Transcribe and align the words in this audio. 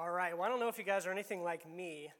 All 0.00 0.10
right. 0.10 0.32
Well, 0.32 0.46
I 0.46 0.48
don't 0.48 0.60
know 0.60 0.68
if 0.68 0.78
you 0.78 0.84
guys 0.84 1.06
are 1.08 1.10
anything 1.10 1.42
like 1.42 1.68
me, 1.68 2.12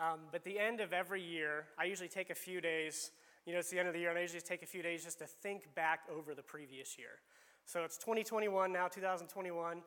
um, 0.00 0.18
but 0.32 0.42
the 0.42 0.58
end 0.58 0.80
of 0.80 0.92
every 0.92 1.22
year, 1.22 1.66
I 1.78 1.84
usually 1.84 2.08
take 2.08 2.30
a 2.30 2.34
few 2.34 2.60
days. 2.60 3.12
You 3.46 3.52
know, 3.52 3.60
it's 3.60 3.70
the 3.70 3.78
end 3.78 3.86
of 3.86 3.94
the 3.94 4.00
year, 4.00 4.08
and 4.08 4.18
I 4.18 4.22
usually 4.22 4.40
take 4.40 4.64
a 4.64 4.66
few 4.66 4.82
days 4.82 5.04
just 5.04 5.20
to 5.20 5.26
think 5.26 5.72
back 5.76 6.00
over 6.12 6.34
the 6.34 6.42
previous 6.42 6.98
year. 6.98 7.20
So 7.64 7.84
it's 7.84 7.96
2021 7.98 8.72
now, 8.72 8.88
2021, 8.88 9.82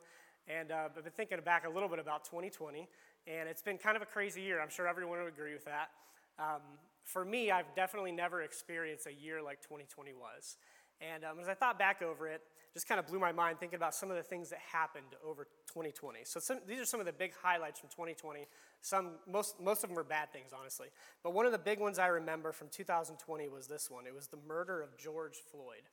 and 0.48 0.72
uh, 0.72 0.84
I've 0.86 0.94
been 1.04 1.12
thinking 1.12 1.38
back 1.44 1.66
a 1.66 1.68
little 1.68 1.90
bit 1.90 1.98
about 1.98 2.24
2020, 2.24 2.88
and 3.26 3.50
it's 3.50 3.60
been 3.60 3.76
kind 3.76 3.96
of 3.96 4.02
a 4.02 4.06
crazy 4.06 4.40
year. 4.40 4.58
I'm 4.58 4.70
sure 4.70 4.88
everyone 4.88 5.18
would 5.18 5.28
agree 5.28 5.52
with 5.52 5.66
that. 5.66 5.90
Um, 6.38 6.62
for 7.04 7.22
me, 7.22 7.50
I've 7.50 7.74
definitely 7.76 8.12
never 8.12 8.40
experienced 8.40 9.06
a 9.06 9.12
year 9.12 9.42
like 9.42 9.60
2020 9.60 10.14
was. 10.14 10.56
And 11.02 11.22
um, 11.22 11.38
as 11.38 11.48
I 11.48 11.54
thought 11.54 11.78
back 11.78 12.00
over 12.00 12.28
it, 12.28 12.40
just 12.76 12.86
kind 12.86 12.98
of 12.98 13.06
blew 13.06 13.18
my 13.18 13.32
mind 13.32 13.58
thinking 13.58 13.78
about 13.78 13.94
some 13.94 14.10
of 14.10 14.18
the 14.18 14.22
things 14.22 14.50
that 14.50 14.58
happened 14.70 15.06
over 15.26 15.44
2020. 15.68 16.18
So 16.24 16.38
some, 16.38 16.58
these 16.68 16.78
are 16.78 16.84
some 16.84 17.00
of 17.00 17.06
the 17.06 17.12
big 17.12 17.32
highlights 17.42 17.80
from 17.80 17.88
2020. 17.88 18.46
Some, 18.82 19.12
most, 19.26 19.58
most 19.58 19.82
of 19.82 19.88
them 19.88 19.96
were 19.96 20.04
bad 20.04 20.30
things, 20.30 20.50
honestly. 20.52 20.88
But 21.22 21.32
one 21.32 21.46
of 21.46 21.52
the 21.52 21.58
big 21.58 21.80
ones 21.80 21.98
I 21.98 22.08
remember 22.08 22.52
from 22.52 22.68
2020 22.68 23.48
was 23.48 23.66
this 23.66 23.90
one. 23.90 24.06
It 24.06 24.14
was 24.14 24.26
the 24.26 24.36
murder 24.46 24.82
of 24.82 24.94
George 24.98 25.36
Floyd. 25.50 25.88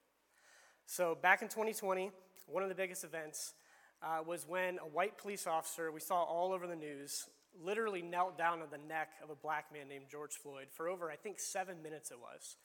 So 0.86 1.18
back 1.22 1.42
in 1.42 1.48
2020, 1.48 2.12
one 2.48 2.64
of 2.64 2.70
the 2.70 2.76
biggest 2.76 3.06
events 3.06 3.54
uh, 4.02 4.22
was 4.28 4.46
when 4.46 4.78
a 4.80 4.88
white 4.88 5.18
police 5.18 5.48
officer, 5.48 5.90
we 5.90 6.02
saw 6.02 6.22
all 6.22 6.52
over 6.52 6.68
the 6.68 6.76
news, 6.76 7.30
literally 7.64 8.02
knelt 8.02 8.38
down 8.38 8.62
on 8.62 8.68
the 8.70 8.88
neck 8.90 9.12
of 9.24 9.30
a 9.30 9.36
black 9.36 9.72
man 9.72 9.88
named 9.88 10.08
George 10.12 10.34
Floyd 10.34 10.68
for 10.70 10.90
over, 10.90 11.10
I 11.10 11.16
think, 11.16 11.40
seven 11.40 11.82
minutes 11.82 12.12
it 12.12 12.18
was. 12.20 12.58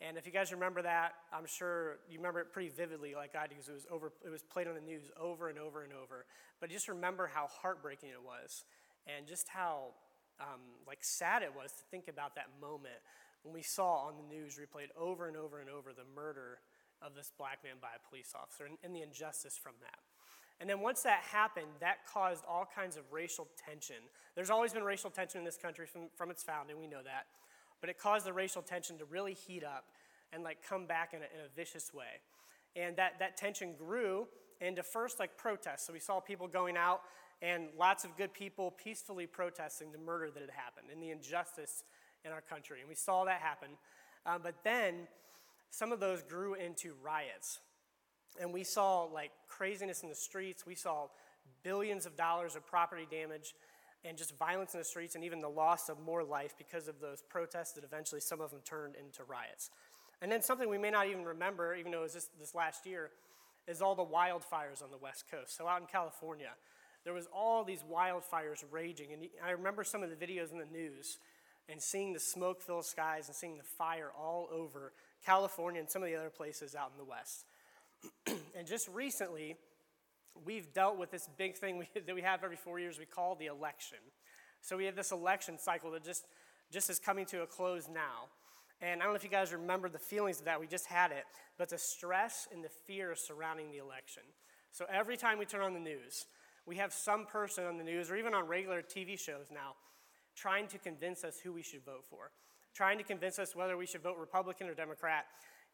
And 0.00 0.18
if 0.18 0.26
you 0.26 0.32
guys 0.32 0.52
remember 0.52 0.82
that, 0.82 1.12
I'm 1.32 1.46
sure 1.46 1.98
you 2.10 2.18
remember 2.18 2.40
it 2.40 2.52
pretty 2.52 2.68
vividly, 2.68 3.14
like 3.14 3.36
I 3.36 3.46
do, 3.46 3.54
because 3.54 3.68
it 3.68 3.74
was 3.74 3.86
over. 3.90 4.12
It 4.24 4.30
was 4.30 4.42
played 4.42 4.66
on 4.66 4.74
the 4.74 4.80
news 4.80 5.10
over 5.18 5.48
and 5.48 5.58
over 5.58 5.82
and 5.82 5.92
over. 5.92 6.26
But 6.60 6.70
just 6.70 6.88
remember 6.88 7.30
how 7.32 7.46
heartbreaking 7.46 8.10
it 8.10 8.22
was, 8.22 8.64
and 9.06 9.26
just 9.26 9.48
how 9.48 9.94
um, 10.40 10.60
like 10.86 10.98
sad 11.02 11.42
it 11.42 11.54
was 11.54 11.70
to 11.72 11.84
think 11.90 12.08
about 12.08 12.34
that 12.34 12.48
moment 12.60 12.98
when 13.42 13.54
we 13.54 13.62
saw 13.62 14.08
on 14.08 14.14
the 14.16 14.34
news 14.34 14.58
replayed 14.58 14.88
over 14.98 15.28
and 15.28 15.36
over 15.36 15.60
and 15.60 15.70
over 15.70 15.92
the 15.92 16.04
murder 16.14 16.58
of 17.02 17.14
this 17.14 17.30
black 17.36 17.58
man 17.62 17.74
by 17.80 17.88
a 17.94 18.08
police 18.08 18.32
officer 18.34 18.64
and, 18.64 18.78
and 18.82 18.96
the 18.96 19.02
injustice 19.02 19.56
from 19.56 19.74
that. 19.80 20.00
And 20.60 20.70
then 20.70 20.80
once 20.80 21.02
that 21.02 21.20
happened, 21.30 21.66
that 21.80 22.06
caused 22.06 22.44
all 22.48 22.66
kinds 22.74 22.96
of 22.96 23.02
racial 23.12 23.48
tension. 23.58 23.96
There's 24.34 24.50
always 24.50 24.72
been 24.72 24.84
racial 24.84 25.10
tension 25.10 25.40
in 25.40 25.44
this 25.44 25.58
country 25.58 25.86
from, 25.86 26.02
from 26.16 26.30
its 26.30 26.42
founding, 26.42 26.78
we 26.78 26.86
know 26.86 27.02
that. 27.04 27.26
But 27.80 27.90
it 27.90 27.98
caused 27.98 28.26
the 28.26 28.32
racial 28.32 28.62
tension 28.62 28.98
to 28.98 29.04
really 29.04 29.34
heat 29.34 29.64
up 29.64 29.84
and 30.32 30.42
like 30.42 30.58
come 30.66 30.86
back 30.86 31.12
in 31.12 31.20
a, 31.20 31.24
in 31.24 31.44
a 31.44 31.48
vicious 31.54 31.92
way. 31.92 32.20
And 32.76 32.96
that, 32.96 33.18
that 33.18 33.36
tension 33.36 33.74
grew 33.76 34.26
into 34.60 34.82
first 34.82 35.18
like 35.20 35.36
protests. 35.36 35.86
So 35.86 35.92
we 35.92 36.00
saw 36.00 36.20
people 36.20 36.48
going 36.48 36.76
out 36.76 37.02
and 37.42 37.68
lots 37.78 38.04
of 38.04 38.16
good 38.16 38.32
people 38.32 38.70
peacefully 38.70 39.26
protesting 39.26 39.92
the 39.92 39.98
murder 39.98 40.30
that 40.30 40.40
had 40.40 40.50
happened 40.50 40.88
and 40.92 41.02
the 41.02 41.10
injustice 41.10 41.84
in 42.24 42.32
our 42.32 42.40
country. 42.40 42.80
And 42.80 42.88
we 42.88 42.94
saw 42.94 43.24
that 43.24 43.40
happen. 43.40 43.70
Um, 44.26 44.40
but 44.42 44.54
then 44.64 45.06
some 45.70 45.92
of 45.92 46.00
those 46.00 46.22
grew 46.22 46.54
into 46.54 46.94
riots. 47.02 47.60
And 48.40 48.52
we 48.52 48.64
saw 48.64 49.04
like 49.04 49.30
craziness 49.46 50.02
in 50.02 50.08
the 50.08 50.14
streets. 50.14 50.66
We 50.66 50.74
saw 50.74 51.08
billions 51.62 52.06
of 52.06 52.16
dollars 52.16 52.56
of 52.56 52.66
property 52.66 53.06
damage 53.10 53.54
and 54.04 54.18
just 54.18 54.38
violence 54.38 54.74
in 54.74 54.78
the 54.78 54.84
streets 54.84 55.14
and 55.14 55.24
even 55.24 55.40
the 55.40 55.48
loss 55.48 55.88
of 55.88 55.98
more 56.00 56.22
life 56.22 56.54
because 56.58 56.88
of 56.88 57.00
those 57.00 57.22
protests 57.22 57.72
that 57.72 57.84
eventually 57.84 58.20
some 58.20 58.40
of 58.40 58.50
them 58.50 58.60
turned 58.64 58.94
into 58.96 59.24
riots. 59.24 59.70
And 60.20 60.30
then 60.30 60.42
something 60.42 60.68
we 60.68 60.78
may 60.78 60.90
not 60.90 61.08
even 61.08 61.24
remember, 61.24 61.74
even 61.74 61.92
though 61.92 62.00
it 62.00 62.02
was 62.02 62.14
this, 62.14 62.28
this 62.38 62.54
last 62.54 62.86
year, 62.86 63.10
is 63.66 63.80
all 63.80 63.94
the 63.94 64.04
wildfires 64.04 64.82
on 64.82 64.90
the 64.90 64.98
West 64.98 65.24
Coast. 65.30 65.56
So 65.56 65.66
out 65.66 65.80
in 65.80 65.86
California, 65.86 66.50
there 67.04 67.14
was 67.14 67.26
all 67.34 67.64
these 67.64 67.82
wildfires 67.90 68.64
raging. 68.70 69.12
And 69.12 69.28
I 69.44 69.50
remember 69.50 69.84
some 69.84 70.02
of 70.02 70.10
the 70.10 70.16
videos 70.16 70.52
in 70.52 70.58
the 70.58 70.66
news 70.66 71.18
and 71.68 71.80
seeing 71.80 72.12
the 72.12 72.20
smoke-filled 72.20 72.84
skies 72.84 73.28
and 73.28 73.36
seeing 73.36 73.56
the 73.56 73.64
fire 73.64 74.10
all 74.18 74.48
over 74.52 74.92
California 75.24 75.80
and 75.80 75.90
some 75.90 76.02
of 76.02 76.08
the 76.08 76.16
other 76.16 76.30
places 76.30 76.74
out 76.74 76.92
in 76.92 76.98
the 76.98 77.10
West. 77.10 77.46
and 78.56 78.66
just 78.66 78.88
recently, 78.88 79.56
we've 80.44 80.72
dealt 80.72 80.98
with 80.98 81.10
this 81.10 81.28
big 81.36 81.56
thing 81.56 81.78
we, 81.78 81.88
that 82.06 82.14
we 82.14 82.22
have 82.22 82.42
every 82.44 82.56
four 82.56 82.78
years 82.78 82.98
we 82.98 83.06
call 83.06 83.34
the 83.34 83.46
election. 83.46 83.98
So 84.60 84.76
we 84.76 84.86
have 84.86 84.96
this 84.96 85.12
election 85.12 85.58
cycle 85.58 85.90
that 85.92 86.04
just, 86.04 86.24
just 86.72 86.88
is 86.88 86.98
coming 86.98 87.26
to 87.26 87.42
a 87.42 87.46
close 87.46 87.88
now. 87.88 88.28
And 88.80 89.00
I 89.00 89.04
don't 89.04 89.12
know 89.12 89.16
if 89.16 89.24
you 89.24 89.30
guys 89.30 89.52
remember 89.52 89.88
the 89.88 89.98
feelings 89.98 90.40
of 90.40 90.46
that, 90.46 90.60
we 90.60 90.66
just 90.66 90.86
had 90.86 91.10
it, 91.10 91.24
but 91.58 91.68
the 91.68 91.78
stress 91.78 92.48
and 92.52 92.64
the 92.64 92.68
fear 92.86 93.14
surrounding 93.14 93.70
the 93.70 93.78
election. 93.78 94.22
So 94.72 94.84
every 94.92 95.16
time 95.16 95.38
we 95.38 95.44
turn 95.44 95.60
on 95.60 95.74
the 95.74 95.80
news, 95.80 96.26
we 96.66 96.76
have 96.76 96.92
some 96.92 97.26
person 97.26 97.64
on 97.64 97.78
the 97.78 97.84
news 97.84 98.10
or 98.10 98.16
even 98.16 98.34
on 98.34 98.46
regular 98.46 98.82
TV 98.82 99.18
shows 99.18 99.46
now 99.52 99.74
trying 100.36 100.66
to 100.68 100.78
convince 100.78 101.24
us 101.24 101.38
who 101.38 101.52
we 101.52 101.62
should 101.62 101.84
vote 101.84 102.04
for, 102.08 102.30
trying 102.74 102.98
to 102.98 103.04
convince 103.04 103.38
us 103.38 103.54
whether 103.54 103.76
we 103.76 103.86
should 103.86 104.02
vote 104.02 104.16
Republican 104.18 104.68
or 104.68 104.74
Democrat, 104.74 105.26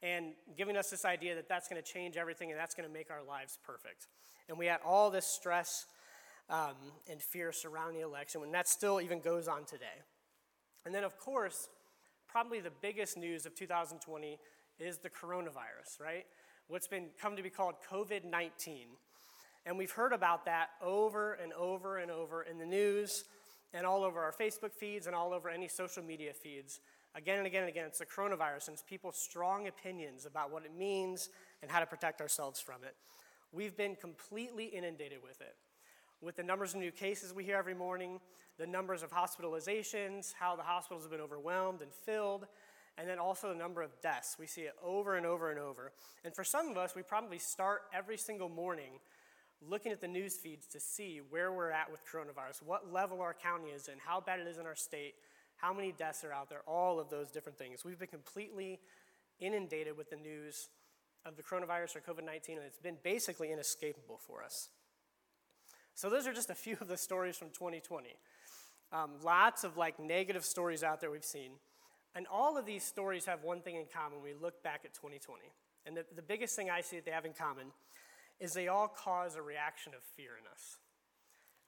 and 0.03 0.33
giving 0.57 0.77
us 0.77 0.91
this 0.91 1.05
idea 1.05 1.35
that 1.35 1.49
that's 1.49 1.69
going 1.69 1.81
to 1.81 1.93
change 1.93 2.17
everything 2.17 2.51
and 2.51 2.59
that's 2.59 2.75
going 2.75 2.89
to 2.89 2.93
make 2.93 3.11
our 3.11 3.23
lives 3.23 3.59
perfect. 3.65 4.09
And 4.49 4.59
we 4.59 4.67
had 4.67 4.81
all 4.85 5.11
this 5.11 5.27
stress 5.27 5.87
um, 6.49 6.75
and 7.09 7.21
fear 7.23 7.53
surrounding 7.53 8.01
the 8.01 8.07
election, 8.07 8.43
and 8.43 8.55
that 8.55 8.69
still 8.69 9.01
even 9.01 9.21
goes 9.21 9.47
on 9.47 9.65
today. 9.65 10.03
And 10.85 10.95
then, 10.95 11.05
of 11.05 11.19
course, 11.19 11.69
probably 12.29 12.61
the 12.61 12.73
biggest 12.81 13.17
news 13.17 13.47
of 13.47 13.55
2020 13.55 14.39
is 14.79 14.99
the 14.99 15.11
coronavirus, 15.11 16.01
right? 16.01 16.25
What's 16.69 16.89
been 16.89 17.09
come 17.21 17.37
to 17.37 17.43
be 17.43 17.51
called 17.51 17.75
COVID 17.91 18.25
19. 18.25 18.87
And 19.67 19.77
we've 19.77 19.91
heard 19.91 20.13
about 20.13 20.47
that 20.47 20.71
over 20.83 21.35
and 21.35 21.53
over 21.53 21.99
and 21.99 22.11
over 22.11 22.43
in 22.43 22.59
the 22.59 22.65
news 22.65 23.25
and 23.75 23.85
all 23.85 24.03
over 24.05 24.21
our 24.21 24.33
Facebook 24.33 24.73
feeds 24.73 25.07
and 25.07 25.15
all 25.15 25.33
over 25.33 25.49
any 25.49 25.69
social 25.69 26.03
media 26.03 26.33
feeds. 26.33 26.81
Again 27.15 27.39
and 27.39 27.47
again 27.47 27.63
and 27.63 27.71
again, 27.71 27.87
it's 27.87 27.99
the 27.99 28.07
coronavirus 28.07 28.69
and 28.69 28.75
it's 28.75 28.83
people's 28.83 29.17
strong 29.17 29.67
opinions 29.67 30.27
about 30.27 30.53
what 30.53 30.65
it 30.65 30.77
means 30.77 31.29
and 31.63 31.71
how 31.71 31.81
to 31.81 31.87
protect 31.87 32.21
ourselves 32.21 32.61
from 32.61 32.85
it. 32.85 32.95
We've 33.53 33.77
been 33.77 33.97
completely 33.97 34.67
inundated 34.67 35.19
with 35.23 35.41
it. 35.41 35.57
With 36.21 36.37
the 36.37 36.43
numbers 36.43 36.75
of 36.75 36.81
new 36.81 36.93
cases 36.93 37.33
we 37.33 37.45
hear 37.45 37.57
every 37.57 37.75
morning, 37.75 38.21
the 38.59 38.67
numbers 38.67 39.03
of 39.03 39.11
hospitalizations, 39.11 40.35
how 40.39 40.55
the 40.55 40.63
hospitals 40.63 41.03
have 41.03 41.11
been 41.11 41.21
overwhelmed 41.21 41.83
and 41.83 41.93
filled, 41.93 42.47
and 42.97 43.09
then 43.09 43.19
also 43.19 43.49
the 43.49 43.59
number 43.59 43.83
of 43.83 43.91
deaths. 44.03 44.37
We 44.39 44.47
see 44.47 44.63
it 44.63 44.75
over 44.85 45.17
and 45.17 45.27
over 45.27 45.51
and 45.51 45.59
over. 45.59 45.93
And 46.25 46.35
for 46.35 46.45
some 46.45 46.69
of 46.69 46.77
us, 46.77 46.95
we 46.95 47.03
probably 47.03 47.39
start 47.39 47.83
every 47.93 48.19
single 48.19 48.49
morning 48.49 49.01
looking 49.69 49.93
at 49.93 50.01
the 50.01 50.09
news 50.09 50.37
feeds 50.37 50.67
to 50.69 50.81
see 50.81 51.21
where 51.31 51.53
we're 51.53 51.71
at 51.71 51.91
with 51.91 52.01
coronavirus, 52.07 52.63
what 52.65 52.93
level 52.93 53.21
our 53.21 53.35
county 53.35 53.71
is 53.71 53.89
in, 53.89 53.95
how 54.05 54.21
bad 54.21 54.41
it 54.41 54.47
is 54.47 54.59
in 54.59 54.67
our 54.67 54.77
state, 54.77 55.15
how 55.61 55.73
many 55.73 55.93
deaths 55.93 56.25
are 56.25 56.33
out 56.33 56.49
there, 56.49 56.61
all 56.67 56.99
of 56.99 57.11
those 57.11 57.31
different 57.31 57.59
things. 57.59 57.85
We've 57.85 57.99
been 57.99 58.09
completely 58.09 58.81
inundated 59.41 59.97
with 59.97 60.11
the 60.11 60.17
news 60.17 60.69
of 61.25 61.37
the 61.37 61.43
coronavirus 61.43 61.97
or 61.97 62.01
COVID 62.01 62.25
19, 62.25 62.57
and 62.57 62.67
it's 62.67 62.79
been 62.79 62.97
basically 63.03 63.53
inescapable 63.53 64.19
for 64.19 64.43
us. 64.43 64.69
So, 65.95 66.09
those 66.09 66.27
are 66.27 66.33
just 66.33 66.51
a 66.51 66.55
few 66.55 66.77
of 66.81 66.89
the 66.89 66.97
stories 66.97 67.37
from 67.37 67.49
2020. 67.49 68.17
Um, 68.93 69.11
lots 69.23 69.65
of 69.65 69.77
like 69.77 70.01
negative 70.01 70.45
stories 70.45 70.83
out 70.83 71.01
there 71.01 71.11
we've 71.11 71.25
seen. 71.25 71.53
And 72.15 72.27
all 72.31 72.59
of 72.59 72.67
these 72.67 72.83
stories 72.83 73.27
have 73.27 73.45
one 73.45 73.61
thing 73.61 73.77
in 73.77 73.85
common 73.93 74.21
when 74.21 74.35
we 74.35 74.41
look 74.41 74.63
back 74.63 74.81
at 74.85 74.95
2020. 74.95 75.43
And 75.87 75.97
the, 75.97 76.05
the 76.17 76.23
biggest 76.23 76.57
thing 76.57 76.69
I 76.69 76.81
see 76.81 76.97
that 76.97 77.05
they 77.05 77.13
have 77.13 77.25
in 77.25 77.33
common 77.33 77.67
is 78.41 78.53
they 78.53 78.69
all 78.69 78.89
cause 78.89 79.37
a 79.37 79.43
reaction 79.43 79.93
of 79.95 80.03
fear 80.03 80.33
in 80.41 80.47
us. 80.51 80.79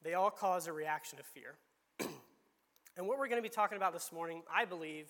They 0.02 0.14
all 0.14 0.31
cause 0.31 0.66
a 0.66 0.72
reaction 0.72 1.20
of 1.20 1.26
fear. 1.26 1.54
And 2.97 3.06
what 3.06 3.19
we're 3.19 3.28
going 3.28 3.42
to 3.42 3.48
be 3.48 3.54
talking 3.54 3.76
about 3.76 3.92
this 3.92 4.12
morning, 4.12 4.42
I 4.54 4.64
believe, 4.64 5.06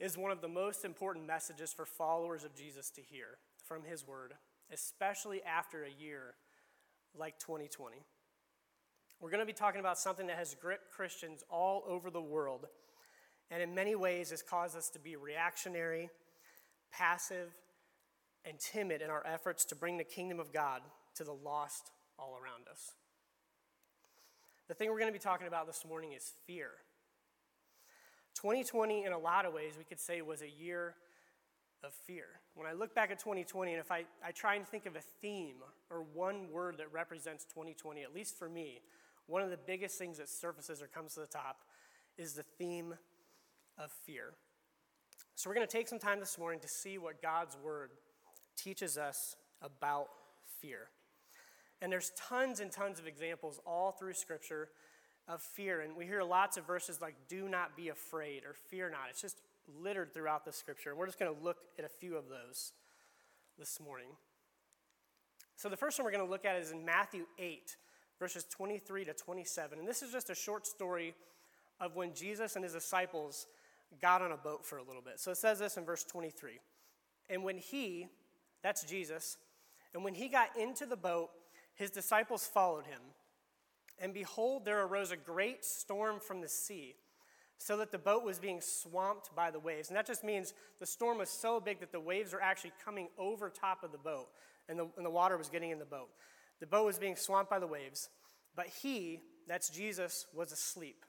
is 0.00 0.18
one 0.18 0.32
of 0.32 0.40
the 0.40 0.48
most 0.48 0.84
important 0.84 1.26
messages 1.26 1.72
for 1.72 1.84
followers 1.84 2.42
of 2.42 2.54
Jesus 2.54 2.90
to 2.90 3.02
hear 3.02 3.38
from 3.64 3.84
His 3.84 4.06
Word, 4.06 4.34
especially 4.72 5.42
after 5.42 5.84
a 5.84 5.90
year 5.90 6.34
like 7.16 7.38
2020. 7.38 7.98
We're 9.20 9.30
going 9.30 9.40
to 9.40 9.46
be 9.46 9.52
talking 9.52 9.80
about 9.80 9.98
something 9.98 10.26
that 10.28 10.36
has 10.36 10.56
gripped 10.60 10.90
Christians 10.90 11.44
all 11.50 11.84
over 11.86 12.10
the 12.10 12.20
world 12.20 12.66
and 13.50 13.62
in 13.62 13.74
many 13.74 13.94
ways 13.94 14.30
has 14.30 14.42
caused 14.42 14.76
us 14.76 14.88
to 14.90 14.98
be 14.98 15.16
reactionary, 15.16 16.08
passive, 16.92 17.50
and 18.44 18.58
timid 18.58 19.02
in 19.02 19.10
our 19.10 19.24
efforts 19.26 19.64
to 19.66 19.74
bring 19.74 19.96
the 19.98 20.04
kingdom 20.04 20.40
of 20.40 20.52
God 20.52 20.82
to 21.16 21.24
the 21.24 21.32
lost 21.32 21.90
all 22.18 22.38
around 22.42 22.68
us. 22.70 22.94
The 24.70 24.76
thing 24.76 24.88
we're 24.88 25.00
going 25.00 25.12
to 25.12 25.12
be 25.12 25.18
talking 25.18 25.48
about 25.48 25.66
this 25.66 25.84
morning 25.84 26.12
is 26.12 26.32
fear. 26.46 26.68
2020, 28.36 29.04
in 29.04 29.12
a 29.12 29.18
lot 29.18 29.44
of 29.44 29.52
ways, 29.52 29.72
we 29.76 29.82
could 29.82 29.98
say 29.98 30.22
was 30.22 30.42
a 30.42 30.48
year 30.48 30.94
of 31.82 31.92
fear. 31.92 32.26
When 32.54 32.68
I 32.68 32.72
look 32.72 32.94
back 32.94 33.10
at 33.10 33.18
2020, 33.18 33.72
and 33.72 33.80
if 33.80 33.90
I, 33.90 34.04
I 34.24 34.30
try 34.30 34.54
and 34.54 34.64
think 34.64 34.86
of 34.86 34.94
a 34.94 35.00
theme 35.20 35.56
or 35.90 36.04
one 36.14 36.52
word 36.52 36.76
that 36.78 36.92
represents 36.92 37.44
2020, 37.46 38.04
at 38.04 38.14
least 38.14 38.38
for 38.38 38.48
me, 38.48 38.78
one 39.26 39.42
of 39.42 39.50
the 39.50 39.56
biggest 39.56 39.98
things 39.98 40.18
that 40.18 40.28
surfaces 40.28 40.80
or 40.80 40.86
comes 40.86 41.14
to 41.14 41.20
the 41.20 41.26
top 41.26 41.64
is 42.16 42.34
the 42.34 42.44
theme 42.56 42.94
of 43.76 43.90
fear. 44.06 44.34
So 45.34 45.50
we're 45.50 45.56
going 45.56 45.66
to 45.66 45.76
take 45.76 45.88
some 45.88 45.98
time 45.98 46.20
this 46.20 46.38
morning 46.38 46.60
to 46.60 46.68
see 46.68 46.96
what 46.96 47.20
God's 47.20 47.56
word 47.60 47.90
teaches 48.56 48.96
us 48.96 49.34
about 49.62 50.06
fear. 50.60 50.90
And 51.82 51.90
there's 51.90 52.12
tons 52.16 52.60
and 52.60 52.70
tons 52.70 52.98
of 52.98 53.06
examples 53.06 53.60
all 53.66 53.92
through 53.92 54.14
Scripture 54.14 54.68
of 55.28 55.40
fear. 55.40 55.80
And 55.80 55.96
we 55.96 56.04
hear 56.04 56.22
lots 56.22 56.56
of 56.56 56.66
verses 56.66 57.00
like, 57.00 57.14
do 57.28 57.48
not 57.48 57.76
be 57.76 57.88
afraid 57.88 58.44
or 58.44 58.52
fear 58.52 58.90
not. 58.90 59.08
It's 59.08 59.22
just 59.22 59.38
littered 59.80 60.12
throughout 60.12 60.44
the 60.44 60.52
Scripture. 60.52 60.90
And 60.90 60.98
we're 60.98 61.06
just 61.06 61.18
going 61.18 61.34
to 61.34 61.42
look 61.42 61.58
at 61.78 61.84
a 61.84 61.88
few 61.88 62.16
of 62.16 62.24
those 62.28 62.72
this 63.58 63.80
morning. 63.80 64.08
So 65.56 65.68
the 65.68 65.76
first 65.76 65.98
one 65.98 66.04
we're 66.04 66.12
going 66.12 66.24
to 66.24 66.30
look 66.30 66.44
at 66.44 66.56
is 66.56 66.72
in 66.72 66.84
Matthew 66.84 67.26
8, 67.38 67.76
verses 68.18 68.44
23 68.50 69.04
to 69.06 69.12
27. 69.12 69.78
And 69.78 69.86
this 69.86 70.02
is 70.02 70.12
just 70.12 70.30
a 70.30 70.34
short 70.34 70.66
story 70.66 71.14
of 71.80 71.96
when 71.96 72.14
Jesus 72.14 72.56
and 72.56 72.64
his 72.64 72.72
disciples 72.72 73.46
got 74.00 74.22
on 74.22 74.32
a 74.32 74.36
boat 74.36 74.64
for 74.64 74.78
a 74.78 74.82
little 74.82 75.02
bit. 75.02 75.18
So 75.18 75.30
it 75.30 75.36
says 75.36 75.58
this 75.58 75.76
in 75.76 75.84
verse 75.84 76.04
23. 76.04 76.60
And 77.28 77.44
when 77.44 77.58
he, 77.58 78.08
that's 78.62 78.84
Jesus, 78.84 79.36
and 79.94 80.04
when 80.04 80.14
he 80.14 80.28
got 80.28 80.56
into 80.56 80.86
the 80.86 80.96
boat, 80.96 81.30
his 81.74 81.90
disciples 81.90 82.46
followed 82.46 82.86
him. 82.86 83.00
And 83.98 84.14
behold, 84.14 84.64
there 84.64 84.82
arose 84.82 85.10
a 85.10 85.16
great 85.16 85.64
storm 85.64 86.20
from 86.20 86.40
the 86.40 86.48
sea, 86.48 86.94
so 87.58 87.76
that 87.76 87.92
the 87.92 87.98
boat 87.98 88.24
was 88.24 88.38
being 88.38 88.62
swamped 88.62 89.34
by 89.36 89.50
the 89.50 89.58
waves. 89.58 89.88
And 89.88 89.96
that 89.96 90.06
just 90.06 90.24
means 90.24 90.54
the 90.78 90.86
storm 90.86 91.18
was 91.18 91.28
so 91.28 91.60
big 91.60 91.80
that 91.80 91.92
the 91.92 92.00
waves 92.00 92.32
were 92.32 92.40
actually 92.40 92.72
coming 92.82 93.08
over 93.18 93.50
top 93.50 93.84
of 93.84 93.92
the 93.92 93.98
boat, 93.98 94.28
and 94.68 94.78
the, 94.78 94.88
and 94.96 95.04
the 95.04 95.10
water 95.10 95.36
was 95.36 95.50
getting 95.50 95.70
in 95.70 95.78
the 95.78 95.84
boat. 95.84 96.08
The 96.60 96.66
boat 96.66 96.86
was 96.86 96.98
being 96.98 97.16
swamped 97.16 97.50
by 97.50 97.58
the 97.58 97.66
waves, 97.66 98.08
but 98.56 98.66
he, 98.66 99.20
that's 99.46 99.68
Jesus, 99.68 100.26
was 100.34 100.52
asleep. 100.52 101.04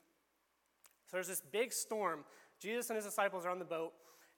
So 1.08 1.18
there's 1.18 1.28
this 1.28 1.42
big 1.42 1.72
storm. 1.72 2.26
Jesus 2.60 2.90
and 2.90 2.98
his 2.98 3.06
disciples 3.06 3.46
are 3.46 3.50
on 3.50 3.60
the 3.60 3.66
boat. 3.66 3.94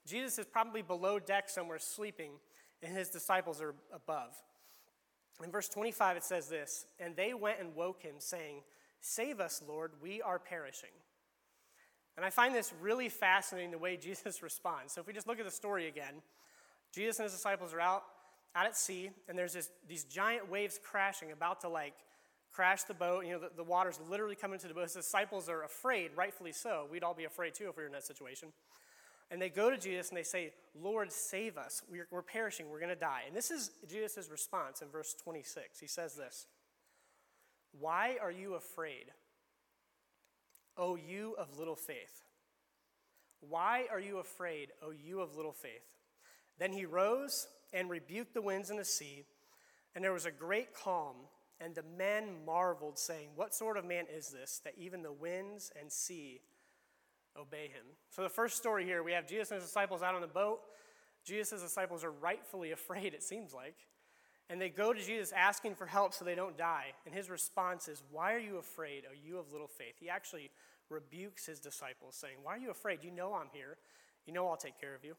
Jesus 0.06 0.38
is 0.38 0.46
probably 0.46 0.82
below 0.82 1.18
deck 1.18 1.48
somewhere 1.48 1.78
sleeping, 1.78 2.32
and 2.82 2.96
his 2.96 3.08
disciples 3.08 3.60
are 3.60 3.74
above. 3.92 4.34
In 5.42 5.50
verse 5.50 5.68
25, 5.68 6.18
it 6.18 6.24
says 6.24 6.48
this 6.48 6.86
And 6.98 7.16
they 7.16 7.34
went 7.34 7.60
and 7.60 7.74
woke 7.74 8.02
him, 8.02 8.14
saying, 8.18 8.62
Save 9.00 9.40
us, 9.40 9.62
Lord, 9.66 9.92
we 10.00 10.22
are 10.22 10.38
perishing. 10.38 10.90
And 12.16 12.24
I 12.24 12.30
find 12.30 12.54
this 12.54 12.72
really 12.80 13.08
fascinating 13.08 13.70
the 13.70 13.78
way 13.78 13.96
Jesus 14.00 14.42
responds. 14.42 14.92
So 14.92 15.00
if 15.00 15.06
we 15.06 15.12
just 15.12 15.26
look 15.26 15.38
at 15.38 15.44
the 15.44 15.50
story 15.50 15.88
again, 15.88 16.22
Jesus 16.92 17.18
and 17.18 17.24
his 17.24 17.32
disciples 17.32 17.74
are 17.74 17.80
out, 17.80 18.04
out 18.54 18.66
at 18.66 18.76
sea, 18.76 19.10
and 19.28 19.36
there's 19.36 19.52
this, 19.52 19.70
these 19.88 20.04
giant 20.04 20.48
waves 20.48 20.78
crashing, 20.82 21.32
about 21.32 21.60
to 21.62 21.68
like 21.68 21.94
crash 22.52 22.84
the 22.84 22.94
boat. 22.94 23.26
You 23.26 23.32
know, 23.32 23.40
the, 23.40 23.50
the 23.56 23.64
water's 23.64 23.98
literally 24.08 24.36
coming 24.36 24.60
to 24.60 24.68
the 24.68 24.74
boat. 24.74 24.84
His 24.84 24.92
disciples 24.92 25.48
are 25.48 25.64
afraid, 25.64 26.12
rightfully 26.14 26.52
so. 26.52 26.86
We'd 26.90 27.02
all 27.02 27.14
be 27.14 27.24
afraid 27.24 27.54
too 27.54 27.68
if 27.68 27.76
we 27.76 27.82
were 27.82 27.88
in 27.88 27.92
that 27.92 28.04
situation. 28.04 28.50
And 29.30 29.40
they 29.40 29.48
go 29.48 29.70
to 29.70 29.76
Jesus 29.76 30.10
and 30.10 30.18
they 30.18 30.22
say, 30.22 30.52
Lord, 30.80 31.10
save 31.10 31.56
us. 31.56 31.82
We're, 31.90 32.06
we're 32.10 32.22
perishing. 32.22 32.68
We're 32.68 32.78
going 32.78 32.90
to 32.90 32.96
die. 32.96 33.22
And 33.26 33.36
this 33.36 33.50
is 33.50 33.70
Jesus' 33.88 34.28
response 34.30 34.82
in 34.82 34.88
verse 34.88 35.14
26. 35.14 35.80
He 35.80 35.86
says 35.86 36.14
this 36.14 36.46
Why 37.78 38.16
are 38.22 38.30
you 38.30 38.54
afraid, 38.54 39.06
O 40.76 40.96
you 40.96 41.34
of 41.38 41.58
little 41.58 41.76
faith? 41.76 42.24
Why 43.40 43.86
are 43.90 44.00
you 44.00 44.18
afraid, 44.18 44.70
O 44.82 44.90
you 44.90 45.20
of 45.20 45.36
little 45.36 45.52
faith? 45.52 45.84
Then 46.58 46.72
he 46.72 46.86
rose 46.86 47.48
and 47.72 47.90
rebuked 47.90 48.34
the 48.34 48.42
winds 48.42 48.70
and 48.70 48.78
the 48.78 48.84
sea, 48.84 49.24
and 49.94 50.02
there 50.02 50.12
was 50.12 50.26
a 50.26 50.30
great 50.30 50.74
calm. 50.74 51.16
And 51.60 51.74
the 51.74 51.84
men 51.96 52.44
marveled, 52.44 52.98
saying, 52.98 53.28
What 53.36 53.54
sort 53.54 53.76
of 53.76 53.84
man 53.84 54.06
is 54.12 54.28
this, 54.28 54.60
that 54.64 54.74
even 54.76 55.02
the 55.02 55.12
winds 55.12 55.70
and 55.80 55.90
sea 55.90 56.40
obey 57.38 57.68
him. 57.68 57.84
So, 58.10 58.22
the 58.22 58.28
first 58.28 58.56
story 58.56 58.84
here, 58.84 59.02
we 59.02 59.12
have 59.12 59.26
Jesus 59.26 59.50
and 59.50 59.60
his 59.60 59.68
disciples 59.68 60.02
out 60.02 60.14
on 60.14 60.20
the 60.20 60.26
boat. 60.26 60.60
Jesus' 61.24 61.62
disciples 61.62 62.04
are 62.04 62.10
rightfully 62.10 62.72
afraid, 62.72 63.14
it 63.14 63.22
seems 63.22 63.52
like. 63.52 63.76
And 64.50 64.60
they 64.60 64.68
go 64.68 64.92
to 64.92 65.02
Jesus 65.02 65.32
asking 65.32 65.74
for 65.74 65.86
help 65.86 66.12
so 66.12 66.24
they 66.24 66.34
don't 66.34 66.58
die. 66.58 66.92
And 67.06 67.14
his 67.14 67.30
response 67.30 67.88
is, 67.88 68.02
Why 68.10 68.34
are 68.34 68.38
you 68.38 68.58
afraid, 68.58 69.04
O 69.10 69.14
you 69.14 69.38
of 69.38 69.52
little 69.52 69.68
faith? 69.68 69.94
He 69.98 70.08
actually 70.08 70.50
rebukes 70.90 71.46
his 71.46 71.60
disciples, 71.60 72.14
saying, 72.14 72.36
Why 72.42 72.54
are 72.54 72.58
you 72.58 72.70
afraid? 72.70 73.00
You 73.02 73.10
know 73.10 73.34
I'm 73.34 73.48
here. 73.52 73.78
You 74.26 74.32
know 74.32 74.48
I'll 74.48 74.56
take 74.56 74.80
care 74.80 74.94
of 74.94 75.04
you. 75.04 75.14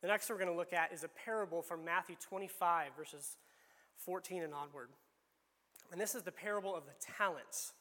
The 0.00 0.08
next 0.08 0.30
we're 0.30 0.36
going 0.36 0.50
to 0.50 0.54
look 0.54 0.72
at 0.72 0.92
is 0.92 1.02
a 1.02 1.08
parable 1.08 1.60
from 1.60 1.84
Matthew 1.84 2.16
25, 2.20 2.92
verses 2.96 3.36
14 3.96 4.42
and 4.42 4.54
onward. 4.54 4.88
And 5.90 6.00
this 6.00 6.14
is 6.14 6.22
the 6.22 6.32
parable 6.32 6.76
of 6.76 6.84
the 6.84 6.92
talents. 7.00 7.72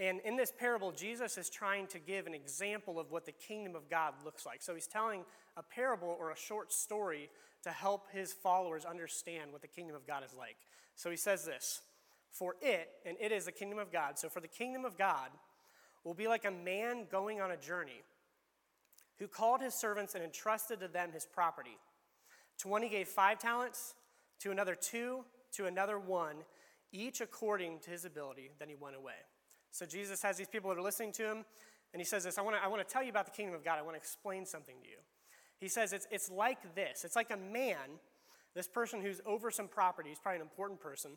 And 0.00 0.20
in 0.20 0.34
this 0.34 0.50
parable, 0.50 0.92
Jesus 0.92 1.36
is 1.36 1.50
trying 1.50 1.86
to 1.88 1.98
give 1.98 2.26
an 2.26 2.32
example 2.32 2.98
of 2.98 3.10
what 3.10 3.26
the 3.26 3.32
kingdom 3.32 3.76
of 3.76 3.90
God 3.90 4.14
looks 4.24 4.46
like. 4.46 4.62
So 4.62 4.74
he's 4.74 4.86
telling 4.86 5.24
a 5.58 5.62
parable 5.62 6.16
or 6.18 6.30
a 6.30 6.36
short 6.36 6.72
story 6.72 7.28
to 7.64 7.70
help 7.70 8.10
his 8.10 8.32
followers 8.32 8.86
understand 8.86 9.52
what 9.52 9.60
the 9.60 9.68
kingdom 9.68 9.94
of 9.94 10.06
God 10.06 10.24
is 10.24 10.34
like. 10.34 10.56
So 10.96 11.10
he 11.10 11.18
says 11.18 11.44
this 11.44 11.82
For 12.32 12.56
it, 12.62 12.88
and 13.04 13.18
it 13.20 13.30
is 13.30 13.44
the 13.44 13.52
kingdom 13.52 13.78
of 13.78 13.92
God, 13.92 14.18
so 14.18 14.30
for 14.30 14.40
the 14.40 14.48
kingdom 14.48 14.86
of 14.86 14.96
God 14.96 15.28
will 16.02 16.14
be 16.14 16.28
like 16.28 16.46
a 16.46 16.50
man 16.50 17.04
going 17.12 17.42
on 17.42 17.50
a 17.50 17.56
journey 17.58 18.00
who 19.18 19.28
called 19.28 19.60
his 19.60 19.74
servants 19.74 20.14
and 20.14 20.24
entrusted 20.24 20.80
to 20.80 20.88
them 20.88 21.12
his 21.12 21.26
property. 21.26 21.76
To 22.60 22.68
one 22.68 22.80
he 22.80 22.88
gave 22.88 23.06
five 23.06 23.38
talents, 23.38 23.94
to 24.38 24.50
another 24.50 24.74
two, 24.74 25.26
to 25.52 25.66
another 25.66 25.98
one, 25.98 26.36
each 26.90 27.20
according 27.20 27.80
to 27.80 27.90
his 27.90 28.06
ability. 28.06 28.50
Then 28.58 28.70
he 28.70 28.76
went 28.80 28.96
away. 28.96 29.12
So 29.70 29.86
Jesus 29.86 30.22
has 30.22 30.36
these 30.36 30.48
people 30.48 30.70
that 30.70 30.78
are 30.78 30.82
listening 30.82 31.12
to 31.12 31.24
him, 31.24 31.44
and 31.92 32.00
he 32.00 32.04
says 32.04 32.24
this 32.24 32.38
I 32.38 32.42
want 32.42 32.56
to 32.56 32.62
I 32.62 32.68
wanna 32.68 32.84
tell 32.84 33.02
you 33.02 33.10
about 33.10 33.26
the 33.26 33.32
kingdom 33.32 33.54
of 33.54 33.64
God. 33.64 33.78
I 33.78 33.82
want 33.82 33.94
to 33.94 33.98
explain 33.98 34.46
something 34.46 34.76
to 34.82 34.88
you. 34.88 34.96
He 35.58 35.68
says 35.68 35.92
it's, 35.92 36.06
it's 36.10 36.30
like 36.30 36.74
this 36.74 37.04
it's 37.04 37.16
like 37.16 37.30
a 37.30 37.36
man, 37.36 37.98
this 38.54 38.68
person 38.68 39.00
who's 39.00 39.20
over 39.26 39.50
some 39.50 39.68
property, 39.68 40.08
he's 40.10 40.18
probably 40.18 40.36
an 40.36 40.42
important 40.42 40.80
person, 40.80 41.12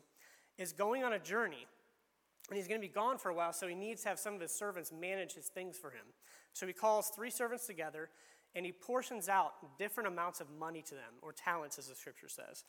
is 0.58 0.72
going 0.72 1.02
on 1.02 1.12
a 1.12 1.18
journey. 1.18 1.66
And 2.50 2.58
he's 2.58 2.68
going 2.68 2.78
to 2.78 2.86
be 2.86 2.92
gone 2.92 3.16
for 3.16 3.30
a 3.30 3.34
while, 3.34 3.54
so 3.54 3.66
he 3.66 3.74
needs 3.74 4.02
to 4.02 4.10
have 4.10 4.18
some 4.18 4.34
of 4.34 4.40
his 4.42 4.52
servants 4.52 4.92
manage 4.92 5.32
his 5.32 5.46
things 5.46 5.78
for 5.78 5.88
him. 5.88 6.04
So 6.52 6.66
he 6.66 6.74
calls 6.74 7.08
three 7.08 7.30
servants 7.30 7.66
together 7.66 8.10
and 8.54 8.64
he 8.64 8.72
portions 8.72 9.28
out 9.28 9.78
different 9.78 10.08
amounts 10.08 10.40
of 10.40 10.46
money 10.58 10.82
to 10.82 10.94
them, 10.94 11.14
or 11.22 11.32
talents, 11.32 11.78
as 11.78 11.88
the 11.88 11.94
scripture 11.94 12.28
says. 12.28 12.64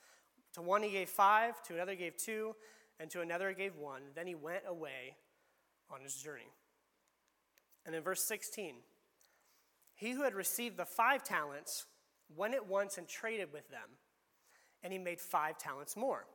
To 0.53 0.61
one 0.61 0.81
he 0.81 0.89
gave 0.89 1.09
five, 1.09 1.61
to 1.63 1.75
another 1.75 1.91
he 1.91 1.97
gave 1.97 2.17
two, 2.17 2.55
and 2.99 3.09
to 3.11 3.21
another 3.21 3.49
he 3.49 3.55
gave 3.55 3.75
one. 3.75 4.01
Then 4.15 4.25
he 4.25 4.35
went 4.35 4.63
away 4.67 5.17
on 5.93 6.01
his 6.01 6.15
journey. 6.15 6.49
And 7.85 7.95
in 7.95 8.01
verse 8.01 8.23
16, 8.23 8.75
he 9.95 10.11
who 10.11 10.23
had 10.23 10.33
received 10.33 10.77
the 10.77 10.85
five 10.85 11.23
talents 11.23 11.85
went 12.35 12.53
at 12.53 12.67
once 12.67 12.97
and 12.97 13.07
traded 13.07 13.53
with 13.53 13.69
them, 13.69 13.89
and 14.83 14.91
he 14.91 14.99
made 14.99 15.21
five 15.21 15.57
talents 15.57 15.95
more. 15.95 16.25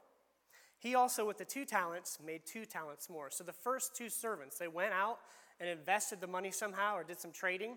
He 0.79 0.95
also, 0.95 1.27
with 1.27 1.37
the 1.37 1.45
two 1.45 1.67
talents, 1.67 2.19
made 2.25 2.43
two 2.47 2.65
talents 2.65 3.11
more. 3.11 3.31
So 3.31 3.45
the 3.45 3.53
first 3.53 3.95
two 3.95 4.09
servants, 4.09 4.57
they 4.57 4.69
went 4.69 4.95
out 4.95 5.19
and 5.59 5.69
invested 5.69 6.21
the 6.21 6.27
money 6.27 6.51
somehow 6.51 6.97
or 6.97 7.05
did 7.05 7.21
some 7.21 7.33
trading, 7.33 7.77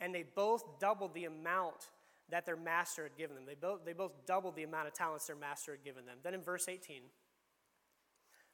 and 0.00 0.12
they 0.12 0.24
both 0.34 0.80
doubled 0.80 1.14
the 1.14 1.26
amount 1.26 1.90
that 2.30 2.44
their 2.44 2.56
master 2.56 3.04
had 3.04 3.16
given 3.16 3.36
them. 3.36 3.44
They 3.46 3.54
both, 3.54 3.84
they 3.84 3.92
both 3.92 4.26
doubled 4.26 4.56
the 4.56 4.64
amount 4.64 4.88
of 4.88 4.94
talents 4.94 5.26
their 5.26 5.36
master 5.36 5.72
had 5.72 5.84
given 5.84 6.06
them. 6.06 6.18
Then 6.24 6.34
in 6.34 6.42
verse 6.42 6.68
18, 6.68 7.02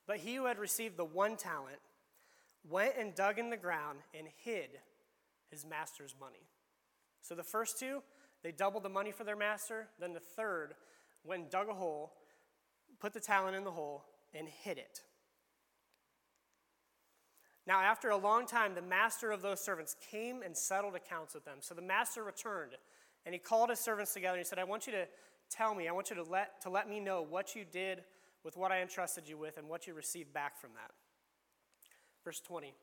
but 0.06 0.18
he 0.18 0.34
who 0.34 0.44
had 0.44 0.58
received 0.58 0.96
the 0.96 1.04
one 1.04 1.36
talent 1.36 1.78
went 2.68 2.94
and 2.98 3.14
dug 3.14 3.38
in 3.38 3.50
the 3.50 3.56
ground 3.56 3.98
and 4.16 4.26
hid 4.44 4.70
his 5.50 5.64
master's 5.64 6.14
money. 6.20 6.48
So 7.22 7.34
the 7.34 7.42
first 7.42 7.78
two, 7.78 8.02
they 8.42 8.52
doubled 8.52 8.82
the 8.82 8.88
money 8.88 9.12
for 9.12 9.24
their 9.24 9.36
master. 9.36 9.88
Then 9.98 10.12
the 10.12 10.20
third 10.20 10.74
went 11.24 11.42
and 11.42 11.50
dug 11.50 11.68
a 11.68 11.74
hole, 11.74 12.12
put 12.98 13.12
the 13.12 13.20
talent 13.20 13.56
in 13.56 13.64
the 13.64 13.70
hole, 13.70 14.04
and 14.34 14.48
hid 14.48 14.78
it. 14.78 15.00
Now, 17.66 17.80
after 17.80 18.10
a 18.10 18.16
long 18.16 18.46
time, 18.46 18.74
the 18.74 18.82
master 18.82 19.30
of 19.30 19.42
those 19.42 19.60
servants 19.60 19.94
came 20.10 20.42
and 20.42 20.56
settled 20.56 20.96
accounts 20.96 21.34
with 21.34 21.44
them. 21.44 21.58
So 21.60 21.74
the 21.74 21.82
master 21.82 22.24
returned 22.24 22.72
and 23.26 23.34
he 23.34 23.38
called 23.38 23.70
his 23.70 23.78
servants 23.78 24.14
together 24.14 24.36
and 24.36 24.44
he 24.44 24.48
said, 24.48 24.58
I 24.58 24.64
want 24.64 24.86
you 24.86 24.92
to 24.94 25.06
tell 25.50 25.74
me, 25.74 25.88
I 25.88 25.92
want 25.92 26.10
you 26.10 26.16
to 26.16 26.22
let, 26.22 26.60
to 26.62 26.70
let 26.70 26.88
me 26.88 27.00
know 27.00 27.24
what 27.28 27.54
you 27.54 27.64
did 27.70 28.02
with 28.44 28.56
what 28.56 28.72
I 28.72 28.80
entrusted 28.80 29.28
you 29.28 29.36
with 29.36 29.58
and 29.58 29.68
what 29.68 29.86
you 29.86 29.94
received 29.94 30.32
back 30.32 30.58
from 30.58 30.70
that. 30.74 30.90
Verse 32.24 32.40
20. 32.40 32.74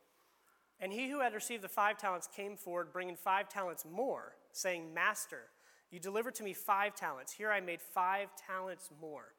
And 0.79 0.93
he 0.93 1.09
who 1.09 1.21
had 1.21 1.33
received 1.33 1.63
the 1.63 1.69
five 1.69 1.97
talents 1.97 2.27
came 2.35 2.55
forward, 2.55 2.93
bringing 2.93 3.15
five 3.15 3.49
talents 3.49 3.83
more, 3.89 4.35
saying, 4.51 4.93
Master, 4.93 5.49
you 5.89 5.99
delivered 5.99 6.35
to 6.35 6.43
me 6.43 6.53
five 6.53 6.95
talents. 6.95 7.31
Here 7.31 7.51
I 7.51 7.61
made 7.61 7.81
five 7.81 8.29
talents 8.47 8.89
more. 9.01 9.33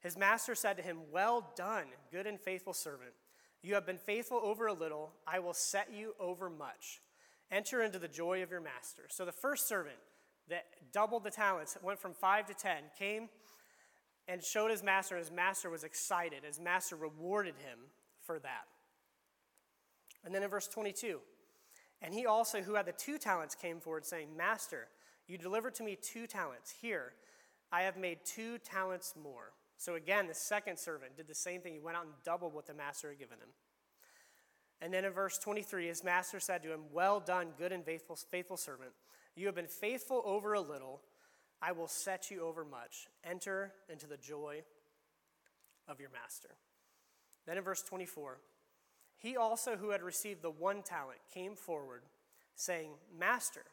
His 0.00 0.18
master 0.18 0.54
said 0.54 0.76
to 0.76 0.82
him, 0.82 0.98
Well 1.10 1.52
done, 1.56 1.86
good 2.12 2.26
and 2.26 2.38
faithful 2.38 2.74
servant. 2.74 3.12
You 3.62 3.74
have 3.74 3.86
been 3.86 3.96
faithful 3.96 4.40
over 4.42 4.66
a 4.66 4.74
little, 4.74 5.12
I 5.26 5.38
will 5.38 5.54
set 5.54 5.88
you 5.90 6.14
over 6.20 6.50
much. 6.50 7.00
Enter 7.50 7.82
into 7.82 7.98
the 7.98 8.08
joy 8.08 8.42
of 8.42 8.50
your 8.50 8.60
master. 8.60 9.04
So 9.08 9.24
the 9.24 9.32
first 9.32 9.66
servant 9.66 9.96
that 10.50 10.66
doubled 10.92 11.24
the 11.24 11.30
talents, 11.30 11.78
went 11.82 11.98
from 11.98 12.12
five 12.12 12.44
to 12.46 12.54
ten, 12.54 12.82
came 12.98 13.30
and 14.28 14.42
showed 14.42 14.70
his 14.70 14.82
master. 14.82 15.16
His 15.16 15.30
master 15.30 15.70
was 15.70 15.84
excited. 15.84 16.44
His 16.44 16.60
master 16.60 16.96
rewarded 16.96 17.54
him 17.56 17.78
for 18.24 18.38
that. 18.40 18.66
And 20.24 20.34
then 20.34 20.42
in 20.42 20.50
verse 20.50 20.68
22, 20.68 21.20
and 22.02 22.12
he 22.12 22.26
also, 22.26 22.60
who 22.60 22.74
had 22.74 22.86
the 22.86 22.92
two 22.92 23.18
talents, 23.18 23.54
came 23.54 23.80
forward, 23.80 24.04
saying, 24.04 24.28
Master, 24.36 24.88
you 25.26 25.38
delivered 25.38 25.74
to 25.76 25.82
me 25.82 25.96
two 26.00 26.26
talents. 26.26 26.74
Here, 26.80 27.12
I 27.72 27.82
have 27.82 27.96
made 27.96 28.18
two 28.24 28.58
talents 28.58 29.14
more. 29.22 29.52
So 29.76 29.94
again, 29.94 30.26
the 30.26 30.34
second 30.34 30.78
servant 30.78 31.16
did 31.16 31.28
the 31.28 31.34
same 31.34 31.60
thing. 31.60 31.72
He 31.72 31.80
went 31.80 31.96
out 31.96 32.04
and 32.04 32.12
doubled 32.24 32.54
what 32.54 32.66
the 32.66 32.74
master 32.74 33.08
had 33.08 33.18
given 33.18 33.38
him. 33.38 33.48
And 34.80 34.92
then 34.92 35.04
in 35.04 35.12
verse 35.12 35.38
23, 35.38 35.88
his 35.88 36.04
master 36.04 36.40
said 36.40 36.62
to 36.62 36.72
him, 36.72 36.82
Well 36.92 37.20
done, 37.20 37.48
good 37.56 37.72
and 37.72 37.84
faithful, 37.84 38.16
faithful 38.16 38.56
servant. 38.56 38.90
You 39.34 39.46
have 39.46 39.54
been 39.54 39.66
faithful 39.66 40.22
over 40.24 40.52
a 40.52 40.60
little. 40.60 41.00
I 41.62 41.72
will 41.72 41.88
set 41.88 42.30
you 42.30 42.42
over 42.42 42.64
much. 42.64 43.08
Enter 43.24 43.72
into 43.88 44.06
the 44.06 44.16
joy 44.16 44.62
of 45.88 46.00
your 46.00 46.10
master. 46.10 46.50
Then 47.46 47.58
in 47.58 47.64
verse 47.64 47.82
24, 47.82 48.38
he 49.16 49.36
also 49.36 49.76
who 49.76 49.90
had 49.90 50.02
received 50.02 50.42
the 50.42 50.50
one 50.50 50.82
talent 50.82 51.18
came 51.32 51.54
forward, 51.54 52.02
saying, 52.54 52.90
Master, 53.18 53.64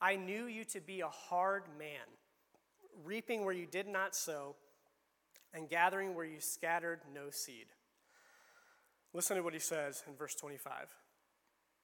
I 0.00 0.16
knew 0.16 0.46
you 0.46 0.64
to 0.66 0.80
be 0.80 1.00
a 1.00 1.08
hard 1.08 1.64
man, 1.78 2.06
reaping 3.04 3.44
where 3.44 3.54
you 3.54 3.66
did 3.66 3.88
not 3.88 4.14
sow, 4.14 4.56
and 5.52 5.68
gathering 5.68 6.14
where 6.14 6.24
you 6.24 6.40
scattered 6.40 7.00
no 7.14 7.30
seed. 7.30 7.66
Listen 9.12 9.36
to 9.36 9.42
what 9.42 9.54
he 9.54 9.60
says 9.60 10.02
in 10.06 10.14
verse 10.14 10.34
25. 10.34 10.88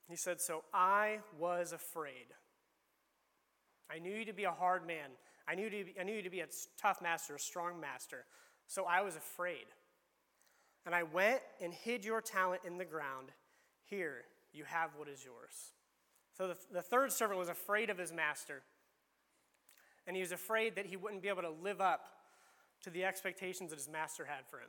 He 0.09 0.17
said, 0.17 0.41
So 0.41 0.63
I 0.73 1.21
was 1.39 1.73
afraid. 1.73 2.27
I 3.91 3.99
knew 3.99 4.13
you 4.13 4.25
to 4.27 4.33
be 4.33 4.45
a 4.45 4.51
hard 4.51 4.87
man. 4.87 5.11
I 5.49 5.55
knew, 5.55 5.69
to 5.69 5.85
be, 5.85 5.95
I 5.99 6.05
knew 6.05 6.15
you 6.15 6.23
to 6.23 6.31
be 6.31 6.41
a 6.41 6.47
tough 6.81 7.03
master, 7.03 7.35
a 7.35 7.39
strong 7.39 7.81
master. 7.81 8.25
So 8.67 8.85
I 8.85 9.03
was 9.03 9.17
afraid. 9.17 9.67
And 10.87 10.95
I 10.95 11.03
went 11.03 11.41
and 11.63 11.73
hid 11.73 12.05
your 12.05 12.21
talent 12.21 12.63
in 12.65 12.79
the 12.79 12.85
ground. 12.85 13.31
Here, 13.85 14.23
you 14.53 14.65
have 14.65 14.91
what 14.97 15.09
is 15.09 15.25
yours. 15.25 15.73
So 16.37 16.49
the, 16.49 16.57
the 16.73 16.83
third 16.83 17.13
servant 17.13 17.39
was 17.39 17.49
afraid 17.49 17.91
of 17.91 17.99
his 17.99 18.13
master. 18.13 18.63
And 20.07 20.17
he 20.17 20.23
was 20.23 20.33
afraid 20.33 20.77
that 20.77 20.87
he 20.87 20.97
wouldn't 20.97 21.23
be 21.23 21.29
able 21.29 21.43
to 21.43 21.51
live 21.63 21.81
up 21.81 22.07
to 22.83 22.91
the 22.91 23.05
expectations 23.05 23.71
that 23.71 23.77
his 23.77 23.89
master 23.89 24.25
had 24.25 24.47
for 24.47 24.59
him. 24.59 24.69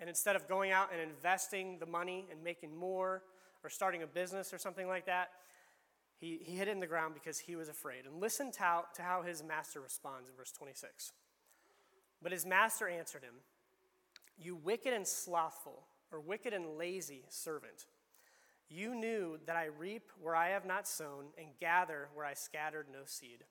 And 0.00 0.08
instead 0.08 0.36
of 0.36 0.48
going 0.48 0.72
out 0.72 0.90
and 0.92 1.00
investing 1.00 1.78
the 1.78 1.86
money 1.86 2.26
and 2.30 2.42
making 2.42 2.74
more 2.76 3.22
or 3.62 3.70
starting 3.70 4.02
a 4.02 4.06
business 4.06 4.52
or 4.52 4.58
something 4.58 4.88
like 4.88 5.06
that, 5.06 5.30
he, 6.18 6.40
he 6.42 6.56
hid 6.56 6.68
it 6.68 6.72
in 6.72 6.80
the 6.80 6.86
ground 6.86 7.14
because 7.14 7.38
he 7.38 7.56
was 7.56 7.68
afraid. 7.68 8.04
And 8.06 8.20
listen 8.20 8.50
to 8.52 8.58
how, 8.58 8.84
to 8.94 9.02
how 9.02 9.22
his 9.22 9.42
master 9.42 9.80
responds 9.80 10.28
in 10.28 10.34
verse 10.36 10.52
26. 10.52 11.12
But 12.22 12.32
his 12.32 12.46
master 12.46 12.88
answered 12.88 13.22
him, 13.22 13.34
You 14.38 14.56
wicked 14.56 14.92
and 14.92 15.06
slothful, 15.06 15.82
or 16.12 16.20
wicked 16.20 16.52
and 16.52 16.76
lazy 16.76 17.24
servant. 17.28 17.86
You 18.68 18.94
knew 18.94 19.38
that 19.46 19.56
I 19.56 19.66
reap 19.66 20.10
where 20.20 20.34
I 20.34 20.48
have 20.48 20.66
not 20.66 20.88
sown 20.88 21.26
and 21.38 21.48
gather 21.60 22.08
where 22.14 22.26
I 22.26 22.34
scattered 22.34 22.86
no 22.92 23.00
seed. 23.04 23.44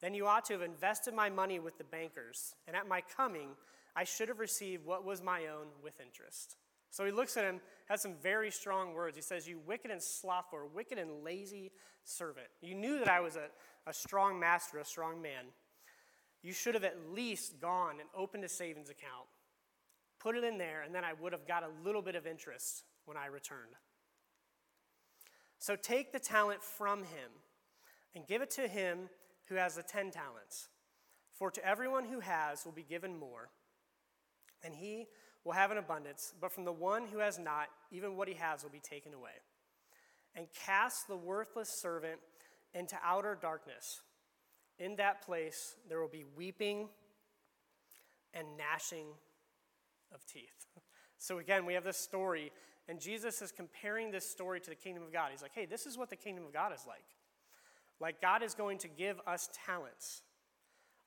Then 0.00 0.14
you 0.14 0.26
ought 0.26 0.44
to 0.46 0.54
have 0.54 0.62
invested 0.62 1.14
my 1.14 1.30
money 1.30 1.58
with 1.58 1.78
the 1.78 1.84
bankers, 1.84 2.54
and 2.66 2.76
at 2.76 2.88
my 2.88 3.02
coming, 3.16 3.50
I 3.94 4.04
should 4.04 4.28
have 4.28 4.38
received 4.38 4.84
what 4.84 5.04
was 5.04 5.22
my 5.22 5.46
own 5.46 5.68
with 5.82 6.00
interest. 6.00 6.56
So 6.90 7.04
he 7.04 7.12
looks 7.12 7.36
at 7.36 7.44
him, 7.44 7.60
has 7.88 8.00
some 8.00 8.14
very 8.22 8.50
strong 8.50 8.94
words. 8.94 9.16
He 9.16 9.22
says, 9.22 9.46
You 9.46 9.58
wicked 9.66 9.90
and 9.90 10.02
slothful, 10.02 10.58
or 10.60 10.66
wicked 10.66 10.98
and 10.98 11.24
lazy 11.24 11.72
servant. 12.04 12.46
You 12.60 12.74
knew 12.74 12.98
that 12.98 13.08
I 13.08 13.20
was 13.20 13.36
a, 13.36 13.48
a 13.86 13.92
strong 13.92 14.38
master, 14.38 14.78
a 14.78 14.84
strong 14.84 15.20
man. 15.20 15.44
You 16.42 16.52
should 16.52 16.74
have 16.74 16.84
at 16.84 17.10
least 17.12 17.60
gone 17.60 18.00
and 18.00 18.08
opened 18.16 18.44
a 18.44 18.48
savings 18.48 18.88
account, 18.88 19.26
put 20.26 20.36
it 20.36 20.42
in 20.42 20.58
there, 20.58 20.82
and 20.82 20.92
then 20.92 21.04
I 21.04 21.12
would 21.20 21.32
have 21.32 21.46
got 21.46 21.62
a 21.62 21.68
little 21.84 22.02
bit 22.02 22.16
of 22.16 22.26
interest 22.26 22.82
when 23.04 23.16
I 23.16 23.26
returned. 23.26 23.76
So 25.60 25.76
take 25.76 26.10
the 26.10 26.18
talent 26.18 26.64
from 26.64 27.04
him 27.04 27.30
and 28.12 28.26
give 28.26 28.42
it 28.42 28.50
to 28.52 28.66
him 28.66 29.08
who 29.48 29.54
has 29.54 29.76
the 29.76 29.84
ten 29.84 30.10
talents. 30.10 30.66
For 31.38 31.52
to 31.52 31.64
everyone 31.64 32.06
who 32.06 32.18
has 32.18 32.64
will 32.64 32.72
be 32.72 32.82
given 32.82 33.16
more 33.16 33.50
and 34.64 34.74
he 34.74 35.06
will 35.44 35.52
have 35.52 35.70
an 35.70 35.78
abundance, 35.78 36.34
but 36.40 36.50
from 36.50 36.64
the 36.64 36.72
one 36.72 37.06
who 37.06 37.18
has 37.18 37.38
not, 37.38 37.68
even 37.92 38.16
what 38.16 38.26
he 38.26 38.34
has 38.34 38.64
will 38.64 38.70
be 38.70 38.80
taken 38.80 39.14
away. 39.14 39.30
And 40.34 40.48
cast 40.66 41.06
the 41.06 41.16
worthless 41.16 41.68
servant 41.68 42.18
into 42.74 42.96
outer 43.04 43.38
darkness. 43.40 44.00
In 44.80 44.96
that 44.96 45.24
place 45.24 45.76
there 45.88 46.00
will 46.00 46.08
be 46.08 46.24
weeping 46.36 46.88
and 48.34 48.48
gnashing 48.58 49.06
of 50.14 50.24
teeth. 50.26 50.66
So 51.18 51.38
again, 51.38 51.64
we 51.64 51.72
have 51.72 51.82
this 51.82 51.96
story, 51.96 52.52
and 52.90 53.00
Jesus 53.00 53.40
is 53.40 53.50
comparing 53.50 54.10
this 54.10 54.28
story 54.28 54.60
to 54.60 54.68
the 54.68 54.76
kingdom 54.76 55.02
of 55.02 55.10
God. 55.10 55.30
He's 55.30 55.40
like, 55.40 55.54
hey, 55.54 55.64
this 55.64 55.86
is 55.86 55.96
what 55.96 56.10
the 56.10 56.16
kingdom 56.16 56.44
of 56.44 56.52
God 56.52 56.74
is 56.74 56.84
like. 56.86 57.06
Like, 58.00 58.20
God 58.20 58.42
is 58.42 58.54
going 58.54 58.76
to 58.80 58.88
give 58.88 59.18
us 59.26 59.48
talents, 59.64 60.20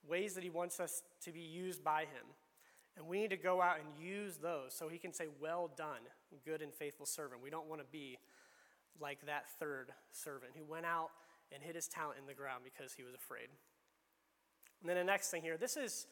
ways 0.09 0.33
that 0.33 0.43
He 0.43 0.49
wants 0.49 0.79
us 0.79 1.03
to 1.25 1.31
be 1.31 1.41
used 1.41 1.83
by 1.83 2.01
Him. 2.01 2.25
And 2.99 3.07
we 3.07 3.21
need 3.21 3.29
to 3.29 3.37
go 3.37 3.61
out 3.61 3.77
and 3.77 3.87
use 4.05 4.37
those 4.37 4.73
so 4.73 4.89
he 4.89 4.97
can 4.97 5.13
say, 5.13 5.27
Well 5.41 5.71
done, 5.77 6.01
good 6.45 6.61
and 6.61 6.73
faithful 6.73 7.05
servant. 7.05 7.41
We 7.41 7.49
don't 7.49 7.67
want 7.67 7.81
to 7.81 7.87
be 7.89 8.17
like 8.99 9.25
that 9.25 9.49
third 9.57 9.91
servant 10.11 10.51
who 10.57 10.65
went 10.69 10.85
out 10.85 11.09
and 11.53 11.63
hid 11.63 11.75
his 11.75 11.87
talent 11.87 12.19
in 12.19 12.27
the 12.27 12.33
ground 12.33 12.63
because 12.65 12.93
he 12.93 13.03
was 13.03 13.13
afraid. 13.13 13.47
And 14.81 14.89
then 14.89 14.97
the 14.97 15.03
next 15.03 15.29
thing 15.29 15.41
here 15.41 15.57
this 15.57 15.77
is 15.77 16.07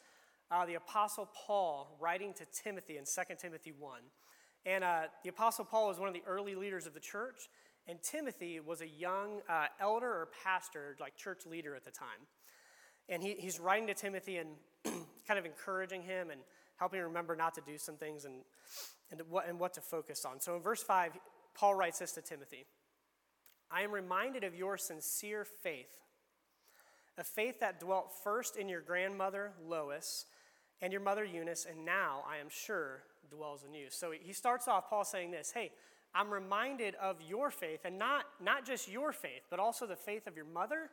uh, 0.50 0.66
the 0.66 0.74
Apostle 0.74 1.28
Paul 1.46 1.96
writing 2.00 2.32
to 2.34 2.44
Timothy 2.46 2.96
in 2.96 3.04
2 3.04 3.34
Timothy 3.40 3.72
1. 3.78 4.00
And 4.66 4.84
uh, 4.84 5.02
the 5.22 5.30
Apostle 5.30 5.64
Paul 5.64 5.88
was 5.88 5.98
one 5.98 6.08
of 6.08 6.14
the 6.14 6.22
early 6.26 6.54
leaders 6.54 6.86
of 6.86 6.94
the 6.94 7.00
church, 7.00 7.48
and 7.86 7.98
Timothy 8.02 8.60
was 8.60 8.80
a 8.80 8.86
young 8.86 9.40
uh, 9.48 9.66
elder 9.80 10.06
or 10.06 10.28
pastor, 10.44 10.96
like 11.00 11.16
church 11.16 11.46
leader 11.46 11.74
at 11.74 11.84
the 11.84 11.90
time. 11.90 12.26
And 13.08 13.22
he, 13.22 13.34
he's 13.34 13.58
writing 13.58 13.86
to 13.86 13.94
Timothy 13.94 14.36
and 14.36 14.50
kind 15.26 15.38
of 15.38 15.46
encouraging 15.46 16.02
him 16.02 16.30
and 16.30 16.40
helping 16.76 17.00
him 17.00 17.06
remember 17.06 17.34
not 17.34 17.54
to 17.54 17.62
do 17.66 17.78
some 17.78 17.96
things 17.96 18.24
and, 18.24 18.42
and, 19.10 19.22
what, 19.28 19.48
and 19.48 19.58
what 19.58 19.72
to 19.74 19.80
focus 19.80 20.24
on. 20.24 20.40
So 20.40 20.56
in 20.56 20.62
verse 20.62 20.82
5, 20.82 21.12
Paul 21.54 21.74
writes 21.74 21.98
this 21.98 22.12
to 22.12 22.22
Timothy 22.22 22.66
I 23.70 23.82
am 23.82 23.92
reminded 23.92 24.44
of 24.44 24.54
your 24.54 24.76
sincere 24.76 25.44
faith, 25.44 25.98
a 27.16 27.24
faith 27.24 27.60
that 27.60 27.80
dwelt 27.80 28.12
first 28.22 28.56
in 28.56 28.68
your 28.68 28.80
grandmother 28.80 29.52
Lois 29.66 30.26
and 30.80 30.92
your 30.92 31.02
mother 31.02 31.24
Eunice, 31.24 31.66
and 31.68 31.84
now, 31.84 32.22
I 32.28 32.38
am 32.38 32.48
sure, 32.48 33.02
dwells 33.30 33.64
in 33.64 33.74
you. 33.74 33.86
So 33.90 34.12
he 34.18 34.32
starts 34.32 34.68
off, 34.68 34.88
Paul 34.88 35.04
saying 35.04 35.30
this 35.30 35.52
Hey, 35.52 35.72
I'm 36.14 36.30
reminded 36.30 36.94
of 36.96 37.16
your 37.26 37.50
faith, 37.50 37.80
and 37.84 37.98
not, 37.98 38.24
not 38.42 38.64
just 38.64 38.88
your 38.88 39.12
faith, 39.12 39.42
but 39.50 39.58
also 39.58 39.86
the 39.86 39.96
faith 39.96 40.26
of 40.26 40.36
your 40.36 40.46
mother 40.46 40.90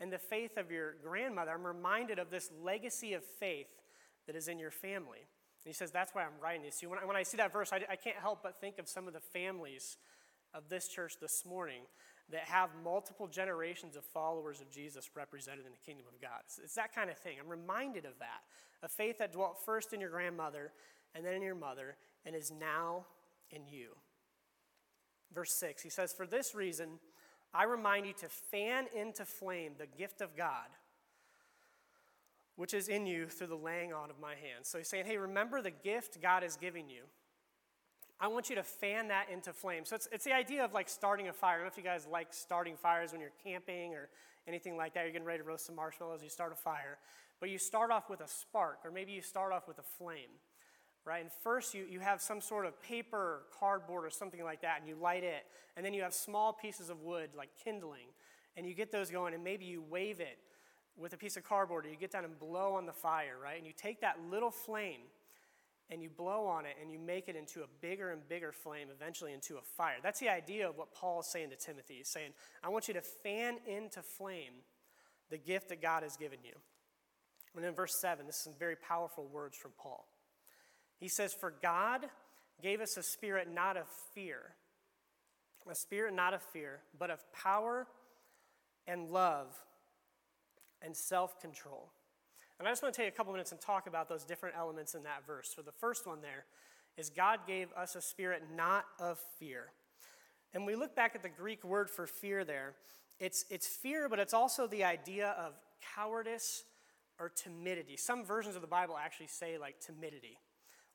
and 0.00 0.12
the 0.12 0.18
faith 0.18 0.56
of 0.56 0.70
your 0.70 0.94
grandmother. 1.02 1.50
I'm 1.52 1.66
reminded 1.66 2.18
of 2.18 2.30
this 2.30 2.50
legacy 2.62 3.14
of 3.14 3.24
faith 3.24 3.68
that 4.26 4.36
is 4.36 4.48
in 4.48 4.58
your 4.58 4.70
family. 4.70 5.20
And 5.20 5.70
he 5.70 5.72
says, 5.72 5.90
That's 5.90 6.14
why 6.14 6.22
I'm 6.22 6.40
writing 6.42 6.62
this. 6.62 6.76
See, 6.76 6.86
when 6.86 6.98
I, 6.98 7.04
when 7.04 7.16
I 7.16 7.22
see 7.22 7.36
that 7.38 7.52
verse, 7.52 7.72
I, 7.72 7.80
I 7.90 7.96
can't 7.96 8.16
help 8.16 8.42
but 8.42 8.60
think 8.60 8.78
of 8.78 8.88
some 8.88 9.06
of 9.06 9.14
the 9.14 9.20
families 9.20 9.98
of 10.54 10.68
this 10.68 10.88
church 10.88 11.14
this 11.20 11.44
morning 11.44 11.82
that 12.30 12.42
have 12.42 12.70
multiple 12.82 13.28
generations 13.28 13.96
of 13.96 14.04
followers 14.04 14.60
of 14.60 14.70
Jesus 14.70 15.10
represented 15.14 15.64
in 15.64 15.72
the 15.72 15.78
kingdom 15.84 16.06
of 16.12 16.20
God. 16.20 16.40
It's, 16.44 16.58
it's, 16.62 16.74
that 16.74 16.94
kind 16.94 17.08
of 17.08 17.16
thing. 17.16 17.36
I'm 17.40 17.48
reminded 17.48 18.04
of 18.04 18.18
that. 18.18 18.42
A 18.82 18.88
faith 18.88 19.18
that 19.18 19.32
dwelt 19.32 19.58
first 19.64 19.92
in 19.92 20.00
your 20.00 20.10
grandmother 20.10 20.72
and 21.14 21.24
then 21.24 21.34
in 21.34 21.42
your 21.42 21.54
mother 21.54 21.96
and 22.24 22.34
is 22.34 22.50
now 22.50 23.06
in 23.50 23.66
you. 23.68 23.90
Verse 25.32 25.52
6, 25.52 25.82
he 25.82 25.90
says, 25.90 26.12
For 26.12 26.26
this 26.26 26.54
reason, 26.54 26.98
I 27.54 27.64
remind 27.64 28.06
you 28.06 28.12
to 28.14 28.28
fan 28.28 28.86
into 28.94 29.24
flame 29.24 29.72
the 29.78 29.86
gift 29.86 30.20
of 30.20 30.36
God 30.36 30.66
which 32.56 32.72
is 32.72 32.88
in 32.88 33.06
you 33.06 33.26
through 33.26 33.46
the 33.46 33.54
laying 33.54 33.92
on 33.92 34.10
of 34.10 34.18
my 34.18 34.30
hands. 34.30 34.68
So 34.68 34.78
he's 34.78 34.88
saying, 34.88 35.04
hey, 35.06 35.18
remember 35.18 35.62
the 35.62 35.70
gift 35.70 36.20
God 36.20 36.42
is 36.42 36.56
giving 36.56 36.88
you. 36.88 37.02
I 38.18 38.28
want 38.28 38.48
you 38.48 38.56
to 38.56 38.62
fan 38.62 39.08
that 39.08 39.28
into 39.30 39.52
flame. 39.52 39.84
So 39.84 39.94
it's, 39.94 40.08
it's 40.10 40.24
the 40.24 40.32
idea 40.32 40.64
of 40.64 40.72
like 40.72 40.88
starting 40.88 41.28
a 41.28 41.32
fire. 41.32 41.54
I 41.54 41.56
don't 41.56 41.64
know 41.64 41.70
if 41.70 41.76
you 41.76 41.82
guys 41.84 42.06
like 42.10 42.28
starting 42.30 42.76
fires 42.76 43.12
when 43.12 43.20
you're 43.20 43.32
camping 43.44 43.94
or 43.94 44.08
anything 44.48 44.76
like 44.76 44.94
that. 44.94 45.02
You're 45.02 45.12
getting 45.12 45.26
ready 45.26 45.42
to 45.42 45.44
roast 45.44 45.66
some 45.66 45.76
marshmallows, 45.76 46.22
you 46.22 46.30
start 46.30 46.52
a 46.52 46.56
fire. 46.56 46.98
But 47.40 47.50
you 47.50 47.58
start 47.58 47.90
off 47.90 48.08
with 48.08 48.20
a 48.20 48.28
spark, 48.28 48.78
or 48.84 48.90
maybe 48.90 49.12
you 49.12 49.20
start 49.20 49.52
off 49.52 49.68
with 49.68 49.78
a 49.78 49.82
flame, 49.82 50.30
right? 51.04 51.20
And 51.20 51.30
first 51.30 51.74
you, 51.74 51.84
you 51.88 52.00
have 52.00 52.22
some 52.22 52.40
sort 52.40 52.64
of 52.64 52.80
paper 52.82 53.18
or 53.18 53.42
cardboard 53.58 54.06
or 54.06 54.10
something 54.10 54.42
like 54.42 54.62
that, 54.62 54.78
and 54.80 54.88
you 54.88 54.96
light 54.96 55.22
it. 55.22 55.44
And 55.76 55.84
then 55.84 55.92
you 55.92 56.02
have 56.02 56.14
small 56.14 56.54
pieces 56.54 56.88
of 56.88 57.02
wood, 57.02 57.30
like 57.36 57.50
kindling, 57.62 58.06
and 58.56 58.66
you 58.66 58.72
get 58.72 58.90
those 58.90 59.10
going, 59.10 59.34
and 59.34 59.44
maybe 59.44 59.66
you 59.66 59.82
wave 59.82 60.20
it 60.20 60.38
with 60.96 61.12
a 61.12 61.18
piece 61.18 61.36
of 61.36 61.44
cardboard, 61.44 61.84
or 61.84 61.90
you 61.90 61.96
get 61.96 62.10
down 62.10 62.24
and 62.24 62.38
blow 62.38 62.74
on 62.74 62.86
the 62.86 62.92
fire, 62.94 63.36
right? 63.42 63.58
And 63.58 63.66
you 63.66 63.74
take 63.76 64.00
that 64.00 64.16
little 64.30 64.50
flame 64.50 65.00
and 65.90 66.02
you 66.02 66.08
blow 66.10 66.46
on 66.46 66.66
it 66.66 66.76
and 66.80 66.90
you 66.90 66.98
make 66.98 67.28
it 67.28 67.36
into 67.36 67.60
a 67.60 67.66
bigger 67.80 68.10
and 68.10 68.26
bigger 68.28 68.52
flame, 68.52 68.88
eventually 68.94 69.32
into 69.32 69.56
a 69.56 69.62
fire. 69.76 69.96
That's 70.02 70.20
the 70.20 70.28
idea 70.28 70.68
of 70.68 70.76
what 70.76 70.92
Paul 70.92 71.20
is 71.20 71.30
saying 71.30 71.50
to 71.50 71.56
Timothy. 71.56 71.94
He's 71.98 72.08
saying, 72.08 72.30
I 72.62 72.68
want 72.68 72.88
you 72.88 72.94
to 72.94 73.02
fan 73.22 73.58
into 73.66 74.02
flame 74.02 74.52
the 75.30 75.38
gift 75.38 75.68
that 75.68 75.82
God 75.82 76.02
has 76.02 76.16
given 76.16 76.38
you. 76.44 76.52
And 77.56 77.64
in 77.64 77.74
verse 77.74 77.94
7, 78.00 78.26
this 78.26 78.36
is 78.36 78.42
some 78.42 78.54
very 78.58 78.76
powerful 78.76 79.26
words 79.26 79.56
from 79.56 79.72
Paul. 79.78 80.06
He 80.98 81.08
says, 81.08 81.32
For 81.32 81.54
God 81.62 82.06
gave 82.62 82.80
us 82.80 82.96
a 82.96 83.02
spirit 83.02 83.48
not 83.52 83.76
of 83.76 83.86
fear, 84.14 84.40
a 85.70 85.74
spirit 85.74 86.14
not 86.14 86.34
of 86.34 86.42
fear, 86.42 86.80
but 86.98 87.10
of 87.10 87.20
power 87.32 87.86
and 88.86 89.10
love 89.10 89.48
and 90.82 90.96
self 90.96 91.40
control. 91.40 91.90
And 92.58 92.66
I 92.66 92.70
just 92.70 92.82
want 92.82 92.94
to 92.94 93.00
take 93.00 93.12
a 93.12 93.16
couple 93.16 93.32
minutes 93.32 93.52
and 93.52 93.60
talk 93.60 93.86
about 93.86 94.08
those 94.08 94.24
different 94.24 94.56
elements 94.56 94.94
in 94.94 95.02
that 95.02 95.26
verse. 95.26 95.52
So 95.54 95.62
the 95.62 95.72
first 95.72 96.06
one 96.06 96.22
there 96.22 96.44
is 96.96 97.10
God 97.10 97.40
gave 97.46 97.68
us 97.76 97.94
a 97.94 98.00
spirit 98.00 98.42
not 98.54 98.86
of 98.98 99.18
fear. 99.38 99.66
And 100.54 100.64
we 100.64 100.74
look 100.74 100.96
back 100.96 101.14
at 101.14 101.22
the 101.22 101.28
Greek 101.28 101.64
word 101.64 101.90
for 101.90 102.06
fear 102.06 102.44
there, 102.44 102.74
it's, 103.18 103.44
it's 103.50 103.66
fear, 103.66 104.08
but 104.08 104.18
it's 104.18 104.34
also 104.34 104.66
the 104.66 104.84
idea 104.84 105.34
of 105.38 105.54
cowardice 105.94 106.64
or 107.18 107.30
timidity. 107.30 107.96
Some 107.96 108.24
versions 108.24 108.56
of 108.56 108.60
the 108.60 108.68
Bible 108.68 108.96
actually 108.96 109.28
say 109.28 109.58
like 109.58 109.80
timidity, 109.80 110.38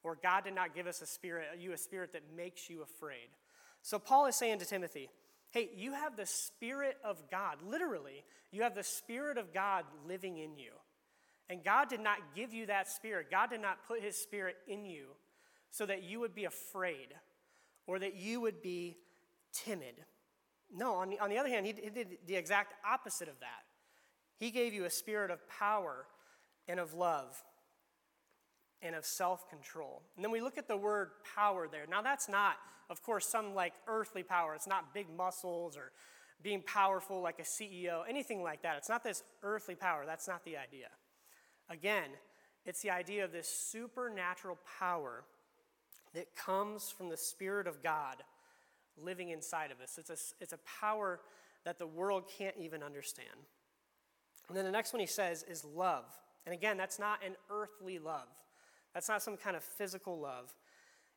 or 0.04 0.18
God 0.22 0.44
did 0.44 0.56
not 0.56 0.76
give 0.76 0.88
us 0.88 1.02
a 1.02 1.08
spirit, 1.08 1.48
you 1.60 1.74
a 1.74 1.78
spirit 1.78 2.14
that 2.14 2.24
makes 2.36 2.70
you 2.70 2.84
afraid. 2.84 3.30
So 3.82 3.98
Paul 3.98 4.28
is 4.28 4.36
saying 4.36 4.60
to 4.60 4.66
Timothy, 4.66 5.10
hey, 5.52 5.70
you 5.76 5.94
have 5.94 6.16
the 6.16 6.26
Spirit 6.26 6.98
of 7.04 7.30
God. 7.30 7.58
Literally, 7.66 8.24
you 8.52 8.64
have 8.64 8.76
the 8.76 8.84
Spirit 8.84 9.38
of 9.38 9.54
God 9.54 9.86
living 10.08 10.38
in 10.38 10.58
you. 10.58 10.72
And 11.52 11.62
God 11.66 11.90
did 11.90 12.00
not 12.00 12.18
give 12.34 12.54
you 12.54 12.68
that 12.68 12.90
Spirit. 12.90 13.28
God 13.30 13.50
did 13.50 13.62
not 13.62 13.86
put 13.86 14.02
His 14.02 14.16
Spirit 14.16 14.56
in 14.70 14.86
you 14.86 15.08
so 15.70 15.86
that 15.86 16.02
you 16.02 16.22
would 16.22 16.34
be 16.34 16.46
afraid 16.46 17.10
or 17.88 18.00
that 18.00 18.16
you 18.16 18.40
would 18.40 18.62
be 18.62 18.96
timid. 19.52 19.96
No, 20.74 20.96
on 20.96 21.10
the, 21.10 21.20
on 21.20 21.30
the 21.30 21.38
other 21.38 21.50
hand, 21.50 21.66
he, 21.66 21.74
he 21.74 21.90
did 21.90 22.20
the 22.26 22.36
exact 22.36 22.74
opposite 22.90 23.28
of 23.28 23.38
that. 23.42 23.66
He 24.40 24.50
gave 24.50 24.74
you 24.74 24.86
a 24.86 24.90
spirit 24.90 25.30
of 25.30 25.46
power 25.50 26.06
and 26.70 26.80
of 26.80 26.94
love 26.94 27.44
and 28.82 28.96
of 28.96 29.06
self 29.06 29.50
control. 29.50 30.04
And 30.16 30.24
then 30.24 30.32
we 30.32 30.40
look 30.40 30.58
at 30.58 30.70
the 30.70 30.78
word 30.78 31.10
power 31.36 31.68
there. 31.70 31.84
Now, 31.90 32.02
that's 32.02 32.30
not, 32.30 32.56
of 32.90 33.04
course, 33.04 33.28
some 33.28 33.54
like 33.54 33.74
earthly 33.88 34.24
power. 34.24 34.56
It's 34.56 34.68
not 34.68 34.94
big 34.94 35.08
muscles 35.10 35.76
or 35.76 35.92
being 36.42 36.62
powerful 36.62 37.22
like 37.22 37.40
a 37.40 37.44
CEO, 37.44 38.04
anything 38.08 38.42
like 38.42 38.62
that. 38.64 38.78
It's 38.78 38.90
not 38.90 39.04
this 39.04 39.22
earthly 39.44 39.76
power. 39.76 40.06
That's 40.06 40.30
not 40.30 40.46
the 40.46 40.56
idea. 40.56 40.88
Again, 41.72 42.10
it's 42.66 42.82
the 42.82 42.92
idea 42.92 43.24
of 43.24 43.32
this 43.32 43.48
supernatural 43.48 44.60
power 44.78 45.24
that 46.14 46.36
comes 46.36 46.92
from 46.92 47.08
the 47.10 47.16
Spirit 47.16 47.66
of 47.66 47.82
God 47.82 48.18
living 49.02 49.30
inside 49.30 49.72
of 49.72 49.80
us. 49.80 49.98
It's 49.98 50.10
a, 50.10 50.44
it's 50.44 50.52
a 50.52 50.60
power 50.80 51.22
that 51.64 51.80
the 51.80 51.88
world 51.88 52.26
can't 52.38 52.56
even 52.60 52.84
understand. 52.84 53.30
And 54.50 54.58
then 54.58 54.66
the 54.66 54.72
next 54.72 54.92
one 54.92 55.00
he 55.00 55.06
says 55.06 55.44
is 55.44 55.64
love. 55.64 56.04
And 56.46 56.54
again, 56.54 56.76
that's 56.76 57.00
not 57.00 57.24
an 57.26 57.36
earthly 57.50 58.00
love, 58.00 58.28
that's 58.94 59.08
not 59.08 59.24
some 59.24 59.38
kind 59.38 59.56
of 59.56 59.64
physical 59.64 60.20
love. 60.20 60.54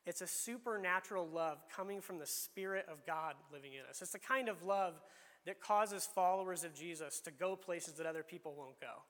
It's 0.07 0.21
a 0.21 0.27
supernatural 0.27 1.27
love 1.27 1.65
coming 1.75 2.03
from 2.03 2.19
the 2.19 2.27
Spirit 2.27 2.85
of 2.93 3.07
God 3.07 3.37
living 3.51 3.73
in 3.73 3.81
us. 3.89 4.03
It's 4.03 4.13
the 4.13 4.19
kind 4.19 4.51
of 4.51 4.63
love 4.63 5.01
that 5.47 5.63
causes 5.63 6.07
followers 6.15 6.63
of 6.63 6.75
Jesus 6.75 7.21
to 7.21 7.31
go 7.31 7.57
places 7.57 7.95
that 7.95 8.07
other 8.07 8.23
people 8.23 8.55
won't 8.55 8.79
go. 8.81 9.03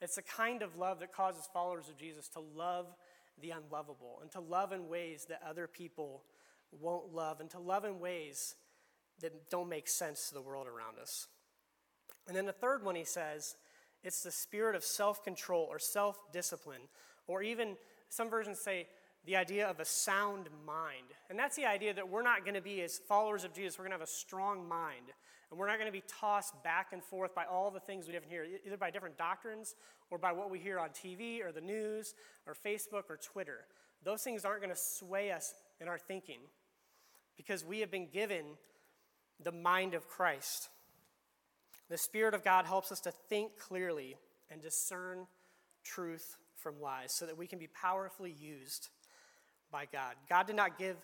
It's 0.00 0.16
the 0.16 0.22
kind 0.22 0.62
of 0.62 0.76
love 0.76 1.00
that 1.00 1.12
causes 1.12 1.48
followers 1.52 1.88
of 1.88 1.98
Jesus 1.98 2.28
to 2.28 2.40
love 2.40 2.86
the 3.40 3.50
unlovable 3.50 4.18
and 4.22 4.30
to 4.32 4.40
love 4.40 4.72
in 4.72 4.88
ways 4.88 5.26
that 5.28 5.40
other 5.48 5.66
people 5.66 6.22
won't 6.80 7.14
love 7.14 7.40
and 7.40 7.50
to 7.50 7.58
love 7.58 7.84
in 7.84 8.00
ways 8.00 8.54
that 9.20 9.50
don't 9.50 9.68
make 9.68 9.88
sense 9.88 10.28
to 10.28 10.34
the 10.34 10.40
world 10.40 10.66
around 10.66 10.98
us. 10.98 11.26
And 12.26 12.36
then 12.36 12.46
the 12.46 12.52
third 12.52 12.84
one 12.84 12.94
he 12.94 13.04
says, 13.04 13.56
it's 14.02 14.22
the 14.22 14.30
spirit 14.30 14.74
of 14.74 14.84
self 14.84 15.22
control 15.22 15.66
or 15.68 15.78
self 15.78 16.16
discipline, 16.32 16.82
or 17.26 17.42
even 17.42 17.76
some 18.08 18.30
versions 18.30 18.60
say 18.60 18.86
the 19.26 19.36
idea 19.36 19.68
of 19.68 19.80
a 19.80 19.84
sound 19.84 20.48
mind. 20.66 21.06
And 21.28 21.38
that's 21.38 21.56
the 21.56 21.66
idea 21.66 21.92
that 21.94 22.08
we're 22.08 22.22
not 22.22 22.44
going 22.44 22.54
to 22.54 22.60
be, 22.60 22.80
as 22.82 22.98
followers 22.98 23.44
of 23.44 23.52
Jesus, 23.52 23.78
we're 23.78 23.84
going 23.84 23.92
to 23.92 23.98
have 23.98 24.08
a 24.08 24.10
strong 24.10 24.66
mind. 24.68 25.12
And 25.50 25.58
we're 25.58 25.66
not 25.66 25.78
going 25.78 25.88
to 25.88 25.92
be 25.92 26.04
tossed 26.06 26.62
back 26.62 26.92
and 26.92 27.02
forth 27.02 27.34
by 27.34 27.44
all 27.44 27.70
the 27.70 27.80
things 27.80 28.06
we 28.06 28.16
hear, 28.28 28.46
either 28.64 28.76
by 28.76 28.90
different 28.90 29.18
doctrines 29.18 29.74
or 30.10 30.18
by 30.18 30.32
what 30.32 30.50
we 30.50 30.58
hear 30.58 30.78
on 30.78 30.90
TV 30.90 31.44
or 31.44 31.52
the 31.52 31.60
news 31.60 32.14
or 32.46 32.54
Facebook 32.54 33.04
or 33.10 33.16
Twitter. 33.16 33.66
Those 34.02 34.22
things 34.22 34.44
aren't 34.44 34.62
going 34.62 34.74
to 34.74 34.80
sway 34.80 35.32
us 35.32 35.54
in 35.80 35.88
our 35.88 35.98
thinking 35.98 36.38
because 37.36 37.64
we 37.64 37.80
have 37.80 37.90
been 37.90 38.08
given 38.10 38.44
the 39.42 39.52
mind 39.52 39.94
of 39.94 40.08
Christ. 40.08 40.68
The 41.88 41.98
Spirit 41.98 42.34
of 42.34 42.44
God 42.44 42.66
helps 42.66 42.92
us 42.92 43.00
to 43.00 43.10
think 43.10 43.58
clearly 43.58 44.16
and 44.50 44.62
discern 44.62 45.26
truth 45.82 46.36
from 46.54 46.80
lies 46.80 47.12
so 47.12 47.26
that 47.26 47.36
we 47.36 47.46
can 47.46 47.58
be 47.58 47.66
powerfully 47.68 48.34
used 48.38 48.88
by 49.70 49.86
God. 49.90 50.14
God 50.28 50.46
did 50.46 50.56
not 50.56 50.78
give 50.78 50.96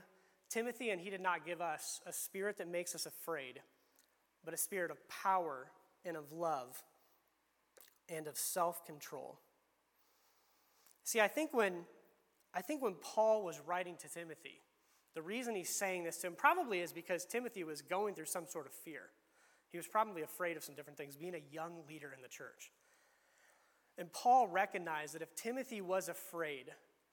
Timothy 0.49 0.91
and 0.91 1.01
he 1.01 1.11
did 1.11 1.21
not 1.21 1.45
give 1.45 1.61
us 1.61 2.01
a 2.07 2.13
spirit 2.13 2.59
that 2.59 2.69
makes 2.69 2.95
us 2.95 3.07
afraid, 3.07 3.61
but 4.45 4.55
a 4.55 4.57
spirit 4.57 4.91
of 4.91 4.99
power 5.09 5.71
and 6.05 6.17
of 6.17 6.33
love 6.33 6.83
and 8.09 8.27
of 8.27 8.37
self-control. 8.37 9.39
See, 11.05 11.21
I 11.21 11.29
think 11.29 11.53
when 11.53 11.85
I 12.55 12.63
think 12.63 12.83
when 12.83 12.95
Paul 12.95 13.45
was 13.45 13.61
writing 13.67 13.97
to 13.99 14.09
Timothy, 14.09 14.63
the 15.15 15.21
reason 15.21 15.55
he's 15.55 15.69
saying 15.69 16.05
this 16.05 16.19
to 16.19 16.29
him 16.29 16.35
probably 16.37 16.81
is 16.81 16.93
because 16.93 17.27
Timothy 17.27 17.65
was 17.65 17.83
going 17.83 18.15
through 18.15 18.27
some 18.27 18.47
sort 18.47 18.67
of 18.67 18.73
fear. 18.73 19.03
He 19.71 19.77
was 19.77 19.87
probably 19.87 20.23
afraid 20.23 20.57
of 20.57 20.65
some 20.65 20.75
different 20.75 20.97
things, 20.97 21.17
being 21.17 21.35
a 21.35 21.53
young 21.53 21.73
leader 21.87 22.13
in 22.17 22.23
the 22.23 22.29
church. 22.29 22.71
And 23.99 24.11
Paul 24.13 24.49
recognized 24.49 25.15
that 25.15 25.23
if 25.23 25.35
Timothy 25.35 25.81
was 25.83 26.09
afraid, 26.09 26.67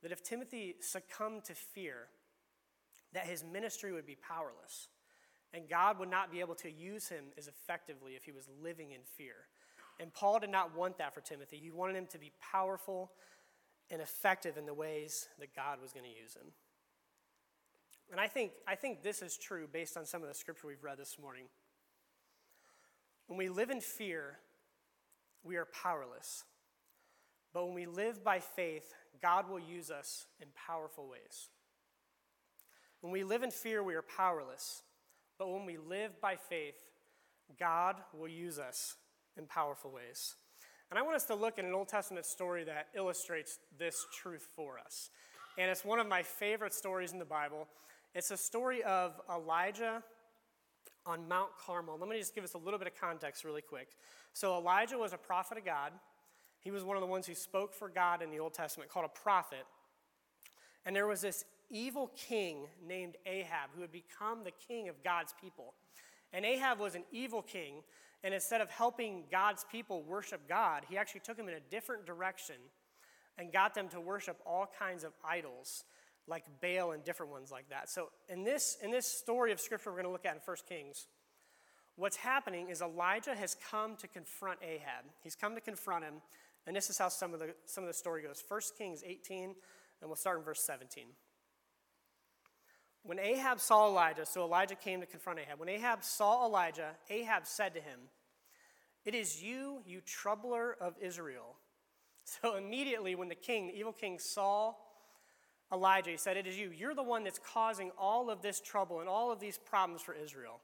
that 0.04 0.12
if 0.12 0.22
Timothy 0.22 0.76
succumbed 0.82 1.46
to 1.46 1.56
fear, 1.56 2.08
that 3.14 3.26
his 3.26 3.44
ministry 3.44 3.92
would 3.92 4.06
be 4.06 4.16
powerless. 4.16 4.90
And 5.54 5.70
God 5.70 6.00
would 6.00 6.10
not 6.10 6.32
be 6.32 6.40
able 6.40 6.56
to 6.56 6.72
use 6.72 7.08
him 7.08 7.26
as 7.38 7.48
effectively 7.48 8.16
if 8.16 8.24
he 8.24 8.32
was 8.32 8.48
living 8.62 8.92
in 8.92 9.02
fear. 9.18 9.36
And 10.00 10.14
Paul 10.14 10.40
did 10.40 10.50
not 10.50 10.76
want 10.76 10.98
that 10.98 11.14
for 11.14 11.22
Timothy. 11.22 11.58
He 11.58 11.72
wanted 11.72 11.96
him 11.96 12.08
to 12.08 12.18
be 12.18 12.32
powerful 12.42 13.12
and 13.92 14.02
effective 14.02 14.58
in 14.58 14.66
the 14.66 14.74
ways 14.74 15.28
that 15.40 15.56
God 15.56 15.80
was 15.82 15.94
going 15.94 16.06
to 16.06 16.22
use 16.22 16.34
him. 16.34 16.48
And 18.12 18.20
I 18.20 18.28
think, 18.28 18.52
I 18.68 18.76
think 18.76 19.04
this 19.04 19.22
is 19.22 19.38
true 19.38 19.68
based 19.72 19.96
on 19.96 20.06
some 20.06 20.22
of 20.22 20.28
the 20.28 20.34
scripture 20.34 20.68
we've 20.68 20.84
read 20.84 20.98
this 20.98 21.18
morning. 21.22 21.46
When 23.28 23.38
we 23.38 23.50
live 23.50 23.70
in 23.70 23.80
fear, 23.80 24.40
we 25.44 25.56
are 25.56 25.66
powerless. 25.66 26.44
But 27.54 27.66
when 27.66 27.76
we 27.76 27.86
live 27.86 28.24
by 28.24 28.40
faith, 28.40 28.94
God 29.22 29.50
will 29.50 29.60
use 29.60 29.92
us 29.92 30.26
in 30.42 30.48
powerful 30.56 31.08
ways. 31.08 31.50
When 33.02 33.12
we 33.12 33.24
live 33.24 33.44
in 33.44 33.52
fear, 33.52 33.84
we 33.84 33.96
are 33.96 34.02
powerless. 34.02 34.82
But 35.38 35.52
when 35.52 35.66
we 35.66 35.78
live 35.78 36.22
by 36.22 36.36
faith, 36.36 36.76
God 37.60 37.98
will 38.18 38.28
use 38.28 38.60
us 38.60 38.96
in 39.38 39.46
powerful 39.46 39.92
ways. 39.92 40.36
And 40.90 41.00
I 41.00 41.02
want 41.02 41.16
us 41.16 41.26
to 41.26 41.36
look 41.36 41.58
at 41.58 41.66
an 41.66 41.74
Old 41.74 41.88
Testament 41.88 42.26
story 42.26 42.64
that 42.66 42.88
illustrates 42.96 43.60
this 43.78 44.06
truth 44.22 44.48
for 44.56 44.80
us. 44.80 45.10
And 45.58 45.70
it's 45.70 45.84
one 45.84 46.00
of 46.00 46.08
my 46.08 46.24
favorite 46.24 46.74
stories 46.74 47.12
in 47.12 47.20
the 47.20 47.26
Bible. 47.26 47.68
It's 48.16 48.32
a 48.32 48.38
story 48.38 48.84
of 48.84 49.20
Elijah 49.30 50.04
on 51.06 51.28
Mount 51.28 51.50
Carmel. 51.64 51.98
Let 52.00 52.10
me 52.10 52.18
just 52.18 52.36
give 52.36 52.44
us 52.44 52.54
a 52.54 52.58
little 52.58 52.78
bit 52.78 52.88
of 52.88 53.00
context 53.00 53.44
really 53.44 53.62
quick. 53.62 53.90
So, 54.34 54.56
Elijah 54.56 54.98
was 54.98 55.14
a 55.14 55.18
prophet 55.18 55.58
of 55.58 55.66
God. 55.66 55.92
He 56.64 56.72
was 56.72 56.84
one 56.84 56.96
of 56.98 57.02
the 57.02 57.08
ones 57.08 57.28
who 57.28 57.36
spoke 57.36 57.74
for 57.74 57.90
God 57.90 58.22
in 58.22 58.32
the 58.32 58.40
Old 58.40 58.54
Testament, 58.54 58.90
called 58.90 59.06
a 59.06 59.20
prophet. 59.22 59.66
And 60.86 60.96
there 60.96 61.08
was 61.08 61.22
this 61.22 61.46
evil 61.70 62.12
king 62.16 62.68
named 62.86 63.16
Ahab 63.26 63.72
who 63.76 63.82
had 63.82 63.92
become 63.92 64.44
the 64.44 64.52
king 64.68 64.90
of 64.90 65.04
God's 65.04 65.34
people. 65.42 65.74
And 66.32 66.46
Ahab 66.46 66.80
was 66.80 66.96
an 66.96 67.04
evil 67.12 67.42
king, 67.42 67.84
and 68.24 68.34
instead 68.34 68.62
of 68.62 68.70
helping 68.70 69.24
God's 69.32 69.66
people 69.72 70.02
worship 70.04 70.48
God, 70.48 70.84
he 70.90 70.98
actually 70.98 71.22
took 71.22 71.38
them 71.38 71.48
in 71.48 71.56
a 71.56 71.60
different 71.60 72.06
direction 72.06 72.56
and 73.38 73.52
got 73.52 73.76
them 73.76 73.90
to 73.90 74.00
worship 74.00 74.38
all 74.46 74.70
kinds 74.80 75.04
of 75.04 75.12
idols 75.24 75.84
like 76.28 76.44
Baal 76.62 76.92
and 76.92 77.04
different 77.04 77.32
ones 77.32 77.52
like 77.52 77.70
that. 77.70 77.90
So 77.90 78.10
in 78.30 78.44
this 78.44 78.78
in 78.82 78.92
this 78.92 79.06
story 79.06 79.52
of 79.52 79.60
scripture 79.60 79.90
we're 79.90 79.98
going 79.98 80.06
to 80.06 80.12
look 80.12 80.26
at 80.26 80.36
in 80.36 80.42
1 80.44 80.58
Kings, 80.68 81.08
what's 81.96 82.18
happening 82.18 82.70
is 82.70 82.82
Elijah 82.82 83.36
has 83.36 83.58
come 83.70 83.96
to 83.98 84.08
confront 84.08 84.60
Ahab. 84.64 85.06
He's 85.22 85.36
come 85.36 85.56
to 85.56 85.62
confront 85.62 86.06
him, 86.06 86.16
and 86.66 86.76
this 86.76 86.90
is 86.90 86.98
how 86.98 87.10
some 87.10 87.34
of 87.34 87.40
the 87.40 87.54
some 87.66 87.84
of 87.84 87.88
the 87.88 87.94
story 87.94 88.22
goes. 88.22 88.44
1 88.48 88.62
Kings 88.78 89.04
18, 89.06 89.44
and 89.44 89.56
we'll 90.10 90.16
start 90.16 90.40
in 90.40 90.44
verse 90.44 90.62
17. 90.62 91.06
When 93.04 93.20
Ahab 93.20 93.60
saw 93.60 93.88
Elijah, 93.88 94.26
so 94.26 94.44
Elijah 94.44 94.76
came 94.76 95.02
to 95.02 95.06
confront 95.06 95.40
Ahab. 95.40 95.60
When 95.60 95.68
Ahab 95.68 96.04
saw 96.04 96.46
Elijah, 96.46 96.92
Ahab 97.10 97.46
said 97.46 97.74
to 97.74 97.82
him, 97.82 98.00
It 99.04 99.14
is 99.14 99.44
you, 99.44 99.82
you 99.86 100.00
troubler 100.02 100.76
of 100.80 100.96
Israel. 101.02 101.56
So 102.42 102.56
immediately, 102.56 103.16
when 103.16 103.28
the 103.28 103.36
king, 103.36 103.68
the 103.68 103.78
evil 103.78 103.92
king, 103.92 104.18
saw 104.18 104.76
Elijah. 105.74 106.12
He 106.12 106.18
said, 106.18 106.38
It 106.38 106.48
is 106.48 106.58
you. 106.58 106.72
You're 106.72 106.96
the 106.96 107.04
one 107.04 107.24
that's 107.24 107.40
causing 107.40 107.92
all 107.98 108.30
of 108.30 108.42
this 108.42 108.62
trouble 108.62 109.00
and 109.00 109.10
all 109.10 109.32
of 109.32 109.40
these 109.40 109.58
problems 109.58 110.02
for 110.02 110.14
Israel. 110.14 110.62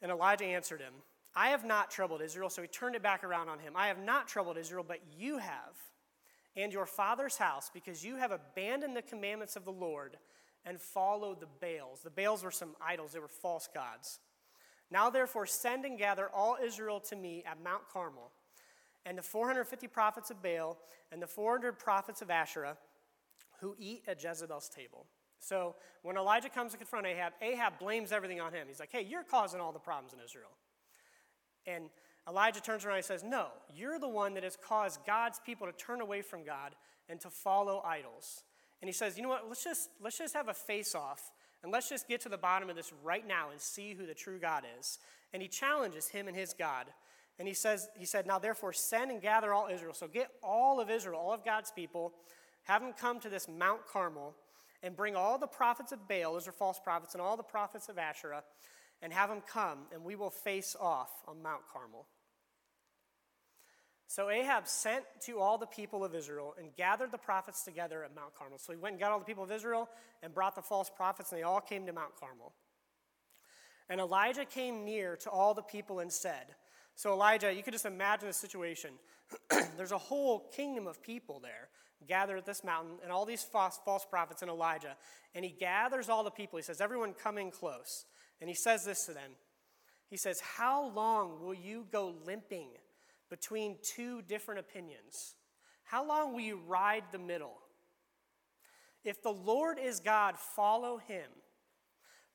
And 0.00 0.10
Elijah 0.10 0.44
answered 0.44 0.80
him, 0.80 0.94
I 1.34 1.50
have 1.50 1.64
not 1.64 1.90
troubled 1.90 2.22
Israel. 2.22 2.50
So 2.50 2.62
he 2.62 2.68
turned 2.68 2.96
it 2.96 3.02
back 3.02 3.24
around 3.24 3.48
on 3.48 3.58
him. 3.58 3.74
I 3.76 3.88
have 3.88 4.02
not 4.02 4.28
troubled 4.28 4.58
Israel, 4.58 4.84
but 4.86 5.00
you 5.16 5.38
have, 5.38 5.76
and 6.56 6.72
your 6.72 6.86
father's 6.86 7.36
house, 7.36 7.70
because 7.72 8.04
you 8.04 8.16
have 8.16 8.32
abandoned 8.32 8.96
the 8.96 9.02
commandments 9.02 9.56
of 9.56 9.64
the 9.64 9.72
Lord 9.72 10.16
and 10.64 10.80
followed 10.80 11.40
the 11.40 11.48
Baals. 11.60 12.02
The 12.02 12.10
Baals 12.10 12.42
were 12.42 12.50
some 12.50 12.74
idols, 12.80 13.12
they 13.12 13.20
were 13.20 13.28
false 13.28 13.68
gods. 13.72 14.18
Now, 14.90 15.08
therefore, 15.08 15.46
send 15.46 15.84
and 15.84 15.96
gather 15.96 16.28
all 16.28 16.56
Israel 16.62 16.98
to 17.00 17.16
me 17.16 17.44
at 17.46 17.62
Mount 17.62 17.82
Carmel 17.92 18.32
and 19.06 19.16
the 19.16 19.22
450 19.22 19.86
prophets 19.86 20.30
of 20.30 20.42
Baal 20.42 20.78
and 21.12 21.22
the 21.22 21.26
400 21.26 21.78
prophets 21.78 22.22
of 22.22 22.30
Asherah 22.30 22.76
who 23.60 23.76
eat 23.78 24.02
at 24.08 24.22
Jezebel's 24.22 24.68
table. 24.68 25.06
So 25.38 25.76
when 26.02 26.16
Elijah 26.16 26.48
comes 26.48 26.72
to 26.72 26.78
confront 26.78 27.06
Ahab, 27.06 27.32
Ahab 27.40 27.78
blames 27.78 28.12
everything 28.12 28.40
on 28.40 28.52
him. 28.52 28.66
He's 28.68 28.80
like, 28.80 28.92
hey, 28.92 29.06
you're 29.08 29.22
causing 29.22 29.60
all 29.60 29.72
the 29.72 29.78
problems 29.78 30.12
in 30.12 30.18
Israel. 30.22 30.50
And 31.66 31.90
Elijah 32.28 32.60
turns 32.60 32.84
around 32.84 32.96
and 32.96 33.04
says, 33.04 33.24
no, 33.24 33.48
you're 33.74 33.98
the 33.98 34.08
one 34.08 34.34
that 34.34 34.44
has 34.44 34.56
caused 34.56 35.00
God's 35.06 35.40
people 35.44 35.66
to 35.66 35.72
turn 35.72 36.00
away 36.00 36.22
from 36.22 36.44
God 36.44 36.74
and 37.08 37.20
to 37.20 37.30
follow 37.30 37.82
idols. 37.84 38.42
And 38.80 38.88
he 38.88 38.92
says, 38.92 39.16
you 39.16 39.22
know 39.22 39.28
what, 39.28 39.48
let's 39.48 39.64
just, 39.64 39.90
let's 40.00 40.18
just 40.18 40.34
have 40.34 40.48
a 40.48 40.54
face 40.54 40.94
off 40.94 41.32
and 41.62 41.72
let's 41.72 41.88
just 41.88 42.08
get 42.08 42.20
to 42.22 42.28
the 42.28 42.38
bottom 42.38 42.70
of 42.70 42.76
this 42.76 42.92
right 43.02 43.26
now 43.26 43.50
and 43.50 43.60
see 43.60 43.94
who 43.94 44.06
the 44.06 44.14
true 44.14 44.38
God 44.38 44.64
is. 44.78 44.98
And 45.32 45.42
he 45.42 45.48
challenges 45.48 46.08
him 46.08 46.28
and 46.28 46.36
his 46.36 46.54
God. 46.54 46.86
And 47.38 47.46
he 47.46 47.54
says, 47.54 47.88
he 47.96 48.04
said, 48.04 48.26
Now 48.26 48.38
therefore 48.38 48.72
send 48.72 49.10
and 49.10 49.20
gather 49.20 49.52
all 49.52 49.68
Israel. 49.72 49.94
So 49.94 50.06
get 50.06 50.30
all 50.42 50.80
of 50.80 50.90
Israel, 50.90 51.20
all 51.20 51.32
of 51.32 51.44
God's 51.44 51.70
people, 51.70 52.12
have 52.64 52.82
them 52.82 52.92
come 52.92 53.20
to 53.20 53.28
this 53.28 53.48
Mount 53.48 53.86
Carmel 53.86 54.34
and 54.82 54.96
bring 54.96 55.16
all 55.16 55.38
the 55.38 55.46
prophets 55.46 55.92
of 55.92 56.08
Baal, 56.08 56.32
those 56.32 56.48
are 56.48 56.52
false 56.52 56.78
prophets, 56.78 57.14
and 57.14 57.20
all 57.20 57.36
the 57.36 57.42
prophets 57.42 57.88
of 57.88 57.98
Asherah, 57.98 58.42
and 59.02 59.12
have 59.12 59.30
them 59.30 59.42
come, 59.46 59.80
and 59.92 60.04
we 60.04 60.14
will 60.14 60.30
face 60.30 60.76
off 60.78 61.10
on 61.26 61.42
Mount 61.42 61.62
Carmel. 61.72 62.06
So 64.06 64.28
Ahab 64.28 64.66
sent 64.66 65.04
to 65.26 65.38
all 65.38 65.56
the 65.56 65.66
people 65.66 66.04
of 66.04 66.16
Israel 66.16 66.54
and 66.58 66.74
gathered 66.76 67.12
the 67.12 67.18
prophets 67.18 67.62
together 67.62 68.02
at 68.02 68.14
Mount 68.14 68.34
Carmel. 68.34 68.58
So 68.58 68.72
he 68.72 68.78
went 68.78 68.94
and 68.94 69.00
got 69.00 69.12
all 69.12 69.20
the 69.20 69.24
people 69.24 69.44
of 69.44 69.52
Israel 69.52 69.88
and 70.20 70.34
brought 70.34 70.56
the 70.56 70.62
false 70.62 70.90
prophets, 70.90 71.30
and 71.30 71.38
they 71.38 71.44
all 71.44 71.60
came 71.60 71.86
to 71.86 71.92
Mount 71.92 72.16
Carmel. 72.18 72.52
And 73.88 74.00
Elijah 74.00 74.44
came 74.44 74.84
near 74.84 75.16
to 75.16 75.30
all 75.30 75.54
the 75.54 75.62
people 75.62 76.00
and 76.00 76.12
said, 76.12 76.54
So 76.96 77.12
Elijah, 77.12 77.54
you 77.54 77.62
could 77.62 77.72
just 77.72 77.86
imagine 77.86 78.26
the 78.26 78.34
situation. 78.34 78.90
There's 79.76 79.92
a 79.92 79.98
whole 79.98 80.50
kingdom 80.56 80.88
of 80.88 81.00
people 81.00 81.38
there 81.38 81.68
gathered 82.08 82.38
at 82.38 82.46
this 82.46 82.64
mountain, 82.64 82.94
and 83.02 83.12
all 83.12 83.26
these 83.26 83.42
false, 83.42 83.78
false 83.84 84.04
prophets 84.04 84.42
and 84.42 84.50
Elijah. 84.50 84.96
And 85.34 85.44
he 85.44 85.50
gathers 85.50 86.08
all 86.08 86.24
the 86.24 86.30
people. 86.30 86.56
He 86.56 86.62
says, 86.62 86.80
Everyone 86.80 87.14
come 87.14 87.38
in 87.38 87.50
close. 87.50 88.06
And 88.40 88.48
he 88.48 88.54
says 88.54 88.84
this 88.84 89.06
to 89.06 89.12
them. 89.12 89.32
He 90.08 90.16
says, 90.16 90.40
How 90.40 90.88
long 90.90 91.40
will 91.40 91.54
you 91.54 91.86
go 91.92 92.14
limping 92.26 92.68
between 93.28 93.76
two 93.82 94.22
different 94.22 94.60
opinions? 94.60 95.34
How 95.84 96.06
long 96.06 96.32
will 96.32 96.40
you 96.40 96.60
ride 96.66 97.04
the 97.12 97.18
middle? 97.18 97.58
If 99.04 99.22
the 99.22 99.32
Lord 99.32 99.78
is 99.82 100.00
God, 100.00 100.38
follow 100.38 100.98
him. 100.98 101.26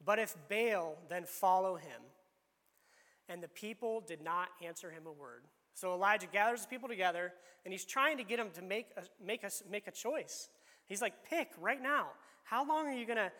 But 0.03 0.19
if 0.19 0.35
Baal, 0.49 0.97
then 1.09 1.25
follow 1.25 1.75
him. 1.75 2.01
And 3.29 3.41
the 3.41 3.47
people 3.47 4.01
did 4.01 4.21
not 4.21 4.49
answer 4.63 4.91
him 4.91 5.03
a 5.07 5.11
word. 5.11 5.43
So 5.73 5.93
Elijah 5.93 6.27
gathers 6.31 6.61
the 6.61 6.67
people 6.67 6.87
together 6.87 7.33
and 7.65 7.71
he's 7.71 7.85
trying 7.85 8.17
to 8.17 8.23
get 8.23 8.37
them 8.37 8.49
to 8.53 8.61
make 8.61 8.87
a, 8.97 9.03
make 9.23 9.43
a, 9.43 9.51
make 9.69 9.87
a 9.87 9.91
choice. 9.91 10.49
He's 10.85 11.01
like, 11.01 11.13
pick 11.27 11.49
right 11.59 11.81
now. 11.81 12.07
How 12.43 12.67
long 12.67 12.87
are 12.87 12.93
you 12.93 13.05
going 13.05 13.17
to 13.17 13.31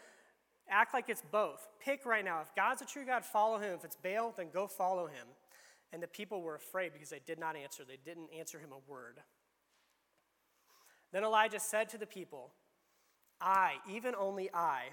act 0.69 0.93
like 0.93 1.10
it's 1.10 1.23
both? 1.32 1.67
Pick 1.80 2.06
right 2.06 2.23
now. 2.23 2.41
If 2.41 2.54
God's 2.56 2.82
a 2.82 2.86
true 2.86 3.06
God, 3.06 3.25
follow 3.25 3.58
him. 3.58 3.73
If 3.73 3.84
it's 3.84 3.95
Baal, 3.95 4.34
then 4.36 4.47
go 4.54 4.67
follow 4.67 5.08
him. 5.08 5.28
And 5.93 6.01
the 6.01 6.08
people 6.08 6.41
were 6.41 6.56
afraid 6.56 6.93
because 6.93 7.10
they 7.10 7.21
did 7.25 7.39
not 7.39 7.56
answer. 7.56 7.84
They 7.88 7.99
didn't 8.04 8.30
answer 8.38 8.60
him 8.60 8.69
a 8.71 8.91
word. 8.91 9.19
Then 11.12 11.23
Elijah 11.23 11.60
said 11.60 11.89
to 11.89 11.97
the 11.97 12.06
people, 12.06 12.51
I, 13.39 13.75
even 13.89 14.15
only 14.15 14.49
I, 14.54 14.88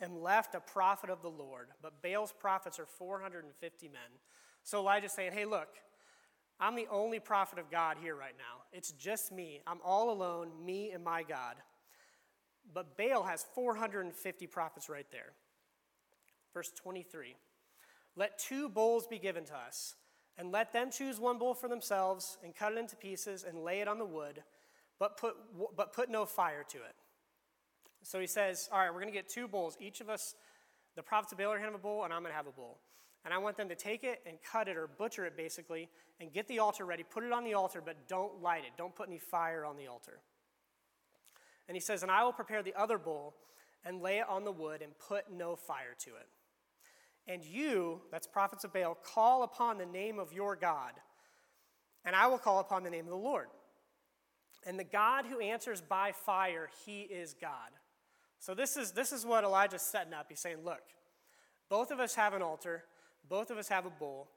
am 0.00 0.20
left 0.20 0.54
a 0.54 0.60
prophet 0.60 1.10
of 1.10 1.22
the 1.22 1.30
Lord, 1.30 1.68
but 1.82 2.02
Baal's 2.02 2.32
prophets 2.32 2.78
are 2.78 2.86
450 2.86 3.88
men. 3.88 4.00
So 4.62 4.78
Elijah's 4.78 5.12
saying, 5.12 5.32
Hey, 5.32 5.44
look, 5.44 5.68
I'm 6.60 6.76
the 6.76 6.86
only 6.90 7.18
prophet 7.18 7.58
of 7.58 7.70
God 7.70 7.96
here 8.00 8.14
right 8.14 8.34
now. 8.38 8.62
It's 8.72 8.92
just 8.92 9.32
me. 9.32 9.60
I'm 9.66 9.80
all 9.84 10.10
alone, 10.10 10.50
me 10.64 10.92
and 10.92 11.02
my 11.02 11.22
God. 11.22 11.56
But 12.72 12.96
Baal 12.96 13.22
has 13.24 13.44
450 13.54 14.46
prophets 14.46 14.88
right 14.88 15.06
there. 15.12 15.32
Verse 16.52 16.70
23 16.70 17.36
Let 18.16 18.38
two 18.38 18.68
bulls 18.68 19.06
be 19.06 19.18
given 19.18 19.44
to 19.46 19.54
us, 19.54 19.96
and 20.38 20.50
let 20.52 20.72
them 20.72 20.90
choose 20.90 21.20
one 21.20 21.38
bull 21.38 21.54
for 21.54 21.68
themselves, 21.68 22.38
and 22.42 22.54
cut 22.54 22.72
it 22.72 22.78
into 22.78 22.96
pieces, 22.96 23.44
and 23.44 23.64
lay 23.64 23.80
it 23.80 23.88
on 23.88 23.98
the 23.98 24.04
wood, 24.04 24.42
but 24.98 25.16
put, 25.16 25.34
but 25.76 25.92
put 25.92 26.10
no 26.10 26.24
fire 26.24 26.64
to 26.68 26.78
it. 26.78 26.94
So 28.02 28.20
he 28.20 28.26
says, 28.26 28.68
All 28.72 28.78
right, 28.78 28.90
we're 28.90 29.00
going 29.00 29.12
to 29.12 29.18
get 29.18 29.28
two 29.28 29.48
bulls. 29.48 29.76
Each 29.80 30.00
of 30.00 30.08
us, 30.08 30.34
the 30.96 31.02
prophets 31.02 31.32
of 31.32 31.38
Baal 31.38 31.48
are 31.48 31.58
going 31.58 31.62
to 31.62 31.72
have 31.72 31.74
a 31.74 31.82
bull, 31.82 32.04
and 32.04 32.12
I'm 32.12 32.22
going 32.22 32.32
to 32.32 32.36
have 32.36 32.46
a 32.46 32.52
bull. 32.52 32.78
And 33.24 33.32
I 33.32 33.38
want 33.38 33.56
them 33.56 33.70
to 33.70 33.74
take 33.74 34.04
it 34.04 34.20
and 34.26 34.36
cut 34.42 34.68
it 34.68 34.76
or 34.76 34.86
butcher 34.86 35.24
it 35.24 35.34
basically 35.34 35.88
and 36.20 36.30
get 36.30 36.46
the 36.46 36.58
altar 36.58 36.84
ready, 36.84 37.02
put 37.02 37.24
it 37.24 37.32
on 37.32 37.42
the 37.42 37.54
altar, 37.54 37.82
but 37.84 38.06
don't 38.06 38.42
light 38.42 38.64
it. 38.64 38.72
Don't 38.76 38.94
put 38.94 39.08
any 39.08 39.18
fire 39.18 39.64
on 39.64 39.78
the 39.78 39.86
altar. 39.86 40.20
And 41.68 41.76
he 41.76 41.80
says, 41.80 42.02
And 42.02 42.10
I 42.10 42.24
will 42.24 42.32
prepare 42.32 42.62
the 42.62 42.74
other 42.74 42.98
bull 42.98 43.34
and 43.84 44.02
lay 44.02 44.18
it 44.18 44.28
on 44.28 44.44
the 44.44 44.52
wood 44.52 44.82
and 44.82 44.92
put 44.98 45.32
no 45.32 45.56
fire 45.56 45.94
to 46.00 46.10
it. 46.10 46.28
And 47.26 47.42
you, 47.44 48.02
that's 48.10 48.26
prophets 48.26 48.64
of 48.64 48.72
Baal, 48.72 48.96
call 49.02 49.42
upon 49.42 49.78
the 49.78 49.86
name 49.86 50.18
of 50.18 50.32
your 50.32 50.56
God, 50.56 50.92
and 52.04 52.14
I 52.14 52.26
will 52.26 52.38
call 52.38 52.60
upon 52.60 52.82
the 52.84 52.90
name 52.90 53.04
of 53.04 53.10
the 53.10 53.16
Lord. 53.16 53.46
And 54.66 54.78
the 54.78 54.84
God 54.84 55.24
who 55.26 55.40
answers 55.40 55.80
by 55.80 56.12
fire, 56.12 56.68
he 56.84 57.02
is 57.02 57.34
God. 57.40 57.70
So 58.38 58.54
this 58.54 58.76
is, 58.76 58.92
this 58.92 59.12
is 59.12 59.24
what 59.24 59.44
Elijah's 59.44 59.82
setting 59.82 60.12
up. 60.12 60.26
He's 60.28 60.40
saying, 60.40 60.58
Look, 60.64 60.82
both 61.70 61.90
of 61.90 62.00
us 62.00 62.14
have 62.14 62.34
an 62.34 62.42
altar. 62.42 62.84
Both 63.28 63.50
of 63.50 63.56
us 63.56 63.68
have 63.68 63.86
a 63.86 63.90
bull. 63.90 64.28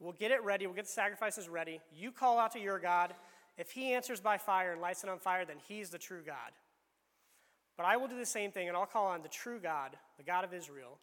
We'll 0.00 0.12
get 0.12 0.30
it 0.30 0.42
ready. 0.42 0.66
We'll 0.66 0.76
get 0.76 0.86
the 0.86 0.90
sacrifices 0.90 1.48
ready. 1.48 1.80
You 1.92 2.10
call 2.10 2.38
out 2.38 2.52
to 2.52 2.58
your 2.58 2.78
God. 2.78 3.14
If 3.56 3.70
he 3.70 3.92
answers 3.92 4.20
by 4.20 4.38
fire 4.38 4.72
and 4.72 4.80
lights 4.80 5.04
it 5.04 5.10
on 5.10 5.18
fire, 5.18 5.44
then 5.44 5.56
he's 5.68 5.90
the 5.90 5.98
true 5.98 6.22
God. 6.24 6.52
But 7.76 7.86
I 7.86 7.96
will 7.96 8.08
do 8.08 8.18
the 8.18 8.26
same 8.26 8.50
thing, 8.50 8.68
and 8.68 8.76
I'll 8.76 8.86
call 8.86 9.06
on 9.06 9.22
the 9.22 9.28
true 9.28 9.58
God, 9.60 9.96
the 10.16 10.22
God 10.22 10.44
of 10.44 10.54
Israel. 10.54 10.98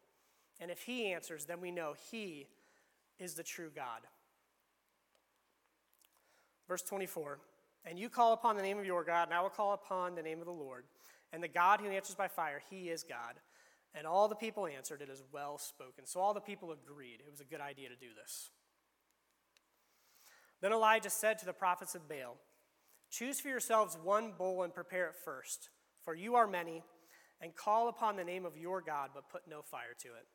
And 0.59 0.69
if 0.71 0.81
he 0.81 1.11
answers, 1.11 1.45
then 1.45 1.61
we 1.61 1.71
know 1.71 1.95
he 2.11 2.47
is 3.19 3.33
the 3.33 3.43
true 3.43 3.71
God. 3.73 4.01
Verse 6.67 6.81
24 6.83 7.39
And 7.85 7.99
you 7.99 8.09
call 8.09 8.33
upon 8.33 8.55
the 8.55 8.61
name 8.61 8.79
of 8.79 8.85
your 8.85 9.03
God, 9.03 9.27
and 9.27 9.33
I 9.33 9.41
will 9.41 9.49
call 9.49 9.73
upon 9.73 10.15
the 10.15 10.21
name 10.21 10.39
of 10.39 10.45
the 10.45 10.51
Lord. 10.51 10.85
And 11.33 11.41
the 11.41 11.47
God 11.47 11.79
who 11.79 11.87
answers 11.87 12.15
by 12.15 12.27
fire, 12.27 12.61
he 12.69 12.89
is 12.89 13.03
God. 13.03 13.39
And 13.93 14.07
all 14.07 14.27
the 14.27 14.35
people 14.35 14.67
answered, 14.67 15.01
It 15.01 15.09
is 15.09 15.23
well 15.31 15.57
spoken. 15.57 16.05
So 16.05 16.19
all 16.19 16.33
the 16.33 16.41
people 16.41 16.71
agreed 16.71 17.21
it 17.25 17.31
was 17.31 17.41
a 17.41 17.45
good 17.45 17.61
idea 17.61 17.89
to 17.89 17.95
do 17.95 18.07
this. 18.21 18.49
Then 20.62 20.71
Elijah 20.71 21.10
said 21.10 21.39
to 21.39 21.45
the 21.45 21.54
prophets 21.54 21.95
of 21.95 22.08
Baal, 22.08 22.38
Choose 23.10 23.41
for 23.41 23.50
yourselves 23.50 23.97
one 24.02 24.34
bull 24.38 24.63
and 24.63 24.74
prepare 24.74 25.08
it 25.08 25.15
first, 25.26 25.69
for 26.04 26.15
you 26.15 26.36
are 26.36 26.47
many, 26.47 26.84
and 27.41 27.56
call 27.56 27.89
upon 27.89 28.15
the 28.15 28.24
name 28.24 28.45
of 28.45 28.58
your 28.58 28.82
God, 28.82 29.10
but 29.13 29.30
put 29.30 29.41
no 29.50 29.62
fire 29.62 29.95
to 30.00 30.10
it. 30.10 30.28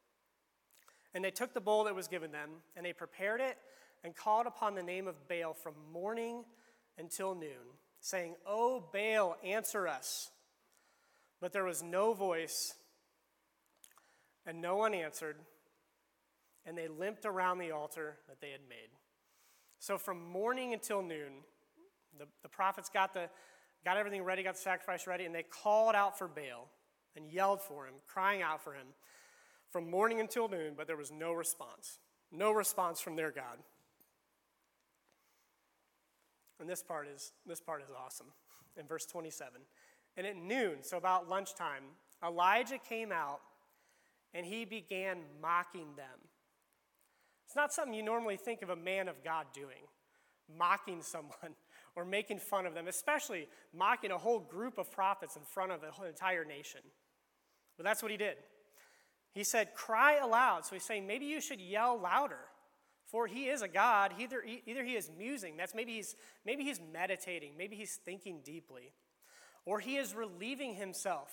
And 1.15 1.25
they 1.25 1.31
took 1.31 1.55
the 1.55 1.61
bull 1.61 1.85
that 1.85 1.95
was 1.95 2.09
given 2.09 2.33
them, 2.33 2.51
and 2.77 2.85
they 2.85 2.93
prepared 2.93 3.41
it 3.41 3.57
and 4.05 4.15
called 4.15 4.47
upon 4.47 4.75
the 4.75 4.83
name 4.83 5.07
of 5.09 5.29
Baal 5.29 5.55
from 5.55 5.75
morning 5.93 6.45
until 6.99 7.35
noon, 7.35 7.79
saying, 8.01 8.35
O 8.47 8.85
Baal, 8.93 9.37
answer 9.45 9.89
us. 9.89 10.31
But 11.41 11.53
there 11.53 11.65
was 11.65 11.83
no 11.83 12.13
voice 12.13 12.75
and 14.47 14.63
no 14.63 14.77
one 14.77 14.95
answered, 14.95 15.37
and 16.65 16.79
they 16.79 16.87
limped 16.87 17.27
around 17.27 17.59
the 17.59 17.73
altar 17.73 18.19
that 18.29 18.41
they 18.41 18.51
had 18.51 18.61
made. 18.69 18.91
So 19.87 19.99
from 19.99 20.21
morning 20.33 20.73
until 20.73 21.01
noon, 21.01 21.45
the, 22.19 22.25
the 22.43 22.49
prophets 22.49 22.91
got, 22.93 23.15
the, 23.15 23.29
got 23.85 23.97
everything 23.97 24.25
ready, 24.25 24.43
got 24.43 24.57
the 24.57 24.61
sacrifice 24.61 25.07
ready, 25.07 25.27
and 25.27 25.33
they 25.33 25.45
called 25.45 25.95
out 25.95 26.19
for 26.19 26.27
Baal 26.27 26.69
and 27.15 27.31
yelled 27.31 27.63
for 27.63 27.87
him, 27.87 27.95
crying 28.05 28.43
out 28.43 28.65
for 28.65 28.73
him 28.73 28.89
from 29.71 29.89
morning 29.89 30.19
until 30.19 30.49
noon, 30.49 30.73
but 30.77 30.89
there 30.89 30.97
was 30.97 31.13
no 31.13 31.33
response. 31.33 32.01
No 32.33 32.51
response 32.51 33.01
from 33.01 33.15
their 33.15 33.31
God. 33.31 33.59
And 36.59 36.69
this 36.69 36.83
part 36.83 37.07
is 37.07 37.31
this 37.47 37.61
part 37.61 37.81
is 37.81 37.89
awesome. 37.97 38.33
In 38.77 38.89
verse 38.89 39.07
27. 39.07 39.61
And 40.17 40.27
at 40.27 40.37
noon, 40.37 40.79
so 40.83 40.97
about 40.97 41.29
lunchtime, 41.29 41.85
Elijah 42.25 42.79
came 42.79 43.13
out 43.13 43.39
and 44.35 44.45
he 44.45 44.65
began 44.65 45.19
mocking 45.41 45.95
them. 45.97 46.26
It's 47.47 47.57
not 47.57 47.73
something 47.73 47.95
you 47.95 48.03
normally 48.03 48.37
think 48.37 48.63
of 48.63 48.71
a 48.71 48.77
man 48.77 49.09
of 49.09 49.23
God 49.25 49.47
doing, 49.55 49.89
mocking 50.59 51.03
someone 51.03 51.55
or 51.97 52.05
making 52.05 52.39
fun 52.39 52.67
of 52.67 52.75
them, 52.75 52.89
especially 52.89 53.49
mocking 53.75 54.11
a 54.11 54.19
whole 54.19 54.41
group 54.41 54.79
of 54.79 54.91
prophets 54.91 55.37
in 55.37 55.43
front 55.43 55.73
of 55.73 55.83
an 55.83 55.91
entire 56.07 56.45
nation. 56.45 56.81
But 57.77 57.85
that's 57.85 58.03
what 58.03 58.11
he 58.11 58.17
did. 58.17 58.37
He 59.33 59.45
said, 59.45 59.75
Cry 59.75 60.17
aloud. 60.17 60.65
So 60.65 60.75
he's 60.75 60.85
saying, 60.85 61.07
maybe 61.07 61.27
you 61.27 61.41
should 61.41 61.61
yell 61.61 61.99
louder. 61.99 62.41
For 63.07 63.29
he 63.29 63.45
is 63.45 63.63
a 63.63 63.69
God. 63.69 64.15
Either, 64.19 64.43
either 64.67 64.83
he 64.83 64.97
is 64.97 65.11
musing, 65.17 65.57
that's 65.57 65.77
maybe 65.77 65.95
he's, 65.95 66.17
maybe 66.45 66.65
he's 66.65 66.81
meditating, 66.93 67.53
maybe 67.57 67.77
he's 67.77 68.01
thinking 68.05 68.41
deeply, 68.45 68.93
or 69.65 69.79
he 69.79 69.97
is 69.97 70.13
relieving 70.13 70.75
himself 70.75 71.31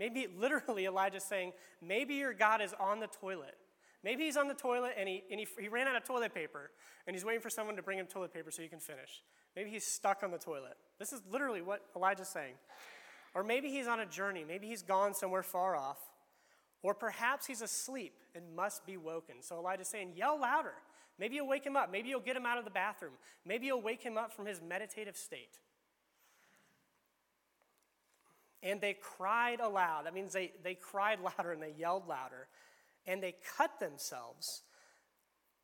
Maybe 0.00 0.26
literally 0.36 0.86
Elijah's 0.86 1.22
saying, 1.22 1.52
maybe 1.80 2.14
your 2.14 2.32
God 2.32 2.60
is 2.60 2.74
on 2.80 2.98
the 2.98 3.06
toilet. 3.06 3.54
Maybe 4.02 4.24
he's 4.24 4.36
on 4.36 4.48
the 4.48 4.54
toilet 4.54 4.94
and, 4.98 5.08
he, 5.08 5.22
and 5.30 5.38
he, 5.38 5.46
he 5.60 5.68
ran 5.68 5.86
out 5.86 5.96
of 5.96 6.04
toilet 6.04 6.34
paper 6.34 6.70
and 7.06 7.14
he's 7.14 7.24
waiting 7.24 7.42
for 7.42 7.50
someone 7.50 7.76
to 7.76 7.82
bring 7.82 7.98
him 7.98 8.06
toilet 8.06 8.32
paper 8.32 8.50
so 8.50 8.62
he 8.62 8.68
can 8.68 8.80
finish. 8.80 9.22
Maybe 9.54 9.70
he's 9.70 9.84
stuck 9.84 10.22
on 10.22 10.30
the 10.30 10.38
toilet. 10.38 10.76
This 10.98 11.12
is 11.12 11.20
literally 11.30 11.60
what 11.60 11.82
Elijah's 11.94 12.28
saying. 12.28 12.54
Or 13.34 13.44
maybe 13.44 13.68
he's 13.68 13.86
on 13.86 14.00
a 14.00 14.06
journey. 14.06 14.44
Maybe 14.46 14.66
he's 14.68 14.82
gone 14.82 15.14
somewhere 15.14 15.42
far 15.42 15.76
off. 15.76 15.98
Or 16.82 16.94
perhaps 16.94 17.46
he's 17.46 17.60
asleep 17.60 18.14
and 18.34 18.56
must 18.56 18.86
be 18.86 18.96
woken. 18.96 19.36
So 19.42 19.58
Elijah's 19.58 19.88
saying, 19.88 20.12
Yell 20.16 20.40
louder. 20.40 20.74
Maybe 21.18 21.34
you'll 21.36 21.48
wake 21.48 21.66
him 21.66 21.76
up. 21.76 21.92
Maybe 21.92 22.08
you'll 22.08 22.20
get 22.20 22.36
him 22.36 22.46
out 22.46 22.56
of 22.56 22.64
the 22.64 22.70
bathroom. 22.70 23.12
Maybe 23.44 23.66
you'll 23.66 23.82
wake 23.82 24.02
him 24.02 24.16
up 24.16 24.32
from 24.32 24.46
his 24.46 24.62
meditative 24.62 25.16
state. 25.16 25.58
And 28.62 28.80
they 28.80 28.94
cried 28.94 29.60
aloud. 29.60 30.06
That 30.06 30.14
means 30.14 30.32
they, 30.32 30.52
they 30.62 30.74
cried 30.74 31.18
louder 31.38 31.52
and 31.52 31.62
they 31.62 31.74
yelled 31.78 32.08
louder. 32.08 32.48
And 33.06 33.22
they 33.22 33.34
cut 33.56 33.80
themselves 33.80 34.62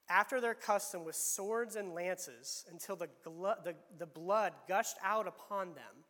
after 0.08 0.40
their 0.40 0.54
custom 0.54 1.04
with 1.04 1.16
swords 1.16 1.76
and 1.76 1.92
lances 1.92 2.64
until 2.70 2.96
the, 2.96 3.08
glu- 3.24 3.54
the, 3.64 3.74
the 3.98 4.06
blood 4.06 4.52
gushed 4.68 4.96
out 5.04 5.26
upon 5.26 5.74
them. 5.74 6.04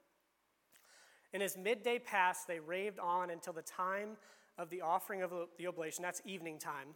And 1.33 1.43
as 1.43 1.57
midday 1.57 1.99
passed, 1.99 2.47
they 2.47 2.61
raved 2.61 2.99
on 2.99 3.31
until 3.31 3.53
the 3.53 3.63
time 3.63 4.17
of 4.59 4.71
the 4.71 4.83
offering 4.83 5.23
of 5.23 5.33
the 5.59 5.67
oblation. 5.67 6.03
That's 6.03 6.23
evening 6.25 6.59
time. 6.59 6.89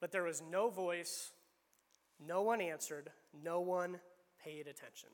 But 0.00 0.12
there 0.12 0.22
was 0.22 0.42
no 0.50 0.70
voice, 0.70 1.32
no 2.24 2.42
one 2.42 2.60
answered, 2.60 3.10
no 3.42 3.60
one 3.60 4.00
paid 4.42 4.66
attention. 4.66 5.10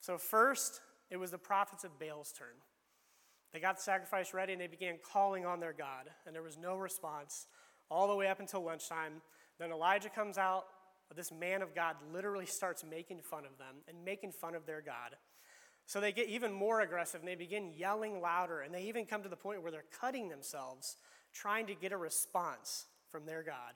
So, 0.00 0.18
first, 0.18 0.80
it 1.10 1.16
was 1.16 1.32
the 1.32 1.38
prophets 1.38 1.82
of 1.82 1.98
Baal's 1.98 2.32
turn. 2.32 2.54
They 3.56 3.62
got 3.62 3.76
the 3.76 3.82
sacrifice 3.82 4.34
ready 4.34 4.52
and 4.52 4.60
they 4.60 4.66
began 4.66 4.96
calling 5.02 5.46
on 5.46 5.60
their 5.60 5.72
God, 5.72 6.10
and 6.26 6.34
there 6.34 6.42
was 6.42 6.58
no 6.58 6.76
response 6.76 7.46
all 7.90 8.06
the 8.06 8.14
way 8.14 8.28
up 8.28 8.38
until 8.38 8.62
lunchtime. 8.62 9.22
Then 9.58 9.72
Elijah 9.72 10.10
comes 10.10 10.36
out. 10.36 10.66
This 11.14 11.32
man 11.32 11.62
of 11.62 11.74
God 11.74 11.96
literally 12.12 12.44
starts 12.44 12.84
making 12.84 13.22
fun 13.22 13.46
of 13.46 13.56
them 13.56 13.76
and 13.88 14.04
making 14.04 14.32
fun 14.32 14.54
of 14.54 14.66
their 14.66 14.82
God. 14.82 15.16
So 15.86 16.02
they 16.02 16.12
get 16.12 16.28
even 16.28 16.52
more 16.52 16.82
aggressive 16.82 17.20
and 17.20 17.28
they 17.28 17.34
begin 17.34 17.72
yelling 17.74 18.20
louder, 18.20 18.60
and 18.60 18.74
they 18.74 18.82
even 18.82 19.06
come 19.06 19.22
to 19.22 19.28
the 19.30 19.36
point 19.36 19.62
where 19.62 19.72
they're 19.72 19.84
cutting 20.02 20.28
themselves, 20.28 20.96
trying 21.32 21.66
to 21.68 21.74
get 21.74 21.92
a 21.92 21.96
response 21.96 22.84
from 23.10 23.24
their 23.24 23.42
God. 23.42 23.72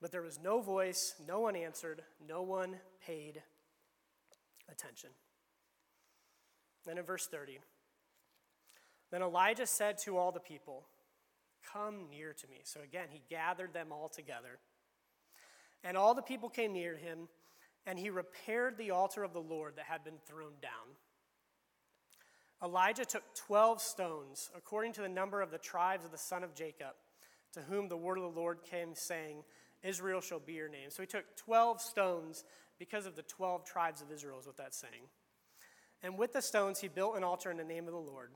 But 0.00 0.10
there 0.10 0.22
was 0.22 0.40
no 0.42 0.62
voice, 0.62 1.16
no 1.28 1.40
one 1.40 1.54
answered, 1.54 2.00
no 2.26 2.40
one 2.40 2.76
paid 3.06 3.42
attention. 4.70 5.10
Then 6.86 6.96
in 6.96 7.04
verse 7.04 7.26
30, 7.26 7.58
then 9.10 9.22
Elijah 9.22 9.66
said 9.66 9.98
to 9.98 10.16
all 10.16 10.32
the 10.32 10.40
people, 10.40 10.86
Come 11.72 12.08
near 12.10 12.32
to 12.32 12.46
me. 12.48 12.60
So 12.64 12.80
again, 12.80 13.08
he 13.10 13.22
gathered 13.28 13.72
them 13.72 13.88
all 13.90 14.08
together. 14.08 14.58
And 15.82 15.96
all 15.96 16.14
the 16.14 16.22
people 16.22 16.48
came 16.48 16.72
near 16.72 16.96
him, 16.96 17.28
and 17.86 17.98
he 17.98 18.10
repaired 18.10 18.76
the 18.76 18.90
altar 18.90 19.22
of 19.22 19.32
the 19.32 19.40
Lord 19.40 19.76
that 19.76 19.86
had 19.86 20.04
been 20.04 20.18
thrown 20.26 20.52
down. 20.62 20.96
Elijah 22.62 23.04
took 23.04 23.22
12 23.34 23.80
stones, 23.80 24.50
according 24.56 24.92
to 24.94 25.02
the 25.02 25.08
number 25.08 25.42
of 25.42 25.50
the 25.50 25.58
tribes 25.58 26.04
of 26.04 26.10
the 26.10 26.18
son 26.18 26.42
of 26.42 26.54
Jacob, 26.54 26.94
to 27.52 27.60
whom 27.60 27.88
the 27.88 27.96
word 27.96 28.18
of 28.18 28.22
the 28.22 28.40
Lord 28.40 28.58
came, 28.68 28.94
saying, 28.94 29.42
Israel 29.82 30.20
shall 30.20 30.40
be 30.40 30.54
your 30.54 30.68
name. 30.68 30.88
So 30.90 31.02
he 31.02 31.06
took 31.06 31.24
12 31.36 31.80
stones 31.80 32.44
because 32.78 33.06
of 33.06 33.14
the 33.14 33.22
12 33.22 33.64
tribes 33.64 34.02
of 34.02 34.10
Israel, 34.10 34.38
is 34.38 34.46
what 34.46 34.56
that's 34.56 34.78
saying. 34.78 35.08
And 36.02 36.18
with 36.18 36.32
the 36.32 36.42
stones, 36.42 36.80
he 36.80 36.88
built 36.88 37.16
an 37.16 37.24
altar 37.24 37.50
in 37.50 37.56
the 37.56 37.64
name 37.64 37.86
of 37.86 37.92
the 37.92 37.98
Lord. 37.98 38.30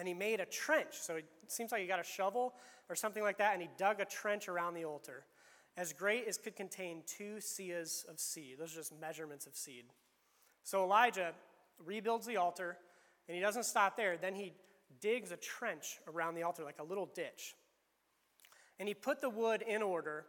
And 0.00 0.08
he 0.08 0.14
made 0.14 0.40
a 0.40 0.46
trench. 0.46 0.94
So 0.94 1.16
it 1.16 1.26
seems 1.48 1.72
like 1.72 1.82
he 1.82 1.86
got 1.86 2.00
a 2.00 2.04
shovel 2.04 2.54
or 2.88 2.96
something 2.96 3.22
like 3.22 3.36
that, 3.36 3.52
and 3.52 3.60
he 3.60 3.68
dug 3.76 4.00
a 4.00 4.06
trench 4.06 4.48
around 4.48 4.72
the 4.72 4.84
altar, 4.84 5.24
as 5.76 5.92
great 5.92 6.26
as 6.26 6.38
could 6.38 6.56
contain 6.56 7.02
two 7.06 7.36
seahs 7.36 8.08
of 8.08 8.18
seed. 8.18 8.56
Those 8.58 8.72
are 8.72 8.78
just 8.78 8.98
measurements 8.98 9.46
of 9.46 9.54
seed. 9.54 9.84
So 10.64 10.82
Elijah 10.82 11.32
rebuilds 11.84 12.26
the 12.26 12.38
altar, 12.38 12.78
and 13.28 13.34
he 13.34 13.42
doesn't 13.42 13.64
stop 13.64 13.96
there. 13.96 14.16
Then 14.16 14.34
he 14.34 14.54
digs 15.00 15.32
a 15.32 15.36
trench 15.36 15.98
around 16.08 16.34
the 16.34 16.42
altar, 16.44 16.64
like 16.64 16.78
a 16.80 16.84
little 16.84 17.06
ditch. 17.14 17.54
And 18.78 18.88
he 18.88 18.94
put 18.94 19.20
the 19.20 19.30
wood 19.30 19.62
in 19.62 19.82
order 19.82 20.24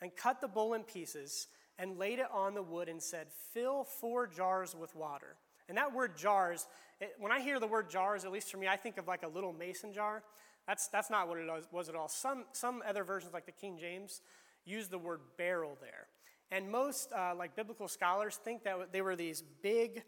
and 0.00 0.14
cut 0.14 0.40
the 0.40 0.48
bull 0.48 0.74
in 0.74 0.82
pieces 0.82 1.46
and 1.78 1.96
laid 1.98 2.18
it 2.18 2.26
on 2.32 2.54
the 2.54 2.62
wood 2.62 2.88
and 2.88 3.02
said, 3.02 3.28
Fill 3.52 3.84
four 3.84 4.26
jars 4.26 4.74
with 4.74 4.94
water. 4.94 5.36
And 5.68 5.78
that 5.78 5.94
word 5.94 6.16
jars, 6.16 6.66
it, 7.00 7.14
when 7.18 7.32
I 7.32 7.40
hear 7.40 7.58
the 7.60 7.66
word 7.66 7.90
jars, 7.90 8.24
at 8.24 8.32
least 8.32 8.50
for 8.50 8.58
me, 8.58 8.68
I 8.68 8.76
think 8.76 8.98
of 8.98 9.08
like 9.08 9.22
a 9.22 9.28
little 9.28 9.52
mason 9.52 9.92
jar. 9.92 10.22
That's, 10.66 10.88
that's 10.88 11.10
not 11.10 11.28
what 11.28 11.38
it 11.38 11.48
was 11.72 11.88
at 11.88 11.94
all. 11.94 12.08
Some, 12.08 12.44
some 12.52 12.82
other 12.86 13.04
versions, 13.04 13.32
like 13.32 13.46
the 13.46 13.52
King 13.52 13.78
James, 13.78 14.20
use 14.64 14.88
the 14.88 14.98
word 14.98 15.20
barrel 15.36 15.76
there. 15.80 16.06
And 16.50 16.70
most 16.70 17.12
uh, 17.12 17.34
like 17.36 17.56
biblical 17.56 17.88
scholars 17.88 18.36
think 18.36 18.62
that 18.64 18.92
they 18.92 19.02
were 19.02 19.16
these 19.16 19.42
big, 19.62 20.02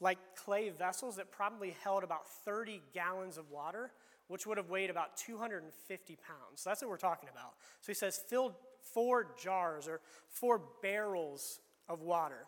like 0.00 0.18
clay 0.36 0.70
vessels 0.70 1.16
that 1.16 1.30
probably 1.30 1.74
held 1.82 2.02
about 2.02 2.28
30 2.44 2.82
gallons 2.92 3.38
of 3.38 3.50
water, 3.50 3.92
which 4.26 4.46
would 4.46 4.58
have 4.58 4.68
weighed 4.68 4.90
about 4.90 5.16
250 5.16 6.16
pounds. 6.16 6.60
So 6.60 6.70
that's 6.70 6.82
what 6.82 6.90
we're 6.90 6.96
talking 6.96 7.28
about. 7.32 7.54
So 7.80 7.86
he 7.92 7.94
says, 7.94 8.20
fill 8.28 8.56
four 8.92 9.34
jars 9.42 9.88
or 9.88 10.00
four 10.28 10.60
barrels 10.82 11.60
of 11.88 12.02
water 12.02 12.46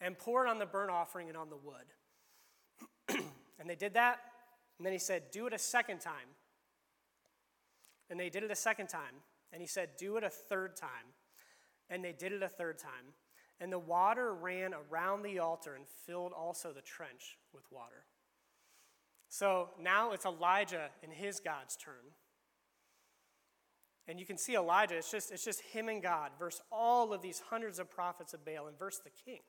and 0.00 0.18
pour 0.18 0.46
it 0.46 0.48
on 0.48 0.58
the 0.58 0.66
burnt 0.66 0.90
offering 0.90 1.28
and 1.28 1.36
on 1.36 1.48
the 1.50 1.56
wood. 1.56 3.20
and 3.58 3.68
they 3.68 3.74
did 3.74 3.94
that, 3.94 4.20
and 4.78 4.86
then 4.86 4.92
he 4.92 4.98
said, 4.98 5.30
Do 5.30 5.46
it 5.46 5.52
a 5.52 5.58
second 5.58 6.00
time. 6.00 6.36
And 8.10 8.18
they 8.18 8.30
did 8.30 8.42
it 8.42 8.50
a 8.50 8.56
second 8.56 8.88
time. 8.88 9.22
And 9.52 9.60
he 9.60 9.68
said, 9.68 9.90
Do 9.98 10.16
it 10.16 10.24
a 10.24 10.30
third 10.30 10.76
time. 10.76 11.14
And 11.90 12.04
they 12.04 12.12
did 12.12 12.32
it 12.32 12.42
a 12.42 12.48
third 12.48 12.78
time. 12.78 13.14
And 13.60 13.72
the 13.72 13.78
water 13.78 14.34
ran 14.34 14.72
around 14.72 15.22
the 15.22 15.40
altar 15.40 15.74
and 15.74 15.84
filled 16.06 16.32
also 16.32 16.72
the 16.72 16.80
trench 16.80 17.38
with 17.52 17.64
water. 17.70 18.04
So 19.28 19.70
now 19.80 20.12
it's 20.12 20.24
Elijah 20.24 20.88
and 21.02 21.12
his 21.12 21.40
God's 21.40 21.76
turn. 21.76 22.14
And 24.06 24.18
you 24.18 24.24
can 24.24 24.38
see 24.38 24.54
Elijah, 24.54 24.96
it's 24.96 25.10
just, 25.10 25.30
it's 25.30 25.44
just 25.44 25.60
him 25.60 25.88
and 25.88 26.02
God 26.02 26.30
versus 26.38 26.62
all 26.72 27.12
of 27.12 27.20
these 27.20 27.42
hundreds 27.50 27.78
of 27.78 27.90
prophets 27.90 28.32
of 28.32 28.44
Baal 28.44 28.68
and 28.68 28.78
versus 28.78 29.02
the 29.04 29.10
king. 29.10 29.40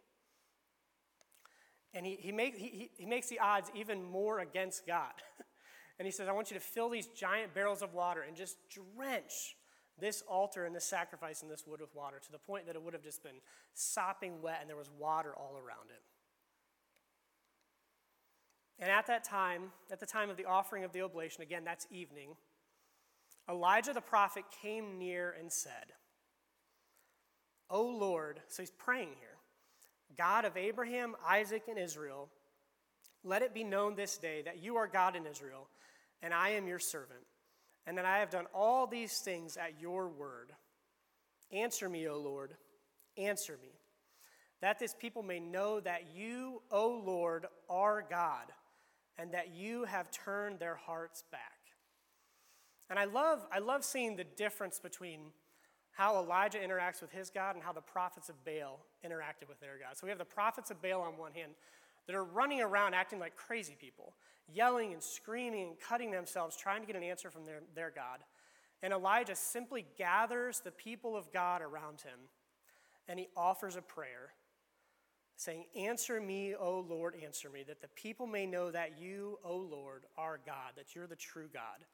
And 1.93 2.05
he, 2.05 2.17
he, 2.19 2.31
make, 2.31 2.55
he, 2.55 2.91
he 2.97 3.05
makes 3.05 3.29
the 3.29 3.39
odds 3.39 3.71
even 3.75 4.03
more 4.03 4.39
against 4.39 4.85
God. 4.85 5.11
and 5.99 6.05
he 6.05 6.11
says, 6.11 6.27
I 6.27 6.31
want 6.31 6.51
you 6.51 6.57
to 6.57 6.63
fill 6.63 6.89
these 6.89 7.07
giant 7.07 7.53
barrels 7.53 7.81
of 7.81 7.93
water 7.93 8.21
and 8.21 8.35
just 8.35 8.57
drench 8.69 9.55
this 9.99 10.23
altar 10.27 10.65
and 10.65 10.75
this 10.75 10.85
sacrifice 10.85 11.41
and 11.41 11.51
this 11.51 11.65
wood 11.67 11.81
with 11.81 11.93
water 11.95 12.19
to 12.19 12.31
the 12.31 12.37
point 12.37 12.67
that 12.67 12.75
it 12.75 12.81
would 12.81 12.93
have 12.93 13.03
just 13.03 13.23
been 13.23 13.41
sopping 13.73 14.41
wet 14.41 14.59
and 14.61 14.69
there 14.69 14.77
was 14.77 14.89
water 14.97 15.33
all 15.35 15.55
around 15.55 15.89
it. 15.89 16.01
And 18.79 18.89
at 18.89 19.07
that 19.07 19.25
time, 19.25 19.71
at 19.91 19.99
the 19.99 20.05
time 20.05 20.29
of 20.29 20.37
the 20.37 20.45
offering 20.45 20.83
of 20.85 20.93
the 20.93 21.01
oblation, 21.01 21.43
again, 21.43 21.63
that's 21.65 21.85
evening, 21.91 22.35
Elijah 23.49 23.93
the 23.93 24.01
prophet 24.01 24.45
came 24.61 24.97
near 24.97 25.35
and 25.37 25.51
said, 25.51 25.93
O 27.69 27.83
Lord, 27.83 28.39
so 28.47 28.63
he's 28.63 28.71
praying 28.71 29.09
here, 29.19 29.28
God 30.19 30.43
of 30.43 30.57
Abraham, 30.57 31.15
Isaac, 31.25 31.63
and 31.69 31.79
Israel, 31.79 32.27
let 33.23 33.41
it 33.41 33.53
be 33.53 33.63
known 33.63 33.95
this 33.95 34.17
day 34.17 34.41
that 34.41 34.61
you 34.61 34.75
are 34.75 34.85
God 34.85 35.15
in 35.15 35.25
Israel, 35.25 35.69
and 36.21 36.33
I 36.33 36.49
am 36.49 36.67
your 36.67 36.77
servant, 36.77 37.21
and 37.87 37.97
that 37.97 38.03
I 38.03 38.19
have 38.19 38.29
done 38.29 38.45
all 38.53 38.85
these 38.85 39.19
things 39.19 39.55
at 39.55 39.79
your 39.79 40.09
word. 40.09 40.51
Answer 41.53 41.87
me, 41.87 42.09
O 42.09 42.17
Lord, 42.19 42.51
answer 43.17 43.57
me, 43.61 43.69
that 44.61 44.77
this 44.77 44.93
people 44.93 45.23
may 45.23 45.39
know 45.39 45.79
that 45.79 46.13
you, 46.13 46.63
O 46.69 47.01
Lord, 47.05 47.45
are 47.69 48.05
God 48.07 48.51
and 49.17 49.33
that 49.33 49.55
you 49.55 49.85
have 49.85 50.11
turned 50.11 50.59
their 50.59 50.75
hearts 50.75 51.23
back. 51.31 51.41
And 52.89 52.99
I 52.99 53.05
love, 53.05 53.39
I 53.53 53.59
love 53.59 53.85
seeing 53.85 54.17
the 54.17 54.25
difference 54.25 54.79
between 54.79 55.31
how 55.91 56.21
Elijah 56.21 56.57
interacts 56.57 57.01
with 57.01 57.11
his 57.11 57.29
God 57.29 57.55
and 57.55 57.63
how 57.63 57.71
the 57.71 57.79
prophets 57.79 58.27
of 58.27 58.43
Baal 58.43 58.81
interacted 59.05 59.47
with 59.47 59.59
their 59.59 59.77
God. 59.77 59.97
So 59.97 60.05
we 60.05 60.09
have 60.09 60.19
the 60.19 60.25
prophets 60.25 60.71
of 60.71 60.81
Baal 60.81 61.01
on 61.01 61.17
one 61.17 61.33
hand 61.33 61.51
that 62.07 62.15
are 62.15 62.23
running 62.23 62.61
around 62.61 62.93
acting 62.93 63.19
like 63.19 63.35
crazy 63.35 63.75
people, 63.79 64.13
yelling 64.53 64.93
and 64.93 65.01
screaming 65.01 65.69
and 65.69 65.79
cutting 65.79 66.11
themselves, 66.11 66.57
trying 66.57 66.81
to 66.81 66.87
get 66.87 66.95
an 66.95 67.03
answer 67.03 67.29
from 67.29 67.45
their, 67.45 67.61
their 67.75 67.91
God. 67.91 68.19
And 68.81 68.93
Elijah 68.93 69.35
simply 69.35 69.85
gathers 69.97 70.61
the 70.61 70.71
people 70.71 71.15
of 71.15 71.31
God 71.31 71.61
around 71.61 72.01
him 72.01 72.19
and 73.09 73.19
he 73.19 73.27
offers 73.35 73.75
a 73.75 73.81
prayer 73.81 74.33
saying, 75.35 75.65
Answer 75.75 76.21
me, 76.21 76.53
O 76.55 76.79
Lord, 76.79 77.15
answer 77.23 77.49
me, 77.49 77.63
that 77.67 77.81
the 77.81 77.87
people 77.89 78.27
may 78.27 78.45
know 78.45 78.71
that 78.71 78.99
you, 78.99 79.39
O 79.43 79.55
Lord, 79.57 80.05
are 80.17 80.39
God, 80.45 80.73
that 80.77 80.95
you're 80.95 81.07
the 81.07 81.15
true 81.15 81.49
God, 81.51 81.85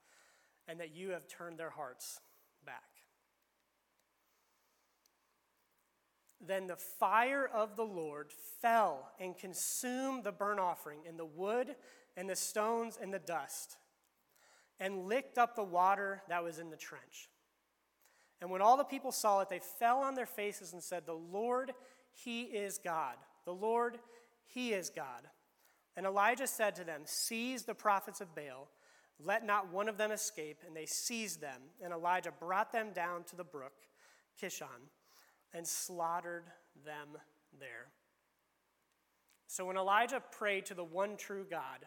and 0.67 0.79
that 0.79 0.93
you 0.93 1.11
have 1.11 1.27
turned 1.27 1.57
their 1.57 1.69
hearts 1.69 2.19
back. 2.65 2.83
Then 6.39 6.67
the 6.67 6.75
fire 6.75 7.49
of 7.53 7.75
the 7.75 7.85
Lord 7.85 8.31
fell 8.61 9.11
and 9.19 9.37
consumed 9.37 10.23
the 10.23 10.31
burnt 10.31 10.59
offering 10.59 10.99
and 11.07 11.17
the 11.17 11.25
wood 11.25 11.75
and 12.17 12.29
the 12.29 12.35
stones 12.35 12.97
and 13.01 13.13
the 13.13 13.19
dust, 13.19 13.77
and 14.79 15.07
licked 15.07 15.37
up 15.37 15.55
the 15.55 15.63
water 15.63 16.21
that 16.29 16.43
was 16.43 16.59
in 16.59 16.69
the 16.69 16.77
trench. 16.77 17.29
And 18.41 18.49
when 18.49 18.61
all 18.61 18.77
the 18.77 18.83
people 18.83 19.11
saw 19.11 19.41
it, 19.41 19.49
they 19.49 19.59
fell 19.79 19.99
on 19.99 20.15
their 20.15 20.25
faces 20.25 20.73
and 20.73 20.83
said, 20.83 21.05
The 21.05 21.13
Lord, 21.13 21.73
He 22.13 22.43
is 22.43 22.77
God. 22.77 23.15
The 23.45 23.53
Lord, 23.53 23.97
He 24.45 24.73
is 24.73 24.89
God. 24.89 25.27
And 25.97 26.05
Elijah 26.05 26.47
said 26.47 26.75
to 26.75 26.83
them, 26.83 27.01
Seize 27.05 27.63
the 27.63 27.73
prophets 27.73 28.21
of 28.21 28.35
Baal, 28.35 28.69
let 29.23 29.45
not 29.45 29.71
one 29.71 29.87
of 29.87 29.97
them 29.97 30.11
escape. 30.11 30.57
And 30.67 30.75
they 30.75 30.85
seized 30.85 31.39
them. 31.39 31.61
And 31.81 31.93
Elijah 31.93 32.33
brought 32.37 32.73
them 32.73 32.91
down 32.93 33.23
to 33.25 33.35
the 33.35 33.45
brook, 33.45 33.73
Kishon, 34.41 34.89
and 35.55 35.65
slaughtered 35.65 36.43
them 36.85 37.17
there. 37.59 37.87
So 39.47 39.65
when 39.65 39.77
Elijah 39.77 40.21
prayed 40.31 40.65
to 40.67 40.73
the 40.73 40.83
one 40.83 41.15
true 41.15 41.45
God, 41.49 41.85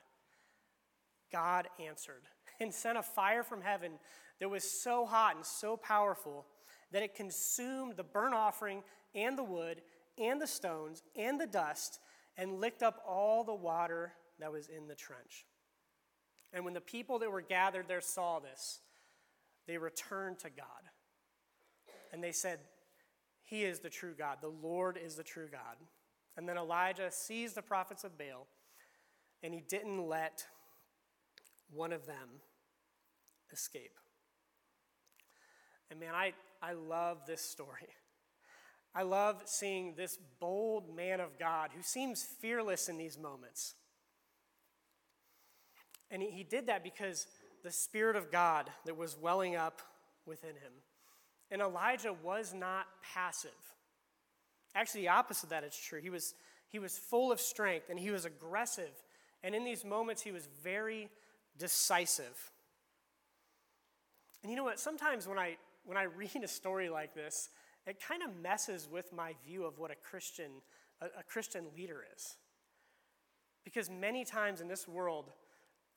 God 1.31 1.69
answered 1.79 2.23
and 2.61 2.73
sent 2.73 2.97
a 2.97 3.03
fire 3.03 3.43
from 3.43 3.61
heaven 3.61 3.93
that 4.41 4.49
was 4.49 4.65
so 4.65 5.05
hot 5.05 5.37
and 5.37 5.45
so 5.45 5.77
powerful 5.77 6.47
that 6.93 7.03
it 7.03 7.15
consumed 7.15 7.97
the 7.97 8.05
burnt 8.05 8.35
offering 8.35 8.83
and 9.15 9.37
the 9.37 9.45
wood 9.45 9.83
and 10.17 10.41
the 10.41 10.47
stones 10.47 11.03
and 11.15 11.39
the 11.39 11.47
dust 11.47 11.99
and 12.39 12.61
licked 12.61 12.83
up 12.83 13.03
all 13.07 13.45
the 13.45 13.55
water 13.55 14.13
that 14.39 14.51
was 14.51 14.69
in 14.69 14.89
the 14.89 14.95
trench. 14.95 15.45
And 16.55 16.65
when 16.65 16.73
the 16.73 16.81
people 16.81 17.19
that 17.19 17.31
were 17.31 17.43
gathered 17.43 17.89
there 17.89 18.01
saw 18.01 18.39
this, 18.39 18.81
they 19.67 19.77
returned 19.77 20.39
to 20.39 20.49
God. 20.49 20.67
And 22.13 22.25
they 22.25 22.33
said, 22.33 22.61
He 23.49 23.65
is 23.65 23.79
the 23.79 23.89
true 23.89 24.15
God. 24.17 24.39
The 24.43 24.53
Lord 24.63 24.99
is 25.03 25.15
the 25.15 25.23
true 25.23 25.49
God. 25.51 25.77
And 26.37 26.47
then 26.47 26.59
Elijah 26.59 27.11
seized 27.11 27.55
the 27.55 27.63
prophets 27.63 28.05
of 28.05 28.19
Baal, 28.19 28.47
and 29.43 29.55
he 29.55 29.63
didn't 29.67 30.07
let 30.07 30.45
one 31.73 31.93
of 31.93 32.07
them 32.07 32.29
escape. 33.51 33.97
And 35.91 35.99
man, 35.99 36.15
I, 36.15 36.35
I 36.63 36.75
love 36.75 37.23
this 37.27 37.41
story. 37.41 37.89
I 38.95 39.03
love 39.03 39.43
seeing 39.47 39.95
this 39.97 40.19
bold 40.41 40.95
man 40.95 41.21
of 41.21 41.39
God 41.39 41.71
who 41.75 41.83
seems 41.83 42.23
fearless 42.23 42.89
in 42.91 42.99
these 42.99 43.19
moments. 43.19 43.75
And 46.11 46.21
he, 46.21 46.31
he 46.31 46.45
did 46.45 46.67
that 46.67 46.85
because 46.85 47.27
the 47.65 47.71
Spirit 47.71 48.17
of 48.17 48.31
God 48.31 48.69
that 48.85 48.97
was 48.97 49.17
welling 49.19 49.57
up 49.57 49.81
within 50.27 50.51
him. 50.51 50.73
And 51.51 51.63
Elijah 51.63 52.15
was 52.23 52.53
not 52.55 52.87
passive. 53.03 53.51
Actually, 54.75 55.03
the 55.03 55.09
opposite 55.09 55.45
of 55.45 55.51
that 55.51 55.65
is 55.65 55.77
true. 55.77 56.01
He 56.01 56.11
was, 56.11 56.35
he 56.69 56.79
was 56.79 56.99
full 56.99 57.33
of 57.33 57.41
strength 57.41 57.89
and 57.89 57.99
he 57.99 58.11
was 58.11 58.25
aggressive. 58.25 58.91
And 59.43 59.55
in 59.55 59.65
these 59.65 59.85
moments, 59.85 60.23
he 60.23 60.33
was 60.33 60.49
very 60.63 61.09
decisive. 61.59 62.51
And 64.43 64.51
you 64.51 64.57
know 64.57 64.65
what? 64.65 64.79
Sometimes 64.79 65.27
when 65.27 65.39
I, 65.39 65.57
when 65.85 65.97
I 65.97 66.03
read 66.17 66.43
a 66.45 66.49
story 66.49 66.89
like 66.89 67.15
this, 67.15 67.49
it 67.87 67.99
kind 68.01 68.23
of 68.23 68.37
messes 68.43 68.89
with 68.91 69.13
my 69.13 69.35
view 69.47 69.65
of 69.65 69.79
what 69.79 69.91
a 69.91 69.97
Christian, 69.97 70.51
a, 71.01 71.07
a 71.21 71.23
Christian 71.23 71.65
leader 71.77 72.05
is. 72.15 72.37
Because 73.65 73.89
many 73.91 74.25
times 74.25 74.61
in 74.61 74.69
this 74.69 74.87
world, 74.87 75.31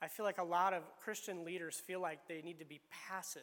I 0.00 0.08
feel 0.08 0.24
like 0.24 0.38
a 0.38 0.44
lot 0.44 0.72
of 0.72 0.82
Christian 1.00 1.44
leaders 1.44 1.76
feel 1.76 2.00
like 2.00 2.26
they 2.26 2.42
need 2.42 2.58
to 2.58 2.64
be 2.64 2.80
passive 3.08 3.42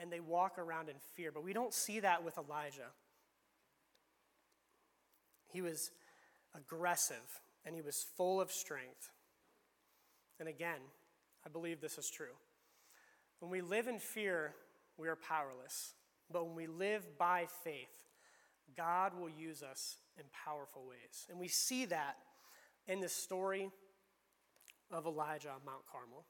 and 0.00 0.10
they 0.10 0.20
walk 0.20 0.58
around 0.58 0.88
in 0.88 0.96
fear. 1.14 1.30
But 1.30 1.44
we 1.44 1.52
don't 1.52 1.74
see 1.74 2.00
that 2.00 2.24
with 2.24 2.38
Elijah. 2.38 2.90
He 5.52 5.60
was 5.60 5.90
aggressive 6.56 7.40
and 7.66 7.74
he 7.74 7.82
was 7.82 8.06
full 8.16 8.40
of 8.40 8.50
strength. 8.50 9.10
And 10.38 10.48
again, 10.48 10.80
I 11.44 11.50
believe 11.50 11.80
this 11.80 11.98
is 11.98 12.08
true. 12.08 12.34
When 13.40 13.50
we 13.50 13.60
live 13.60 13.88
in 13.88 13.98
fear, 13.98 14.54
we 14.96 15.08
are 15.08 15.16
powerless. 15.16 15.94
But 16.32 16.46
when 16.46 16.54
we 16.54 16.66
live 16.66 17.18
by 17.18 17.46
faith, 17.62 18.06
God 18.76 19.18
will 19.18 19.28
use 19.28 19.62
us 19.62 19.96
in 20.16 20.24
powerful 20.44 20.86
ways. 20.88 21.26
And 21.28 21.38
we 21.38 21.48
see 21.48 21.84
that 21.86 22.16
in 22.86 23.00
the 23.00 23.08
story 23.08 23.70
of 24.90 25.06
Elijah 25.06 25.50
on 25.50 25.60
Mount 25.66 25.82
Carmel. 25.90 26.24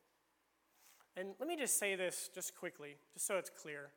And 1.21 1.35
let 1.39 1.47
me 1.47 1.55
just 1.55 1.79
say 1.79 1.97
this 1.97 2.31
just 2.35 2.57
quickly, 2.57 2.97
just 3.13 3.27
so 3.27 3.37
it's 3.37 3.51
clear. 3.51 3.91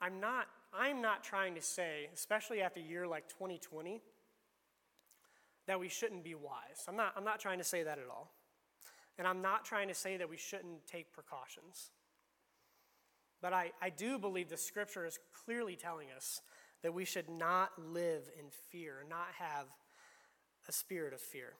I'm 0.00 0.20
not, 0.20 0.46
I'm 0.72 1.02
not 1.02 1.22
trying 1.22 1.54
to 1.54 1.60
say, 1.60 2.08
especially 2.14 2.62
after 2.62 2.80
a 2.80 2.82
year 2.82 3.06
like 3.06 3.28
2020, 3.28 4.00
that 5.66 5.78
we 5.78 5.90
shouldn't 5.90 6.24
be 6.24 6.34
wise. 6.34 6.86
I'm 6.88 6.96
not, 6.96 7.12
I'm 7.14 7.24
not 7.24 7.40
trying 7.40 7.58
to 7.58 7.64
say 7.64 7.82
that 7.82 7.98
at 7.98 8.06
all. 8.10 8.32
And 9.18 9.28
I'm 9.28 9.42
not 9.42 9.66
trying 9.66 9.88
to 9.88 9.94
say 9.94 10.16
that 10.16 10.30
we 10.30 10.38
shouldn't 10.38 10.86
take 10.86 11.12
precautions. 11.12 11.90
But 13.42 13.52
I, 13.52 13.72
I 13.82 13.90
do 13.90 14.18
believe 14.18 14.48
the 14.48 14.56
scripture 14.56 15.04
is 15.04 15.18
clearly 15.44 15.76
telling 15.76 16.08
us 16.16 16.40
that 16.82 16.94
we 16.94 17.04
should 17.04 17.28
not 17.28 17.70
live 17.78 18.30
in 18.38 18.46
fear, 18.70 19.04
not 19.10 19.28
have 19.38 19.66
a 20.68 20.72
spirit 20.72 21.12
of 21.12 21.20
fear. 21.20 21.52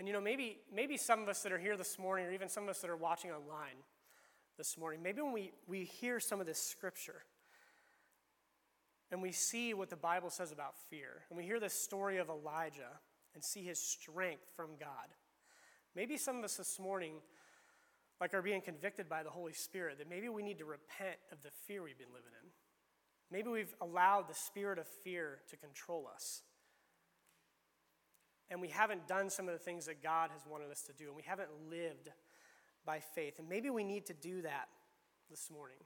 And 0.00 0.08
you 0.08 0.14
know, 0.14 0.20
maybe, 0.22 0.56
maybe 0.74 0.96
some 0.96 1.20
of 1.20 1.28
us 1.28 1.42
that 1.42 1.52
are 1.52 1.58
here 1.58 1.76
this 1.76 1.98
morning, 1.98 2.24
or 2.24 2.32
even 2.32 2.48
some 2.48 2.62
of 2.62 2.70
us 2.70 2.80
that 2.80 2.88
are 2.88 2.96
watching 2.96 3.32
online 3.32 3.76
this 4.56 4.78
morning, 4.78 5.02
maybe 5.02 5.20
when 5.20 5.34
we, 5.34 5.52
we 5.66 5.84
hear 5.84 6.18
some 6.18 6.40
of 6.40 6.46
this 6.46 6.58
scripture 6.58 7.22
and 9.12 9.20
we 9.20 9.30
see 9.30 9.74
what 9.74 9.90
the 9.90 9.96
Bible 9.96 10.30
says 10.30 10.52
about 10.52 10.72
fear, 10.88 11.24
and 11.28 11.36
we 11.36 11.44
hear 11.44 11.60
the 11.60 11.68
story 11.68 12.16
of 12.16 12.30
Elijah 12.30 12.98
and 13.34 13.44
see 13.44 13.62
his 13.62 13.78
strength 13.78 14.44
from 14.56 14.70
God, 14.80 15.10
maybe 15.94 16.16
some 16.16 16.38
of 16.38 16.44
us 16.44 16.56
this 16.56 16.78
morning 16.80 17.16
like 18.22 18.32
are 18.32 18.40
being 18.40 18.62
convicted 18.62 19.06
by 19.06 19.22
the 19.22 19.28
Holy 19.28 19.52
Spirit, 19.52 19.98
that 19.98 20.08
maybe 20.08 20.30
we 20.30 20.42
need 20.42 20.60
to 20.60 20.64
repent 20.64 21.18
of 21.30 21.42
the 21.42 21.50
fear 21.66 21.82
we've 21.82 21.98
been 21.98 22.06
living 22.08 22.32
in. 22.42 22.48
Maybe 23.30 23.50
we've 23.50 23.74
allowed 23.82 24.30
the 24.30 24.34
spirit 24.34 24.78
of 24.78 24.86
fear 25.04 25.40
to 25.50 25.58
control 25.58 26.08
us. 26.10 26.40
And 28.50 28.60
we 28.60 28.68
haven't 28.68 29.06
done 29.06 29.30
some 29.30 29.46
of 29.46 29.52
the 29.52 29.60
things 29.60 29.86
that 29.86 30.02
God 30.02 30.30
has 30.32 30.42
wanted 30.44 30.70
us 30.70 30.82
to 30.82 30.92
do, 30.92 31.06
and 31.06 31.16
we 31.16 31.22
haven't 31.22 31.50
lived 31.70 32.10
by 32.84 32.98
faith. 32.98 33.38
And 33.38 33.48
maybe 33.48 33.70
we 33.70 33.84
need 33.84 34.06
to 34.06 34.14
do 34.14 34.42
that 34.42 34.68
this 35.30 35.50
morning. 35.50 35.78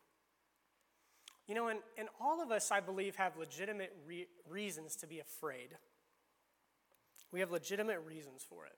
You 1.46 1.54
know, 1.54 1.68
and, 1.68 1.80
and 1.98 2.08
all 2.20 2.42
of 2.42 2.50
us, 2.50 2.70
I 2.70 2.80
believe, 2.80 3.16
have 3.16 3.36
legitimate 3.36 3.94
re- 4.06 4.28
reasons 4.48 4.96
to 4.96 5.06
be 5.06 5.20
afraid. 5.20 5.76
We 7.30 7.40
have 7.40 7.50
legitimate 7.50 8.00
reasons 8.06 8.42
for 8.48 8.64
it. 8.64 8.72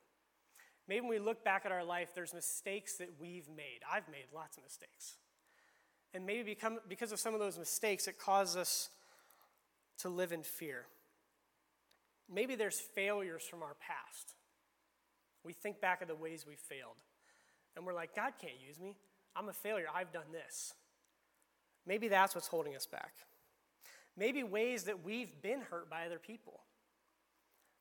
Maybe 0.89 1.03
when 1.03 1.11
we 1.11 1.19
look 1.19 1.45
back 1.45 1.65
at 1.65 1.73
our 1.73 1.85
life, 1.85 2.11
there's 2.15 2.35
mistakes 2.35 2.97
that 2.97 3.11
we've 3.21 3.49
made. 3.49 3.81
I've 3.91 4.09
made 4.09 4.27
lots 4.35 4.57
of 4.57 4.65
mistakes. 4.65 5.17
And 6.15 6.25
maybe 6.25 6.43
become, 6.43 6.79
because 6.89 7.13
of 7.13 7.21
some 7.21 7.35
of 7.35 7.41
those 7.41 7.59
mistakes, 7.59 8.09
it 8.09 8.19
causes 8.19 8.57
us 8.57 8.91
to 9.99 10.09
live 10.09 10.33
in 10.33 10.43
fear. 10.43 10.87
Maybe 12.33 12.55
there's 12.55 12.79
failures 12.79 13.45
from 13.49 13.63
our 13.63 13.77
past. 13.81 14.35
We 15.45 15.53
think 15.53 15.81
back 15.81 16.03
of 16.03 16.09
the 16.09 16.15
ways 16.15 16.45
we 16.47 16.57
failed. 16.57 16.97
And 17.77 17.87
we're 17.87 17.95
like, 17.95 18.17
God 18.17 18.33
can't 18.41 18.61
use 18.67 18.81
me. 18.81 18.97
I'm 19.37 19.49
a 19.49 19.53
failure. 19.53 19.87
I've 19.95 20.13
done 20.13 20.33
this. 20.33 20.75
Maybe 21.87 22.09
that's 22.09 22.35
what's 22.35 22.49
holding 22.49 22.75
us 22.75 22.87
back. 22.87 23.13
Maybe 24.17 24.43
ways 24.43 24.85
that 24.85 25.05
we've 25.05 25.41
been 25.43 25.61
hurt 25.61 25.91
by 25.91 26.07
other 26.07 26.19
people. 26.19 26.61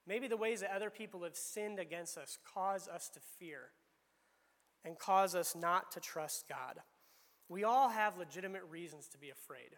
Maybe 0.05 0.27
the 0.27 0.37
ways 0.37 0.61
that 0.61 0.75
other 0.75 0.89
people 0.89 1.23
have 1.23 1.35
sinned 1.35 1.79
against 1.79 2.17
us 2.17 2.37
cause 2.53 2.87
us 2.87 3.09
to 3.09 3.19
fear 3.39 3.71
and 4.83 4.99
cause 4.99 5.33
us 5.33 5.55
not 5.55 5.91
to 5.93 5.99
trust 5.99 6.47
God. 6.47 6.79
We 7.49 7.63
all 7.63 7.89
have 7.89 8.17
legitimate 8.17 8.63
reasons 8.69 9.07
to 9.09 9.17
be 9.17 9.29
afraid. 9.29 9.77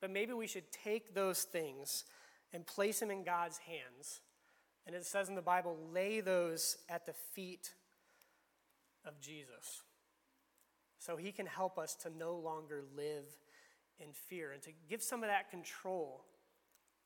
But 0.00 0.10
maybe 0.10 0.32
we 0.32 0.46
should 0.46 0.72
take 0.72 1.14
those 1.14 1.42
things 1.42 2.04
and 2.52 2.66
place 2.66 3.00
them 3.00 3.10
in 3.10 3.24
God's 3.24 3.58
hands. 3.58 4.20
And 4.86 4.94
it 4.94 5.04
says 5.04 5.28
in 5.28 5.34
the 5.34 5.42
Bible, 5.42 5.76
lay 5.92 6.20
those 6.20 6.76
at 6.88 7.06
the 7.06 7.12
feet 7.12 7.72
of 9.04 9.20
Jesus. 9.20 9.82
So 10.98 11.16
he 11.16 11.32
can 11.32 11.46
help 11.46 11.78
us 11.78 11.94
to 12.02 12.10
no 12.16 12.34
longer 12.36 12.84
live 12.96 13.24
in 13.98 14.08
fear 14.12 14.52
and 14.52 14.62
to 14.62 14.70
give 14.88 15.02
some 15.02 15.22
of 15.22 15.28
that 15.28 15.50
control 15.50 16.24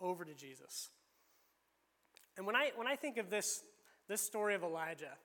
over 0.00 0.24
to 0.24 0.34
Jesus. 0.34 0.90
And 2.36 2.46
when 2.46 2.56
I, 2.56 2.70
when 2.76 2.86
I 2.86 2.96
think 2.96 3.16
of 3.16 3.30
this, 3.30 3.62
this 4.08 4.20
story 4.20 4.54
of 4.54 4.62
Elijah, 4.62 5.16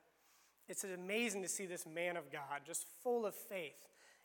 it's 0.67 0.83
amazing 0.83 1.41
to 1.43 1.47
see 1.47 1.65
this 1.65 1.85
man 1.85 2.17
of 2.17 2.31
God 2.31 2.61
just 2.65 2.85
full 3.03 3.25
of 3.25 3.35
faith. 3.35 3.73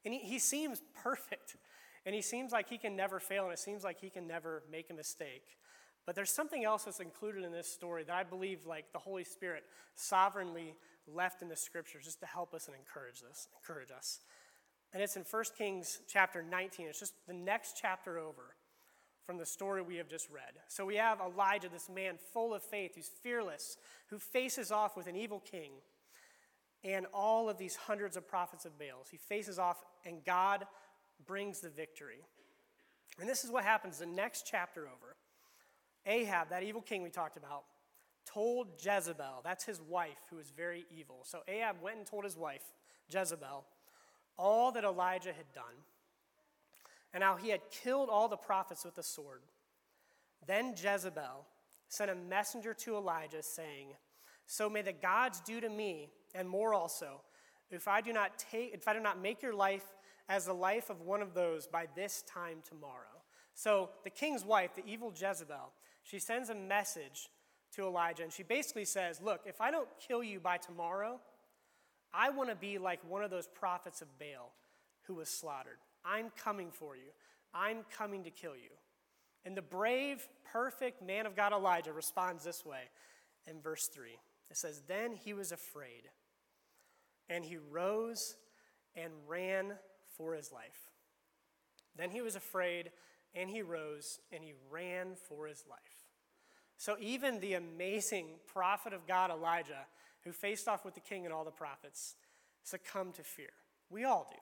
And 0.05 0.15
he, 0.15 0.21
he 0.21 0.39
seems 0.39 0.81
perfect. 1.03 1.57
And 2.07 2.15
he 2.15 2.23
seems 2.23 2.51
like 2.51 2.69
he 2.69 2.79
can 2.79 2.97
never 2.97 3.21
fail, 3.21 3.45
and 3.45 3.53
it 3.53 3.59
seems 3.59 3.85
like 3.85 4.01
he 4.01 4.09
can 4.09 4.27
never 4.27 4.63
make 4.71 4.89
a 4.91 4.95
mistake. 4.95 5.59
But 6.07 6.15
there's 6.15 6.31
something 6.31 6.65
else 6.65 6.85
that's 6.85 7.01
included 7.01 7.45
in 7.45 7.53
this 7.53 7.71
story 7.71 8.05
that 8.05 8.15
I 8.15 8.25
believe 8.25 8.67
like 8.67 8.93
the 8.93 8.99
Holy 8.99 9.25
Spirit 9.25 9.65
sovereignly 9.95 10.75
left 11.07 11.43
in 11.43 11.49
the 11.49 11.57
scriptures 11.57 12.05
just 12.05 12.21
to 12.21 12.27
help 12.27 12.55
us 12.55 12.67
and 12.67 12.77
encourage 12.77 13.21
this, 13.21 13.49
encourage 13.63 13.91
us. 13.91 14.21
And 14.93 15.03
it's 15.03 15.17
in 15.17 15.25
1 15.29 15.45
Kings 15.57 16.01
chapter 16.09 16.43
19. 16.43 16.87
It's 16.89 16.99
just 16.99 17.15
the 17.29 17.35
next 17.35 17.77
chapter 17.81 18.19
over 18.19 18.57
from 19.25 19.37
the 19.39 19.47
story 19.47 19.83
we 19.83 19.97
have 19.97 20.09
just 20.09 20.29
read. 20.31 20.55
So 20.67 20.85
we 20.85 20.97
have 20.97 21.21
Elijah, 21.21 21.69
this 21.69 21.89
man 21.89 22.17
full 22.33 22.55
of 22.55 22.63
faith, 22.63 22.97
who's 22.97 23.11
fearless, 23.23 23.77
who 24.09 24.19
faces 24.19 24.73
off 24.73 24.97
with 24.97 25.07
an 25.07 25.15
evil 25.15 25.39
king. 25.39 25.71
and 26.83 27.07
all 27.13 27.49
of 27.49 27.59
these 27.59 27.77
hundreds 27.77 28.17
of 28.17 28.27
prophets 28.27 28.65
of 28.65 28.79
Baals. 28.79 29.09
He 29.11 29.19
faces 29.19 29.59
off, 29.59 29.85
and 30.05 30.25
God 30.25 30.67
brings 31.27 31.61
the 31.61 31.69
victory. 31.69 32.25
And 33.21 33.29
this 33.29 33.45
is 33.45 33.51
what 33.51 33.65
happens 33.65 33.99
the 33.99 34.07
next 34.07 34.47
chapter 34.51 34.83
over. 34.83 35.17
Ahab, 36.07 36.51
that 36.51 36.63
evil 36.63 36.81
king 36.81 37.03
we 37.03 37.11
talked 37.11 37.37
about, 37.37 37.65
told 38.27 38.69
Jezebel, 38.79 39.41
that's 39.45 39.65
his 39.65 39.81
wife, 39.81 40.19
who 40.31 40.39
is 40.39 40.51
very 40.51 40.87
evil. 40.97 41.21
So 41.25 41.41
Ahab 41.49 41.77
went 41.83 41.99
and 41.99 42.07
told 42.07 42.25
his 42.25 42.37
wife, 42.37 42.63
Jezebel, 43.11 43.65
all 44.39 44.73
that 44.73 44.85
Elijah 44.85 45.33
had 45.33 45.53
done, 45.55 45.65
and 47.13 47.23
how 47.23 47.37
he 47.37 47.51
had 47.51 47.61
killed 47.71 48.09
all 48.09 48.29
the 48.29 48.37
prophets 48.37 48.85
with 48.85 48.95
the 48.95 49.03
sword. 49.03 49.43
Then 50.47 50.75
Jezebel 50.77 51.47
sent 51.89 52.11
a 52.11 52.15
messenger 52.15 52.73
to 52.73 52.97
Elijah, 52.97 53.43
saying, 53.43 53.89
So 54.47 54.71
may 54.71 54.83
the 54.83 54.93
gods 54.93 55.41
do 55.41 55.61
to 55.61 55.69
me, 55.69 56.09
and 56.35 56.49
more 56.49 56.73
also, 56.73 57.21
if 57.71 57.89
I 57.89 58.01
do 58.01 58.13
not 58.13 58.39
take 58.39 58.75
if 58.75 58.89
I 58.89 58.95
do 58.95 59.01
not 59.01 59.21
make 59.21 59.43
your 59.43 59.55
life 59.55 59.85
as 60.29 60.47
the 60.47 60.53
life 60.53 60.91
of 60.91 61.01
one 61.01 61.23
of 61.23 61.35
those 61.35 61.67
by 61.67 61.87
this 61.95 62.23
time 62.23 62.59
tomorrow. 62.69 63.23
So 63.55 63.91
the 64.05 64.11
king's 64.11 64.45
wife, 64.45 64.75
the 64.75 64.87
evil 64.87 65.13
Jezebel, 65.15 65.73
she 66.03 66.19
sends 66.19 66.51
a 66.51 66.55
message 66.55 67.29
to 67.77 67.87
Elijah, 67.87 68.23
and 68.23 68.33
she 68.33 68.43
basically 68.43 68.85
says, 68.85 69.21
Look, 69.23 69.43
if 69.47 69.61
I 69.61 69.71
don't 69.71 69.89
kill 70.07 70.23
you 70.23 70.41
by 70.41 70.57
tomorrow, 70.57 71.21
I 72.13 72.31
want 72.31 72.51
to 72.51 72.57
be 72.57 72.79
like 72.79 73.01
one 73.09 73.23
of 73.23 73.31
those 73.31 73.47
prophets 73.47 74.03
of 74.03 74.09
Baal 74.19 74.53
who 75.03 75.15
was 75.15 75.29
slaughtered. 75.29 75.79
I'm 76.05 76.31
coming 76.43 76.71
for 76.71 76.97
you. 76.97 77.13
I'm 77.55 77.85
coming 77.97 78.25
to 78.25 78.31
kill 78.31 78.55
you. 78.55 78.71
And 79.45 79.57
the 79.57 79.63
brave, 79.63 80.29
perfect 80.53 81.03
man 81.03 81.27
of 81.27 81.37
God 81.37 81.53
Elijah 81.53 81.93
responds 81.93 82.45
this 82.45 82.65
way 82.65 82.91
in 83.47 83.61
verse 83.61 83.87
3. 83.87 84.11
It 84.51 84.57
says, 84.57 84.83
Then 84.87 85.13
he 85.13 85.33
was 85.33 85.53
afraid, 85.53 86.09
and 87.29 87.45
he 87.45 87.57
rose 87.57 88.37
and 88.95 89.13
ran 89.27 89.73
for 90.17 90.35
his 90.35 90.53
life. 90.53 90.91
Then 91.97 92.11
he 92.11 92.21
was 92.21 92.37
afraid, 92.37 92.91
and 93.35 93.51
he 93.51 93.63
rose 93.63 94.19
and 94.33 94.43
he 94.43 94.55
ran 94.71 95.15
for 95.29 95.47
his 95.47 95.65
life. 95.69 95.79
So 96.77 96.97
even 96.99 97.41
the 97.41 97.55
amazing 97.55 98.27
prophet 98.47 98.93
of 98.93 99.07
God, 99.07 99.31
Elijah, 99.31 99.87
who 100.25 100.33
faced 100.33 100.67
off 100.67 100.85
with 100.85 100.95
the 100.95 101.01
king 101.01 101.25
and 101.25 101.35
all 101.35 101.45
the 101.45 101.51
prophets, 101.51 102.17
succumbed 102.63 103.15
to 103.15 103.23
fear. 103.23 103.51
We 103.91 104.05
all 104.05 104.27
do. 104.31 104.39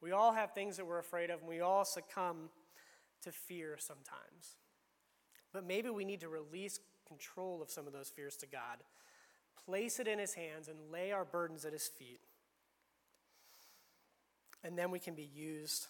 We 0.00 0.12
all 0.12 0.32
have 0.32 0.52
things 0.52 0.76
that 0.76 0.86
we're 0.86 0.98
afraid 0.98 1.30
of, 1.30 1.40
and 1.40 1.48
we 1.48 1.60
all 1.60 1.84
succumb 1.84 2.50
to 3.22 3.32
fear 3.32 3.76
sometimes. 3.78 4.56
But 5.52 5.66
maybe 5.66 5.90
we 5.90 6.04
need 6.04 6.20
to 6.20 6.28
release 6.28 6.80
control 7.06 7.62
of 7.62 7.70
some 7.70 7.86
of 7.86 7.92
those 7.92 8.08
fears 8.08 8.36
to 8.36 8.46
God, 8.46 8.78
place 9.66 9.98
it 9.98 10.06
in 10.06 10.18
His 10.18 10.34
hands, 10.34 10.68
and 10.68 10.92
lay 10.92 11.10
our 11.10 11.24
burdens 11.24 11.64
at 11.64 11.72
His 11.72 11.88
feet. 11.88 12.20
And 14.62 14.78
then 14.78 14.90
we 14.90 14.98
can 14.98 15.14
be 15.14 15.28
used 15.34 15.86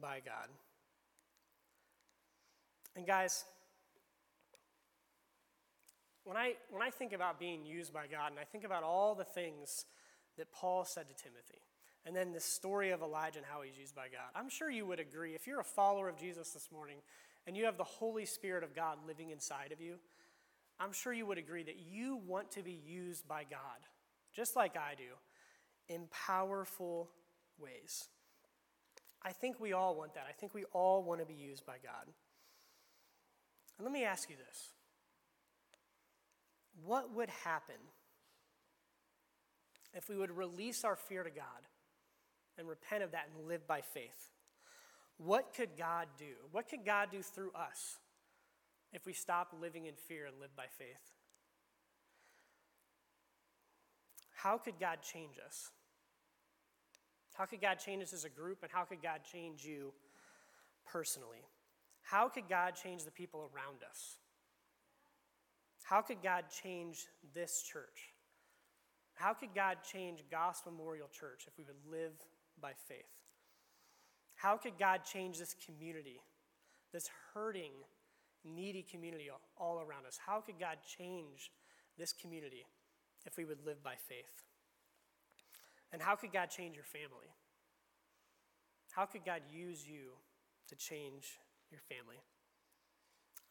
by 0.00 0.20
God. 0.24 0.48
And 2.94 3.06
guys, 3.06 3.44
when 6.24 6.36
I, 6.36 6.54
when 6.70 6.82
I 6.82 6.90
think 6.90 7.12
about 7.12 7.38
being 7.38 7.64
used 7.64 7.92
by 7.92 8.06
God 8.06 8.30
and 8.30 8.38
I 8.38 8.44
think 8.44 8.64
about 8.64 8.82
all 8.82 9.14
the 9.14 9.24
things 9.24 9.86
that 10.38 10.52
Paul 10.52 10.84
said 10.84 11.08
to 11.08 11.14
Timothy, 11.14 11.60
and 12.04 12.16
then 12.16 12.32
the 12.32 12.40
story 12.40 12.90
of 12.90 13.00
Elijah 13.00 13.38
and 13.38 13.46
how 13.46 13.62
he's 13.62 13.78
used 13.78 13.94
by 13.94 14.08
God, 14.08 14.30
I'm 14.34 14.48
sure 14.48 14.70
you 14.70 14.86
would 14.86 15.00
agree. 15.00 15.34
If 15.34 15.46
you're 15.46 15.60
a 15.60 15.64
follower 15.64 16.08
of 16.08 16.16
Jesus 16.16 16.50
this 16.50 16.68
morning 16.72 16.98
and 17.46 17.56
you 17.56 17.64
have 17.64 17.76
the 17.76 17.84
Holy 17.84 18.24
Spirit 18.24 18.64
of 18.64 18.74
God 18.74 18.98
living 19.06 19.30
inside 19.30 19.72
of 19.72 19.80
you, 19.80 19.96
I'm 20.80 20.92
sure 20.92 21.12
you 21.12 21.26
would 21.26 21.38
agree 21.38 21.62
that 21.62 21.78
you 21.78 22.20
want 22.26 22.50
to 22.52 22.62
be 22.62 22.80
used 22.84 23.28
by 23.28 23.44
God, 23.48 23.58
just 24.34 24.56
like 24.56 24.76
I 24.76 24.94
do, 24.96 25.94
in 25.94 26.08
powerful 26.26 27.10
ways. 27.58 28.08
I 29.22 29.30
think 29.30 29.60
we 29.60 29.72
all 29.72 29.94
want 29.94 30.14
that. 30.14 30.26
I 30.28 30.32
think 30.32 30.54
we 30.54 30.64
all 30.72 31.04
want 31.04 31.20
to 31.20 31.26
be 31.26 31.34
used 31.34 31.64
by 31.64 31.76
God. 31.82 32.12
And 33.78 33.84
let 33.84 33.92
me 33.92 34.04
ask 34.04 34.30
you 34.30 34.36
this 34.36 34.70
what 36.84 37.14
would 37.14 37.28
happen 37.44 37.76
if 39.94 40.08
we 40.08 40.16
would 40.16 40.30
release 40.30 40.84
our 40.84 40.96
fear 40.96 41.22
to 41.22 41.30
God 41.30 41.44
and 42.58 42.68
repent 42.68 43.02
of 43.02 43.12
that 43.12 43.28
and 43.36 43.48
live 43.48 43.66
by 43.66 43.80
faith? 43.80 44.30
What 45.18 45.54
could 45.54 45.70
God 45.78 46.08
do? 46.18 46.34
What 46.50 46.68
could 46.68 46.84
God 46.84 47.10
do 47.10 47.22
through 47.22 47.52
us 47.52 47.98
if 48.92 49.06
we 49.06 49.12
stop 49.12 49.54
living 49.60 49.86
in 49.86 49.94
fear 49.94 50.26
and 50.26 50.40
live 50.40 50.54
by 50.56 50.66
faith? 50.78 51.12
How 54.34 54.58
could 54.58 54.80
God 54.80 54.98
change 55.02 55.34
us? 55.46 55.70
How 57.34 57.44
could 57.44 57.60
God 57.60 57.78
change 57.78 58.02
us 58.02 58.12
as 58.12 58.24
a 58.24 58.28
group, 58.28 58.58
and 58.62 58.70
how 58.72 58.84
could 58.84 59.02
God 59.02 59.20
change 59.30 59.64
you 59.64 59.92
personally? 60.84 61.44
How 62.02 62.28
could 62.28 62.48
God 62.48 62.74
change 62.74 63.04
the 63.04 63.10
people 63.10 63.50
around 63.54 63.78
us? 63.88 64.16
How 65.82 66.02
could 66.02 66.22
God 66.22 66.44
change 66.62 67.06
this 67.34 67.62
church? 67.62 68.12
How 69.14 69.34
could 69.34 69.54
God 69.54 69.78
change 69.90 70.24
Gospel 70.30 70.72
Memorial 70.72 71.08
Church 71.08 71.44
if 71.46 71.56
we 71.58 71.64
would 71.64 71.76
live 71.90 72.12
by 72.60 72.72
faith? 72.88 73.12
How 74.34 74.56
could 74.56 74.78
God 74.78 75.00
change 75.04 75.38
this 75.38 75.54
community, 75.64 76.20
this 76.92 77.10
hurting, 77.34 77.72
needy 78.44 78.82
community 78.82 79.28
all 79.56 79.80
around 79.80 80.06
us? 80.06 80.18
How 80.24 80.40
could 80.40 80.58
God 80.58 80.78
change 80.98 81.50
this 81.98 82.12
community 82.12 82.64
if 83.24 83.36
we 83.36 83.44
would 83.44 83.64
live 83.64 83.82
by 83.82 83.94
faith? 83.94 84.42
And 85.92 86.00
how 86.00 86.16
could 86.16 86.32
God 86.32 86.48
change 86.48 86.74
your 86.74 86.84
family? 86.84 87.30
How 88.92 89.06
could 89.06 89.24
God 89.24 89.42
use 89.52 89.86
you 89.86 90.12
to 90.68 90.76
change 90.76 91.38
your 91.72 91.80
family? 91.88 92.20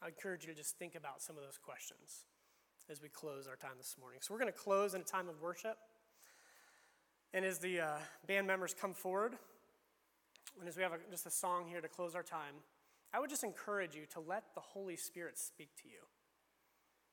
I 0.01 0.07
encourage 0.07 0.45
you 0.45 0.53
to 0.53 0.57
just 0.57 0.78
think 0.78 0.95
about 0.95 1.22
some 1.22 1.36
of 1.38 1.43
those 1.43 1.57
questions 1.57 2.26
as 2.89 3.01
we 3.01 3.09
close 3.09 3.47
our 3.47 3.55
time 3.55 3.78
this 3.78 3.95
morning. 3.99 4.19
So, 4.22 4.34
we're 4.34 4.39
going 4.39 4.51
to 4.53 4.57
close 4.57 4.93
in 4.93 5.01
a 5.01 5.03
time 5.03 5.28
of 5.28 5.41
worship. 5.41 5.78
And 7.34 7.45
as 7.45 7.59
the 7.59 7.82
uh, 7.82 7.88
band 8.28 8.47
members 8.47 8.74
come 8.74 8.93
forward, 8.93 9.34
and 10.59 10.67
as 10.67 10.76
we 10.76 10.84
have 10.84 10.93
a, 10.93 10.97
just 11.09 11.26
a 11.26 11.32
song 11.32 11.65
here 11.67 11.82
to 11.82 11.88
close 11.88 12.15
our 12.15 12.24
time, 12.24 12.55
I 13.13 13.19
would 13.19 13.30
just 13.30 13.43
encourage 13.43 13.95
you 13.95 14.03
to 14.13 14.19
let 14.19 14.43
the 14.55 14.61
Holy 14.61 14.95
Spirit 14.95 15.38
speak 15.38 15.69
to 15.82 15.88
you 15.89 15.99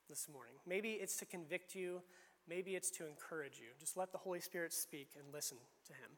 this 0.08 0.28
morning. 0.32 0.54
Maybe 0.66 0.92
it's 0.92 1.16
to 1.18 1.26
convict 1.26 1.74
you, 1.74 2.02
maybe 2.48 2.76
it's 2.76 2.90
to 2.92 3.06
encourage 3.06 3.58
you. 3.58 3.66
Just 3.78 3.96
let 3.96 4.12
the 4.12 4.18
Holy 4.18 4.40
Spirit 4.40 4.72
speak 4.72 5.10
and 5.18 5.32
listen 5.32 5.58
to 5.86 5.92
Him. 5.92 6.06